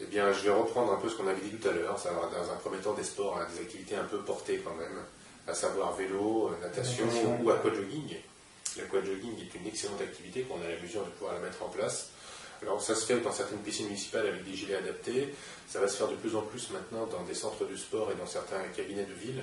Eh 0.00 0.06
bien, 0.06 0.32
je 0.32 0.40
vais 0.40 0.50
reprendre 0.50 0.92
un 0.92 0.96
peu 0.96 1.08
ce 1.08 1.14
qu'on 1.14 1.28
avait 1.28 1.40
dit 1.40 1.50
tout 1.50 1.68
à 1.68 1.72
l'heure, 1.72 1.96
savoir 1.98 2.28
dans 2.30 2.50
un 2.50 2.56
premier 2.56 2.78
temps 2.78 2.94
des 2.94 3.04
sports, 3.04 3.38
hein, 3.38 3.46
des 3.54 3.60
activités 3.60 3.94
un 3.94 4.04
peu 4.04 4.18
portées 4.18 4.58
quand 4.64 4.74
même, 4.74 4.98
à 5.46 5.54
savoir 5.54 5.92
vélo, 5.92 6.48
euh, 6.50 6.66
natation, 6.66 7.06
ou 7.42 7.50
aquajogging. 7.50 8.16
L'aquajogging 8.76 9.38
est 9.40 9.54
une 9.54 9.66
excellente 9.66 10.00
activité 10.00 10.42
qu'on 10.42 10.60
a 10.62 10.68
la 10.68 10.80
mesure 10.80 11.04
de 11.04 11.10
pouvoir 11.10 11.34
la 11.34 11.40
mettre 11.40 11.62
en 11.62 11.68
place. 11.68 12.08
Alors 12.62 12.80
ça 12.80 12.94
se 12.94 13.04
fait 13.04 13.20
dans 13.20 13.32
certaines 13.32 13.58
piscines 13.58 13.86
municipales 13.86 14.26
avec 14.26 14.44
des 14.44 14.54
gilets 14.54 14.76
adaptés, 14.76 15.34
ça 15.68 15.80
va 15.80 15.88
se 15.88 15.96
faire 15.96 16.08
de 16.08 16.14
plus 16.14 16.36
en 16.36 16.42
plus 16.42 16.70
maintenant 16.70 17.06
dans 17.06 17.22
des 17.22 17.34
centres 17.34 17.64
de 17.66 17.76
sport 17.76 18.12
et 18.12 18.14
dans 18.14 18.26
certains 18.26 18.62
cabinets 18.76 19.04
de 19.04 19.14
ville, 19.14 19.42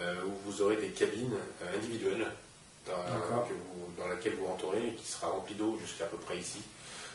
euh, 0.00 0.16
où 0.26 0.50
vous 0.50 0.60
aurez 0.62 0.76
des 0.76 0.88
cabines 0.88 1.36
individuelles 1.74 2.26
dans, 2.86 4.08
laquelle 4.08 4.34
vous 4.34 4.46
rentrerez, 4.46 4.94
qui 4.98 5.06
sera 5.06 5.28
remplie 5.28 5.54
d'eau 5.54 5.78
jusqu'à 5.80 6.06
peu 6.06 6.16
près 6.16 6.36
ici. 6.36 6.60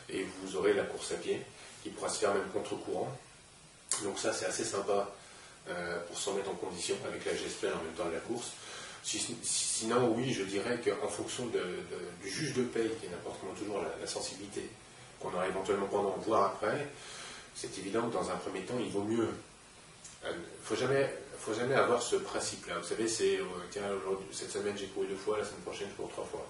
Et 0.08 0.24
vous 0.42 0.56
aurez 0.56 0.72
la 0.72 0.84
course 0.84 1.12
à 1.12 1.16
pied, 1.16 1.42
qui 1.82 1.90
pourra 1.90 2.08
se 2.08 2.20
faire 2.20 2.32
même 2.32 2.48
contre-courant. 2.54 3.14
Donc 4.02 4.18
ça, 4.18 4.32
c'est 4.32 4.46
assez 4.46 4.64
sympa 4.64 5.14
pour 6.06 6.16
se 6.16 6.30
remettre 6.30 6.48
en 6.48 6.54
condition 6.54 6.96
avec 7.06 7.26
la 7.26 7.32
GSPL 7.32 7.74
en 7.74 7.84
même 7.84 7.92
temps 7.94 8.06
de 8.06 8.14
la 8.14 8.20
course. 8.20 8.52
Sinon, 9.02 10.14
oui, 10.16 10.32
je 10.32 10.42
dirais 10.42 10.80
qu'en 10.84 11.08
fonction 11.08 11.46
du 12.22 12.28
juge 12.28 12.54
de 12.54 12.64
paye, 12.64 12.90
qui 13.00 13.08
n'apporte 13.08 13.40
toujours 13.58 13.82
la, 14.00 14.06
sensibilité 14.06 14.68
qu'on 15.20 15.32
aura 15.34 15.46
éventuellement 15.48 15.86
pendant, 15.86 16.16
voire 16.18 16.52
après, 16.52 16.88
c'est 17.54 17.76
évident 17.78 18.08
que 18.08 18.14
dans 18.14 18.30
un 18.30 18.36
premier 18.36 18.60
temps, 18.60 18.78
il 18.78 18.90
vaut 18.90 19.02
mieux. 19.02 19.28
Il 20.24 20.30
ne 20.30 20.34
faut 20.62 20.76
jamais, 20.76 21.12
faut 21.38 21.54
jamais 21.54 21.74
avoir 21.74 22.02
ce 22.02 22.16
principe-là. 22.16 22.78
Vous 22.78 22.86
savez, 22.86 23.08
c'est 23.08 23.40
tiens, 23.70 23.82
cette 24.32 24.50
semaine 24.50 24.76
j'ai 24.76 24.86
couru 24.86 25.06
deux 25.06 25.16
fois, 25.16 25.38
la 25.38 25.44
semaine 25.44 25.60
prochaine 25.60 25.88
je 25.90 25.96
cours 25.96 26.10
trois 26.10 26.24
fois. 26.24 26.46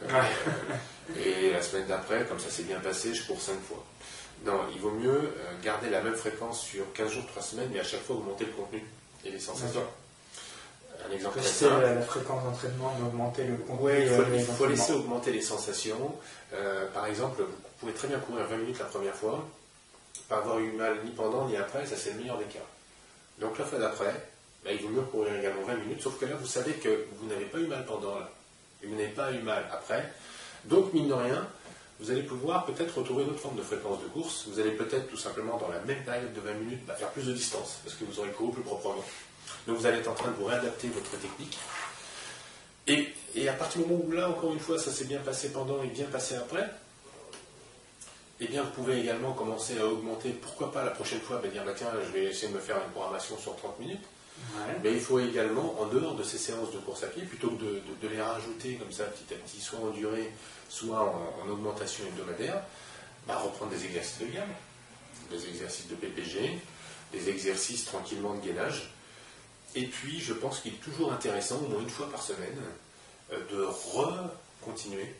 et 1.16 1.50
la 1.50 1.62
semaine 1.62 1.86
d'après, 1.86 2.24
comme 2.26 2.38
ça 2.38 2.50
s'est 2.50 2.62
bien 2.64 2.80
passé, 2.80 3.14
je 3.14 3.26
cours 3.26 3.40
cinq 3.40 3.60
fois. 3.60 3.84
Non, 4.44 4.60
il 4.74 4.80
vaut 4.80 4.90
mieux 4.90 5.10
euh, 5.10 5.62
garder 5.62 5.88
la 5.88 6.02
même 6.02 6.16
fréquence 6.16 6.62
sur 6.62 6.92
15 6.94 7.12
jours, 7.12 7.26
3 7.28 7.42
semaines, 7.42 7.68
mais 7.72 7.78
à 7.78 7.84
chaque 7.84 8.02
fois 8.02 8.16
augmenter 8.16 8.44
le 8.44 8.52
contenu 8.52 8.82
et 9.24 9.30
les 9.30 9.38
sensations. 9.38 9.86
Un 11.08 11.12
exemple 11.12 11.38
très 11.38 11.48
simple. 11.48 11.82
La, 11.82 12.00
fréquence 12.02 12.44
d'entraînement, 12.44 12.94
augmenter 13.06 13.44
le 13.44 13.56
contenu. 13.56 13.86
Oui, 13.86 13.92
il 14.34 14.44
faut, 14.44 14.66
laisser 14.66 14.92
augmenter 14.92 15.32
les 15.32 15.40
sensations. 15.40 16.14
Euh, 16.54 16.86
par 16.92 17.06
exemple, 17.06 17.42
vous 17.42 17.52
pouvez 17.80 17.92
très 17.92 18.08
bien 18.08 18.18
courir 18.18 18.46
20 18.46 18.56
minutes 18.58 18.78
la 18.78 18.84
première 18.86 19.14
fois, 19.14 19.44
pas 20.28 20.36
avoir 20.36 20.58
eu 20.58 20.72
mal 20.72 20.98
ni 21.04 21.10
pendant 21.10 21.46
ni 21.48 21.56
après, 21.56 21.86
ça 21.86 21.96
c'est 21.96 22.12
le 22.12 22.20
meilleur 22.20 22.38
des 22.38 22.44
cas. 22.44 22.60
Donc 23.38 23.58
la 23.58 23.64
fois 23.64 23.78
d'après, 23.78 24.14
bah, 24.64 24.70
il 24.72 24.80
vaut 24.80 24.88
mieux 24.88 25.02
courir 25.02 25.34
également 25.34 25.62
20 25.62 25.74
minutes, 25.76 26.02
sauf 26.02 26.18
que 26.18 26.26
là 26.26 26.36
vous 26.36 26.46
savez 26.46 26.72
que 26.74 27.06
vous 27.18 27.28
n'avez 27.28 27.46
pas 27.46 27.58
eu 27.58 27.66
mal 27.66 27.84
pendant, 27.84 28.18
là, 28.18 28.30
et 28.82 28.86
vous 28.86 28.94
n'avez 28.94 29.08
pas 29.08 29.32
eu 29.32 29.40
mal 29.40 29.64
après. 29.72 30.12
Donc 30.64 30.92
mine 30.92 31.08
de 31.08 31.14
rien, 31.14 31.48
vous 32.00 32.10
allez 32.10 32.22
pouvoir 32.22 32.64
peut-être 32.66 32.98
retrouver 32.98 33.24
une 33.24 33.30
autre 33.30 33.40
forme 33.40 33.56
de 33.56 33.62
fréquence 33.62 34.00
de 34.00 34.08
course. 34.08 34.46
Vous 34.48 34.58
allez 34.58 34.72
peut-être 34.72 35.08
tout 35.08 35.16
simplement 35.16 35.56
dans 35.56 35.68
la 35.68 35.78
même 35.80 36.02
période 36.04 36.32
de 36.32 36.40
20 36.40 36.52
minutes 36.54 36.86
bah, 36.86 36.94
faire 36.94 37.10
plus 37.10 37.26
de 37.26 37.32
distance 37.32 37.80
parce 37.84 37.96
que 37.96 38.04
vous 38.04 38.18
aurez 38.18 38.30
couru 38.30 38.52
plus 38.52 38.62
proprement. 38.62 39.04
Donc 39.66 39.78
vous 39.78 39.86
allez 39.86 39.98
être 39.98 40.08
en 40.08 40.14
train 40.14 40.30
de 40.30 40.36
vous 40.36 40.44
réadapter 40.44 40.88
votre 40.88 41.10
technique. 41.18 41.58
Et, 42.88 43.48
à 43.48 43.52
partir 43.52 43.82
du 43.82 43.88
moment 43.88 44.04
où 44.04 44.12
là, 44.12 44.28
encore 44.28 44.52
une 44.52 44.60
fois, 44.60 44.78
ça 44.78 44.90
s'est 44.90 45.04
bien 45.04 45.20
passé 45.20 45.50
pendant 45.52 45.82
et 45.82 45.86
bien 45.86 46.06
passé 46.06 46.34
après, 46.34 46.68
eh 48.40 48.46
bien, 48.48 48.62
vous 48.62 48.70
pouvez 48.70 48.98
également 48.98 49.32
commencer 49.32 49.78
à 49.78 49.86
augmenter, 49.86 50.30
pourquoi 50.30 50.72
pas 50.72 50.84
la 50.84 50.90
prochaine 50.90 51.20
fois, 51.20 51.40
bah, 51.40 51.48
dire, 51.48 51.64
bah, 51.64 51.72
tiens, 51.76 51.90
je 52.04 52.12
vais 52.12 52.24
essayer 52.24 52.48
de 52.48 52.54
me 52.54 52.60
faire 52.60 52.76
une 52.76 52.90
programmation 52.90 53.38
sur 53.38 53.56
30 53.56 53.78
minutes. 53.78 54.04
Mais 54.82 54.92
il 54.92 55.00
faut 55.00 55.20
également, 55.20 55.80
en 55.80 55.86
dehors 55.86 56.14
de 56.14 56.22
ces 56.22 56.38
séances 56.38 56.72
de 56.72 56.78
course 56.78 57.04
à 57.04 57.06
pied, 57.06 57.22
plutôt 57.22 57.50
que 57.50 57.62
de, 57.62 58.08
les 58.08 58.20
rajouter 58.20 58.74
comme 58.74 58.90
ça 58.90 59.04
petit 59.04 59.32
à 59.32 59.36
petit, 59.36 59.60
soit 59.60 59.78
en 59.78 59.90
durée, 59.90 60.32
soit 60.68 61.00
en, 61.00 61.48
augmentation 61.48 62.04
hebdomadaire, 62.06 62.60
bah, 63.26 63.38
reprendre 63.38 63.70
des 63.70 63.84
exercices 63.84 64.18
de 64.18 64.26
gamme, 64.26 64.52
des 65.30 65.48
exercices 65.48 65.88
de 65.88 65.94
PPG, 65.94 66.58
des 67.12 67.28
exercices 67.28 67.84
tranquillement 67.84 68.34
de 68.34 68.40
gainage. 68.40 68.91
Et 69.74 69.86
puis, 69.86 70.20
je 70.20 70.32
pense 70.34 70.60
qu'il 70.60 70.74
est 70.74 70.82
toujours 70.82 71.12
intéressant, 71.12 71.56
au 71.64 71.68
moins 71.68 71.80
une 71.80 71.88
fois 71.88 72.10
par 72.10 72.22
semaine, 72.22 72.58
euh, 73.32 73.38
de 73.50 73.64
recontinuer 73.64 75.14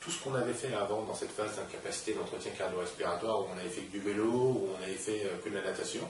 tout 0.00 0.10
ce 0.10 0.22
qu'on 0.22 0.34
avait 0.34 0.52
fait 0.52 0.74
avant 0.74 1.02
dans 1.02 1.14
cette 1.14 1.30
phase 1.30 1.56
d'incapacité 1.56 2.12
d'entretien 2.12 2.52
cardio-respiratoire, 2.56 3.40
où 3.40 3.46
on 3.54 3.58
avait 3.58 3.70
fait 3.70 3.80
que 3.82 3.92
du 3.92 4.00
vélo, 4.00 4.30
où 4.30 4.68
on 4.78 4.82
avait 4.82 4.92
fait 4.94 5.22
euh, 5.24 5.38
que 5.42 5.48
de 5.48 5.54
la 5.54 5.62
natation. 5.62 6.02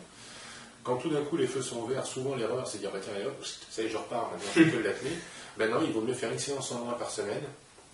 Quand 0.83 0.97
tout 0.97 1.09
d'un 1.09 1.23
coup 1.23 1.37
les 1.37 1.47
feux 1.47 1.63
sont 1.63 1.79
ouverts, 1.79 2.05
souvent 2.05 2.35
l'erreur 2.35 2.67
c'est 2.67 2.77
de 2.77 2.83
dire 2.83 2.91
bah 2.93 2.99
tiens, 3.03 3.13
hop, 3.25 3.43
ça 3.71 3.83
y 3.83 3.87
est, 3.87 3.89
je 3.89 3.97
repars, 3.97 4.31
maintenant 4.31 4.51
je 4.55 4.65
fais 4.65 4.71
que 4.71 4.77
de 4.77 4.83
l'apnée. 4.83 5.11
Ben 5.57 5.71
non, 5.71 5.81
il 5.87 5.93
vaut 5.93 6.01
mieux 6.01 6.15
faire 6.15 6.33
une 6.33 6.39
séance 6.39 6.73
en 6.73 6.81
moins 6.81 6.95
par 6.95 7.09
semaine 7.09 7.45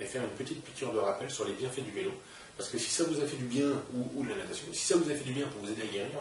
et 0.01 0.07
faire 0.07 0.23
une 0.23 0.31
petite 0.31 0.65
piqûre 0.65 0.95
de 0.95 0.99
rappel 0.99 1.31
sur 1.31 1.45
les 1.45 1.53
bienfaits 1.53 1.85
du 1.85 1.91
vélo. 1.91 2.11
Parce 2.57 2.71
que 2.71 2.79
si 2.79 2.89
ça 2.89 3.05
vous 3.05 3.21
a 3.21 3.27
fait 3.27 3.37
du 3.37 3.45
bien, 3.45 3.71
ou, 3.93 4.25
de 4.25 4.31
la 4.31 4.37
natation, 4.37 4.65
si 4.73 4.87
ça 4.87 4.97
vous 4.97 5.11
a 5.11 5.15
fait 5.15 5.25
du 5.25 5.33
bien 5.33 5.47
pour 5.49 5.61
vous 5.61 5.71
aider 5.71 5.83
à 5.83 5.93
guérir, 5.93 6.21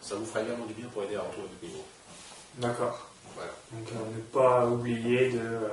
ça 0.00 0.14
vous 0.14 0.24
fera 0.24 0.42
également 0.42 0.64
du 0.64 0.74
bien 0.74 0.86
pour 0.86 1.02
aider 1.02 1.16
à 1.16 1.22
retrouver 1.22 1.48
votre 1.48 1.64
niveau. 1.64 1.84
D'accord. 2.58 3.06
Voilà. 3.34 3.52
Donc 3.72 3.88
euh, 3.92 4.16
ne 4.16 4.20
pas 4.22 4.66
oublier 4.66 5.30
de 5.30 5.38
euh, 5.38 5.68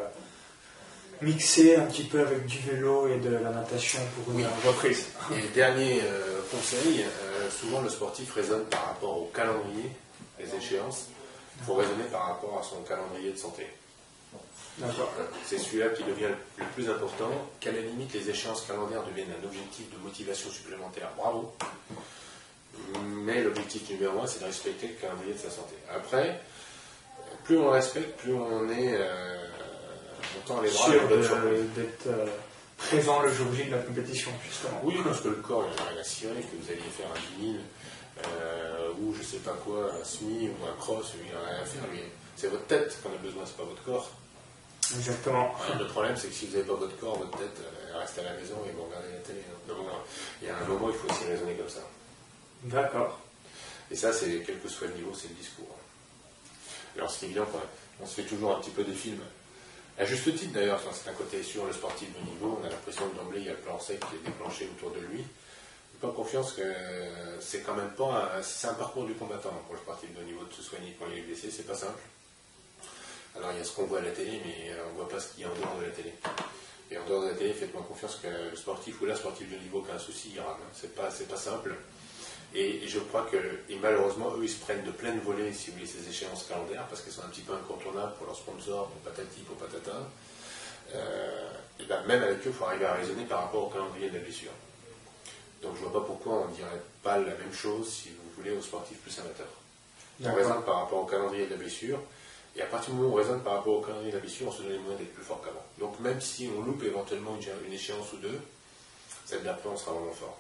mixer 1.22 1.78
un 1.78 1.86
petit 1.86 2.04
peu 2.04 2.20
avec 2.20 2.46
du 2.46 2.60
vélo 2.60 3.08
et 3.08 3.18
de 3.18 3.30
la 3.30 3.52
natation 3.52 4.00
pour 4.16 4.38
une 4.38 4.46
reprise. 4.66 5.08
Et 5.34 5.48
dernier 5.54 6.02
euh, 6.04 6.42
conseil, 6.52 7.06
souvent 7.50 7.82
le 7.82 7.90
sportif 7.90 8.34
raisonne 8.34 8.66
par 8.66 8.88
rapport 8.88 9.18
au 9.18 9.26
calendrier 9.34 9.90
les 10.40 10.56
échéances, 10.56 11.08
il 11.60 11.66
faut 11.66 11.76
raisonner 11.76 12.04
par 12.12 12.28
rapport 12.28 12.60
à 12.60 12.64
son 12.64 12.82
calendrier 12.84 13.32
de 13.32 13.38
santé. 13.38 13.68
C'est 15.46 15.60
celui-là 15.60 15.90
qui 15.90 16.04
devient 16.04 16.34
le 16.58 16.66
plus 16.74 16.90
important, 16.90 17.30
qu'à 17.60 17.72
la 17.72 17.80
limite 17.80 18.14
les 18.14 18.30
échéances 18.30 18.64
calendaires 18.66 19.04
deviennent 19.04 19.34
un 19.42 19.46
objectif 19.46 19.86
de 19.92 19.98
motivation 20.04 20.50
supplémentaire? 20.50 21.10
Bravo 21.16 21.54
Mais 23.04 23.44
l'objectif 23.44 23.88
numéro 23.92 24.20
un, 24.22 24.28
c'est 24.28 24.40
de 24.40 24.46
respecter 24.46 24.88
le 24.88 24.94
calendrier 24.96 25.34
de 25.34 25.38
sa 25.38 25.52
santé. 25.52 25.76
Après, 25.94 26.42
plus 27.44 27.58
on 27.58 27.70
respecte, 27.70 28.20
plus 28.20 28.34
on 28.34 28.70
est 28.70 28.96
euh, 28.96 29.34
on 30.50 30.62
les 30.62 30.70
bras 30.70 30.90
d'être 30.90 32.08
euh, 32.08 32.26
présent 32.78 33.22
le 33.22 33.32
jour 33.32 33.48
J 33.54 33.66
de 33.66 33.72
la 33.72 33.82
compétition, 33.82 34.32
justement. 34.46 34.82
Oui, 34.84 34.96
parce 35.04 35.22
que 35.22 35.30
le 35.30 35.36
corps, 35.36 35.66
il 35.74 35.82
a 35.82 35.90
rien 35.90 36.00
à 36.00 36.04
cirer, 36.04 36.42
que 36.42 36.56
vous 36.62 36.70
alliez 36.70 36.82
faire 36.82 37.08
un 37.08 37.42
10 37.42 37.52
000 37.52 37.64
euh, 38.28 38.90
ou 39.00 39.14
je 39.14 39.24
sais 39.24 39.38
pas 39.38 39.56
quoi, 39.64 39.92
un 39.94 40.04
SMI 40.04 40.50
ou 40.50 40.66
un 40.66 40.76
cross, 40.78 41.14
il 41.18 41.30
n'y 41.30 41.36
a 41.36 41.46
rien 41.46 41.62
à 41.62 41.66
faire. 41.66 41.84
C'est 42.36 42.48
votre 42.48 42.66
tête 42.66 42.98
qu'on 43.02 43.10
a 43.10 43.18
besoin, 43.18 43.44
c'est 43.46 43.58
pas 43.58 43.64
votre 43.64 43.84
corps. 43.84 44.10
Exactement. 44.96 45.54
le 45.80 45.88
problème, 45.88 46.16
c'est 46.18 46.28
que 46.28 46.34
si 46.34 46.48
vous 46.48 46.54
n'avez 46.54 46.68
pas 46.68 46.76
votre 46.76 46.98
corps, 46.98 47.18
votre 47.18 47.38
tête 47.38 47.62
elle 47.90 47.98
reste 47.98 48.20
à 48.20 48.24
la 48.24 48.34
maison 48.34 48.56
et 48.68 48.72
vous 48.72 48.84
regardez 48.84 49.10
la 49.14 49.20
télé. 49.20 49.40
Donc, 49.68 49.78
il 50.42 50.48
y 50.48 50.52
a 50.52 50.58
un 50.58 50.66
moment, 50.66 50.90
il 50.90 50.96
faut 50.96 51.10
aussi 51.10 51.26
raisonner 51.26 51.54
comme 51.56 51.70
ça. 51.70 51.82
D'accord. 52.64 53.20
Et 53.90 53.96
ça, 53.96 54.12
c'est 54.12 54.44
quel 54.46 54.60
que 54.60 54.68
soit 54.68 54.88
le 54.88 54.96
niveau, 54.96 55.12
c'est 55.14 55.30
le 55.30 55.36
discours. 55.36 55.78
Alors, 56.98 57.12
c'est 57.12 57.26
évident 57.26 57.46
qu'on 57.46 58.06
se 58.06 58.16
fait 58.16 58.28
toujours 58.28 58.56
un 58.56 58.60
petit 58.60 58.72
peu 58.72 58.84
des 58.84 58.94
films. 58.94 59.24
À 59.98 60.06
juste 60.06 60.24
titre 60.36 60.54
d'ailleurs, 60.54 60.82
c'est 60.92 61.10
un 61.10 61.14
côté 61.14 61.44
sur 61.44 61.66
le 61.66 61.74
sportif 61.74 62.10
de 62.14 62.32
niveau, 62.32 62.60
on 62.60 62.66
a 62.66 62.70
l'impression 62.70 63.08
que 63.10 63.16
d'emblée 63.16 63.42
il 63.42 63.46
y 63.46 63.50
a 63.50 63.54
le 63.54 63.60
plan 63.60 63.80
sec 63.80 64.00
qui 64.00 64.16
est 64.16 64.32
déclenché 64.32 64.68
autour 64.76 64.90
de 64.90 65.00
lui 65.00 65.24
confiance 66.12 66.54
que 66.54 66.74
c'est 67.40 67.62
quand 67.62 67.76
même 67.76 67.92
pas. 67.92 68.32
C'est 68.42 68.68
un 68.68 68.74
parcours 68.74 69.06
du 69.06 69.14
combattant 69.14 69.54
pour 69.66 69.76
le 69.76 69.80
sportif 69.80 70.10
de 70.18 70.24
niveau 70.24 70.44
de 70.44 70.54
se 70.54 70.62
soigner 70.62 70.96
quand 71.00 71.06
il 71.12 71.20
est 71.20 71.22
blessé, 71.22 71.50
c'est 71.52 71.66
pas 71.66 71.76
simple. 71.76 72.02
Alors 73.36 73.52
il 73.52 73.58
y 73.58 73.62
a 73.62 73.64
ce 73.64 73.72
qu'on 73.72 73.86
voit 73.86 74.00
à 74.00 74.02
la 74.02 74.12
télé, 74.12 74.42
mais 74.46 74.72
on 74.92 74.96
voit 74.96 75.10
pas 75.10 75.20
ce 75.20 75.34
qu'il 75.34 75.42
y 75.42 75.44
a 75.46 75.50
en 75.50 75.56
dehors 75.56 75.78
de 75.80 75.86
la 75.86 75.92
télé. 75.92 76.14
Et 76.92 76.98
en 76.98 77.06
dehors 77.06 77.24
de 77.24 77.30
la 77.30 77.34
télé, 77.34 77.54
faites-moi 77.54 77.84
confiance 77.88 78.20
que 78.22 78.28
le 78.28 78.56
sportif 78.56 79.02
ou 79.02 79.06
la 79.06 79.16
sportive 79.16 79.52
de 79.52 79.58
niveau 79.58 79.82
qui 79.82 79.92
a 79.92 79.96
un 79.96 80.00
souci, 80.00 80.32
il 80.36 80.40
rame. 80.40 80.58
C'est 80.74 80.94
pas, 80.94 81.10
c'est 81.10 81.28
pas 81.28 81.38
simple. 81.38 81.76
Et, 82.56 82.88
je 82.88 83.00
crois 83.00 83.28
que, 83.32 83.38
et 83.70 83.78
malheureusement, 83.82 84.32
eux, 84.38 84.44
ils 84.44 84.50
se 84.50 84.60
prennent 84.60 84.84
de 84.84 84.92
pleine 84.92 85.20
volée, 85.20 85.52
si 85.54 85.72
vous 85.72 85.78
voulez, 85.78 85.88
ces 85.88 86.08
échéances 86.08 86.44
calendaires, 86.44 86.86
parce 86.88 87.02
qu'elles 87.02 87.14
sont 87.14 87.24
un 87.24 87.30
petit 87.30 87.42
peu 87.42 87.54
incontournables 87.54 88.14
pour 88.16 88.28
leurs 88.28 88.36
sponsors, 88.36 88.90
pour 88.90 89.02
patati, 89.12 89.42
pour 89.42 89.56
patata. 89.58 90.08
Euh, 90.94 91.50
et 91.80 91.86
ben, 91.86 92.04
même 92.06 92.22
avec 92.22 92.38
eux, 92.40 92.42
il 92.48 92.54
faut 92.54 92.66
arriver 92.66 92.86
à 92.86 92.94
raisonner 92.94 93.26
par 93.26 93.44
rapport 93.44 93.68
au 93.68 93.70
calendrier 93.70 94.10
de 94.10 94.16
la 94.16 94.24
blessure. 94.24 94.52
Donc 95.64 95.76
je 95.76 95.84
ne 95.84 95.90
vois 95.90 96.02
pas 96.02 96.06
pourquoi 96.06 96.34
on 96.46 96.48
ne 96.50 96.54
dirait 96.54 96.82
pas 97.02 97.18
la 97.18 97.34
même 97.36 97.54
chose, 97.54 97.90
si 97.90 98.10
vous 98.10 98.30
voulez, 98.38 98.52
aux 98.52 98.62
sportifs 98.62 99.00
plus 99.00 99.18
amateurs. 99.20 99.48
On 100.24 100.34
raisonne 100.34 100.64
par 100.64 100.82
rapport 100.82 101.00
au 101.00 101.06
calendrier 101.06 101.46
de 101.46 101.52
la 101.52 101.58
blessure, 101.58 102.00
et 102.56 102.62
à 102.62 102.66
partir 102.68 102.94
du 102.94 103.00
moment 103.00 103.10
où 103.10 103.14
on 103.14 103.18
raisonne 103.18 103.42
par 103.42 103.54
rapport 103.54 103.80
au 103.80 103.82
calendrier 103.82 104.12
de 104.12 104.18
la 104.18 104.22
blessure, 104.22 104.48
on 104.48 104.52
se 104.52 104.62
donne 104.62 104.74
les 104.74 104.78
moyens 104.78 105.00
d'être 105.00 105.14
plus 105.14 105.24
fort 105.24 105.42
qu'avant. 105.42 105.66
Donc 105.80 106.00
même 106.02 106.22
si 106.22 106.50
on 106.56 106.62
loupe 106.62 106.84
éventuellement 106.84 107.36
une, 107.66 107.74
échéance 107.74 108.14
ou 108.14 108.18
deux, 108.18 108.40
celle 109.26 109.44
d'après, 109.44 109.70
on 109.70 109.78
sera 109.78 109.94
vraiment 109.94 110.12
fort. 110.12 110.38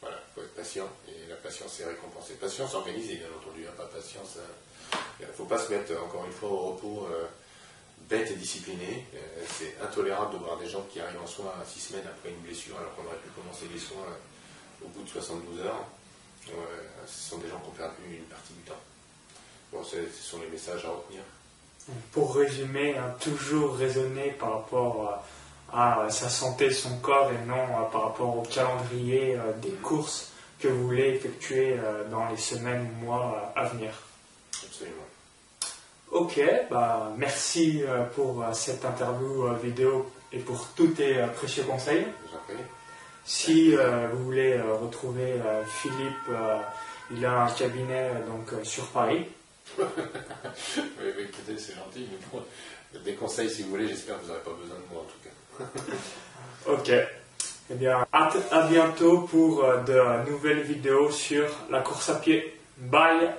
Voilà, 0.00 0.16
il 0.16 0.34
faut 0.34 0.40
être 0.40 0.54
patient, 0.54 0.88
patience 1.42 1.80
est 1.80 1.86
récompensée. 1.86 2.34
Patience 2.34 2.74
organisée, 2.74 3.16
bien 3.16 3.28
entendu, 3.40 3.66
hein, 3.66 3.72
pas 3.76 3.86
patience. 3.86 4.38
Il 5.20 5.26
ne 5.26 5.32
faut 5.32 5.44
pas 5.44 5.58
se 5.58 5.72
mettre, 5.72 5.92
encore 6.02 6.24
une 6.24 6.32
fois, 6.32 6.48
au 6.48 6.72
repos 6.72 7.06
euh, 7.10 7.26
bête 8.08 8.30
et 8.30 8.36
discipliné. 8.36 9.06
Euh, 9.14 9.18
c'est 9.46 9.76
intolérable 9.82 10.34
de 10.34 10.38
voir 10.38 10.56
des 10.58 10.68
gens 10.68 10.82
qui 10.92 11.00
arrivent 11.00 11.22
en 11.22 11.26
soins 11.26 11.52
six 11.66 11.80
semaines 11.80 12.06
après 12.06 12.30
une 12.30 12.40
blessure, 12.40 12.76
alors 12.78 12.94
qu'on 12.94 13.06
aurait 13.06 13.22
pu 13.22 13.30
commencer 13.30 13.66
les 13.72 13.78
soins 13.78 14.06
au 14.84 14.88
bout 14.88 15.02
de 15.02 15.08
72 15.08 15.60
heures, 15.60 15.84
ce 17.06 17.30
sont 17.30 17.38
des 17.38 17.48
gens 17.48 17.60
qui 17.60 17.68
ont 17.68 17.72
perdu 17.72 18.16
une 18.16 18.24
partie 18.24 18.54
du 18.54 18.60
temps. 18.60 18.80
Bon, 19.72 19.84
ce 19.84 19.96
sont 20.20 20.40
les 20.40 20.48
messages 20.48 20.84
à 20.84 20.88
retenir. 20.88 21.22
Pour 22.12 22.34
résumer, 22.34 22.96
hein, 22.96 23.14
toujours 23.20 23.76
raisonner 23.76 24.30
par 24.32 24.52
rapport 24.60 25.22
à, 25.72 26.08
sa 26.10 26.28
santé, 26.28 26.70
son 26.70 26.98
corps, 26.98 27.30
et 27.30 27.46
non 27.46 27.54
euh, 27.54 27.90
par 27.92 28.02
rapport 28.04 28.36
au 28.36 28.42
calendrier 28.42 29.36
euh, 29.36 29.52
des 29.60 29.70
courses 29.70 30.29
que 30.60 30.68
vous 30.68 30.86
voulez 30.86 31.08
effectuer 31.08 31.76
euh, 31.78 32.08
dans 32.08 32.28
les 32.28 32.36
semaines 32.36 32.86
ou 32.86 33.04
mois 33.04 33.52
à 33.56 33.64
venir. 33.68 33.92
Absolument. 34.62 34.96
Ok, 36.10 36.40
bah, 36.70 37.12
merci 37.16 37.84
pour 38.16 38.44
cette 38.52 38.84
interview 38.84 39.54
vidéo 39.62 40.10
et 40.32 40.40
pour 40.40 40.66
tous 40.74 40.88
tes 40.88 41.24
précieux 41.36 41.62
conseils. 41.62 42.04
Si 43.24 43.76
euh, 43.76 44.08
vous 44.12 44.24
voulez 44.24 44.54
euh, 44.54 44.74
retrouver 44.74 45.34
euh, 45.34 45.64
Philippe, 45.64 46.30
il 47.12 47.24
a 47.24 47.42
un 47.44 47.50
cabinet 47.50 48.10
donc 48.26 48.52
sur 48.64 48.86
Paris. 48.88 49.26
oui, 49.78 49.84
écoutez, 51.20 51.56
c'est 51.56 51.74
gentil. 51.74 52.08
des 53.04 53.14
conseils, 53.14 53.48
si 53.48 53.62
vous 53.62 53.70
voulez, 53.70 53.86
j'espère 53.86 54.16
que 54.18 54.22
vous 54.22 54.28
n'aurez 54.28 54.40
pas 54.40 54.50
besoin 54.50 54.76
de 54.76 54.92
moi 54.92 55.02
en 55.02 55.04
tout 55.04 55.20
cas. 55.22 56.96
ok. 56.98 57.19
Eh 57.70 57.76
bien, 57.76 58.04
à 58.12 58.66
bientôt 58.68 59.20
pour 59.20 59.64
de 59.86 60.28
nouvelles 60.28 60.62
vidéos 60.62 61.10
sur 61.10 61.44
la 61.70 61.80
course 61.80 62.08
à 62.08 62.16
pied. 62.16 62.58
Bye 62.78 63.30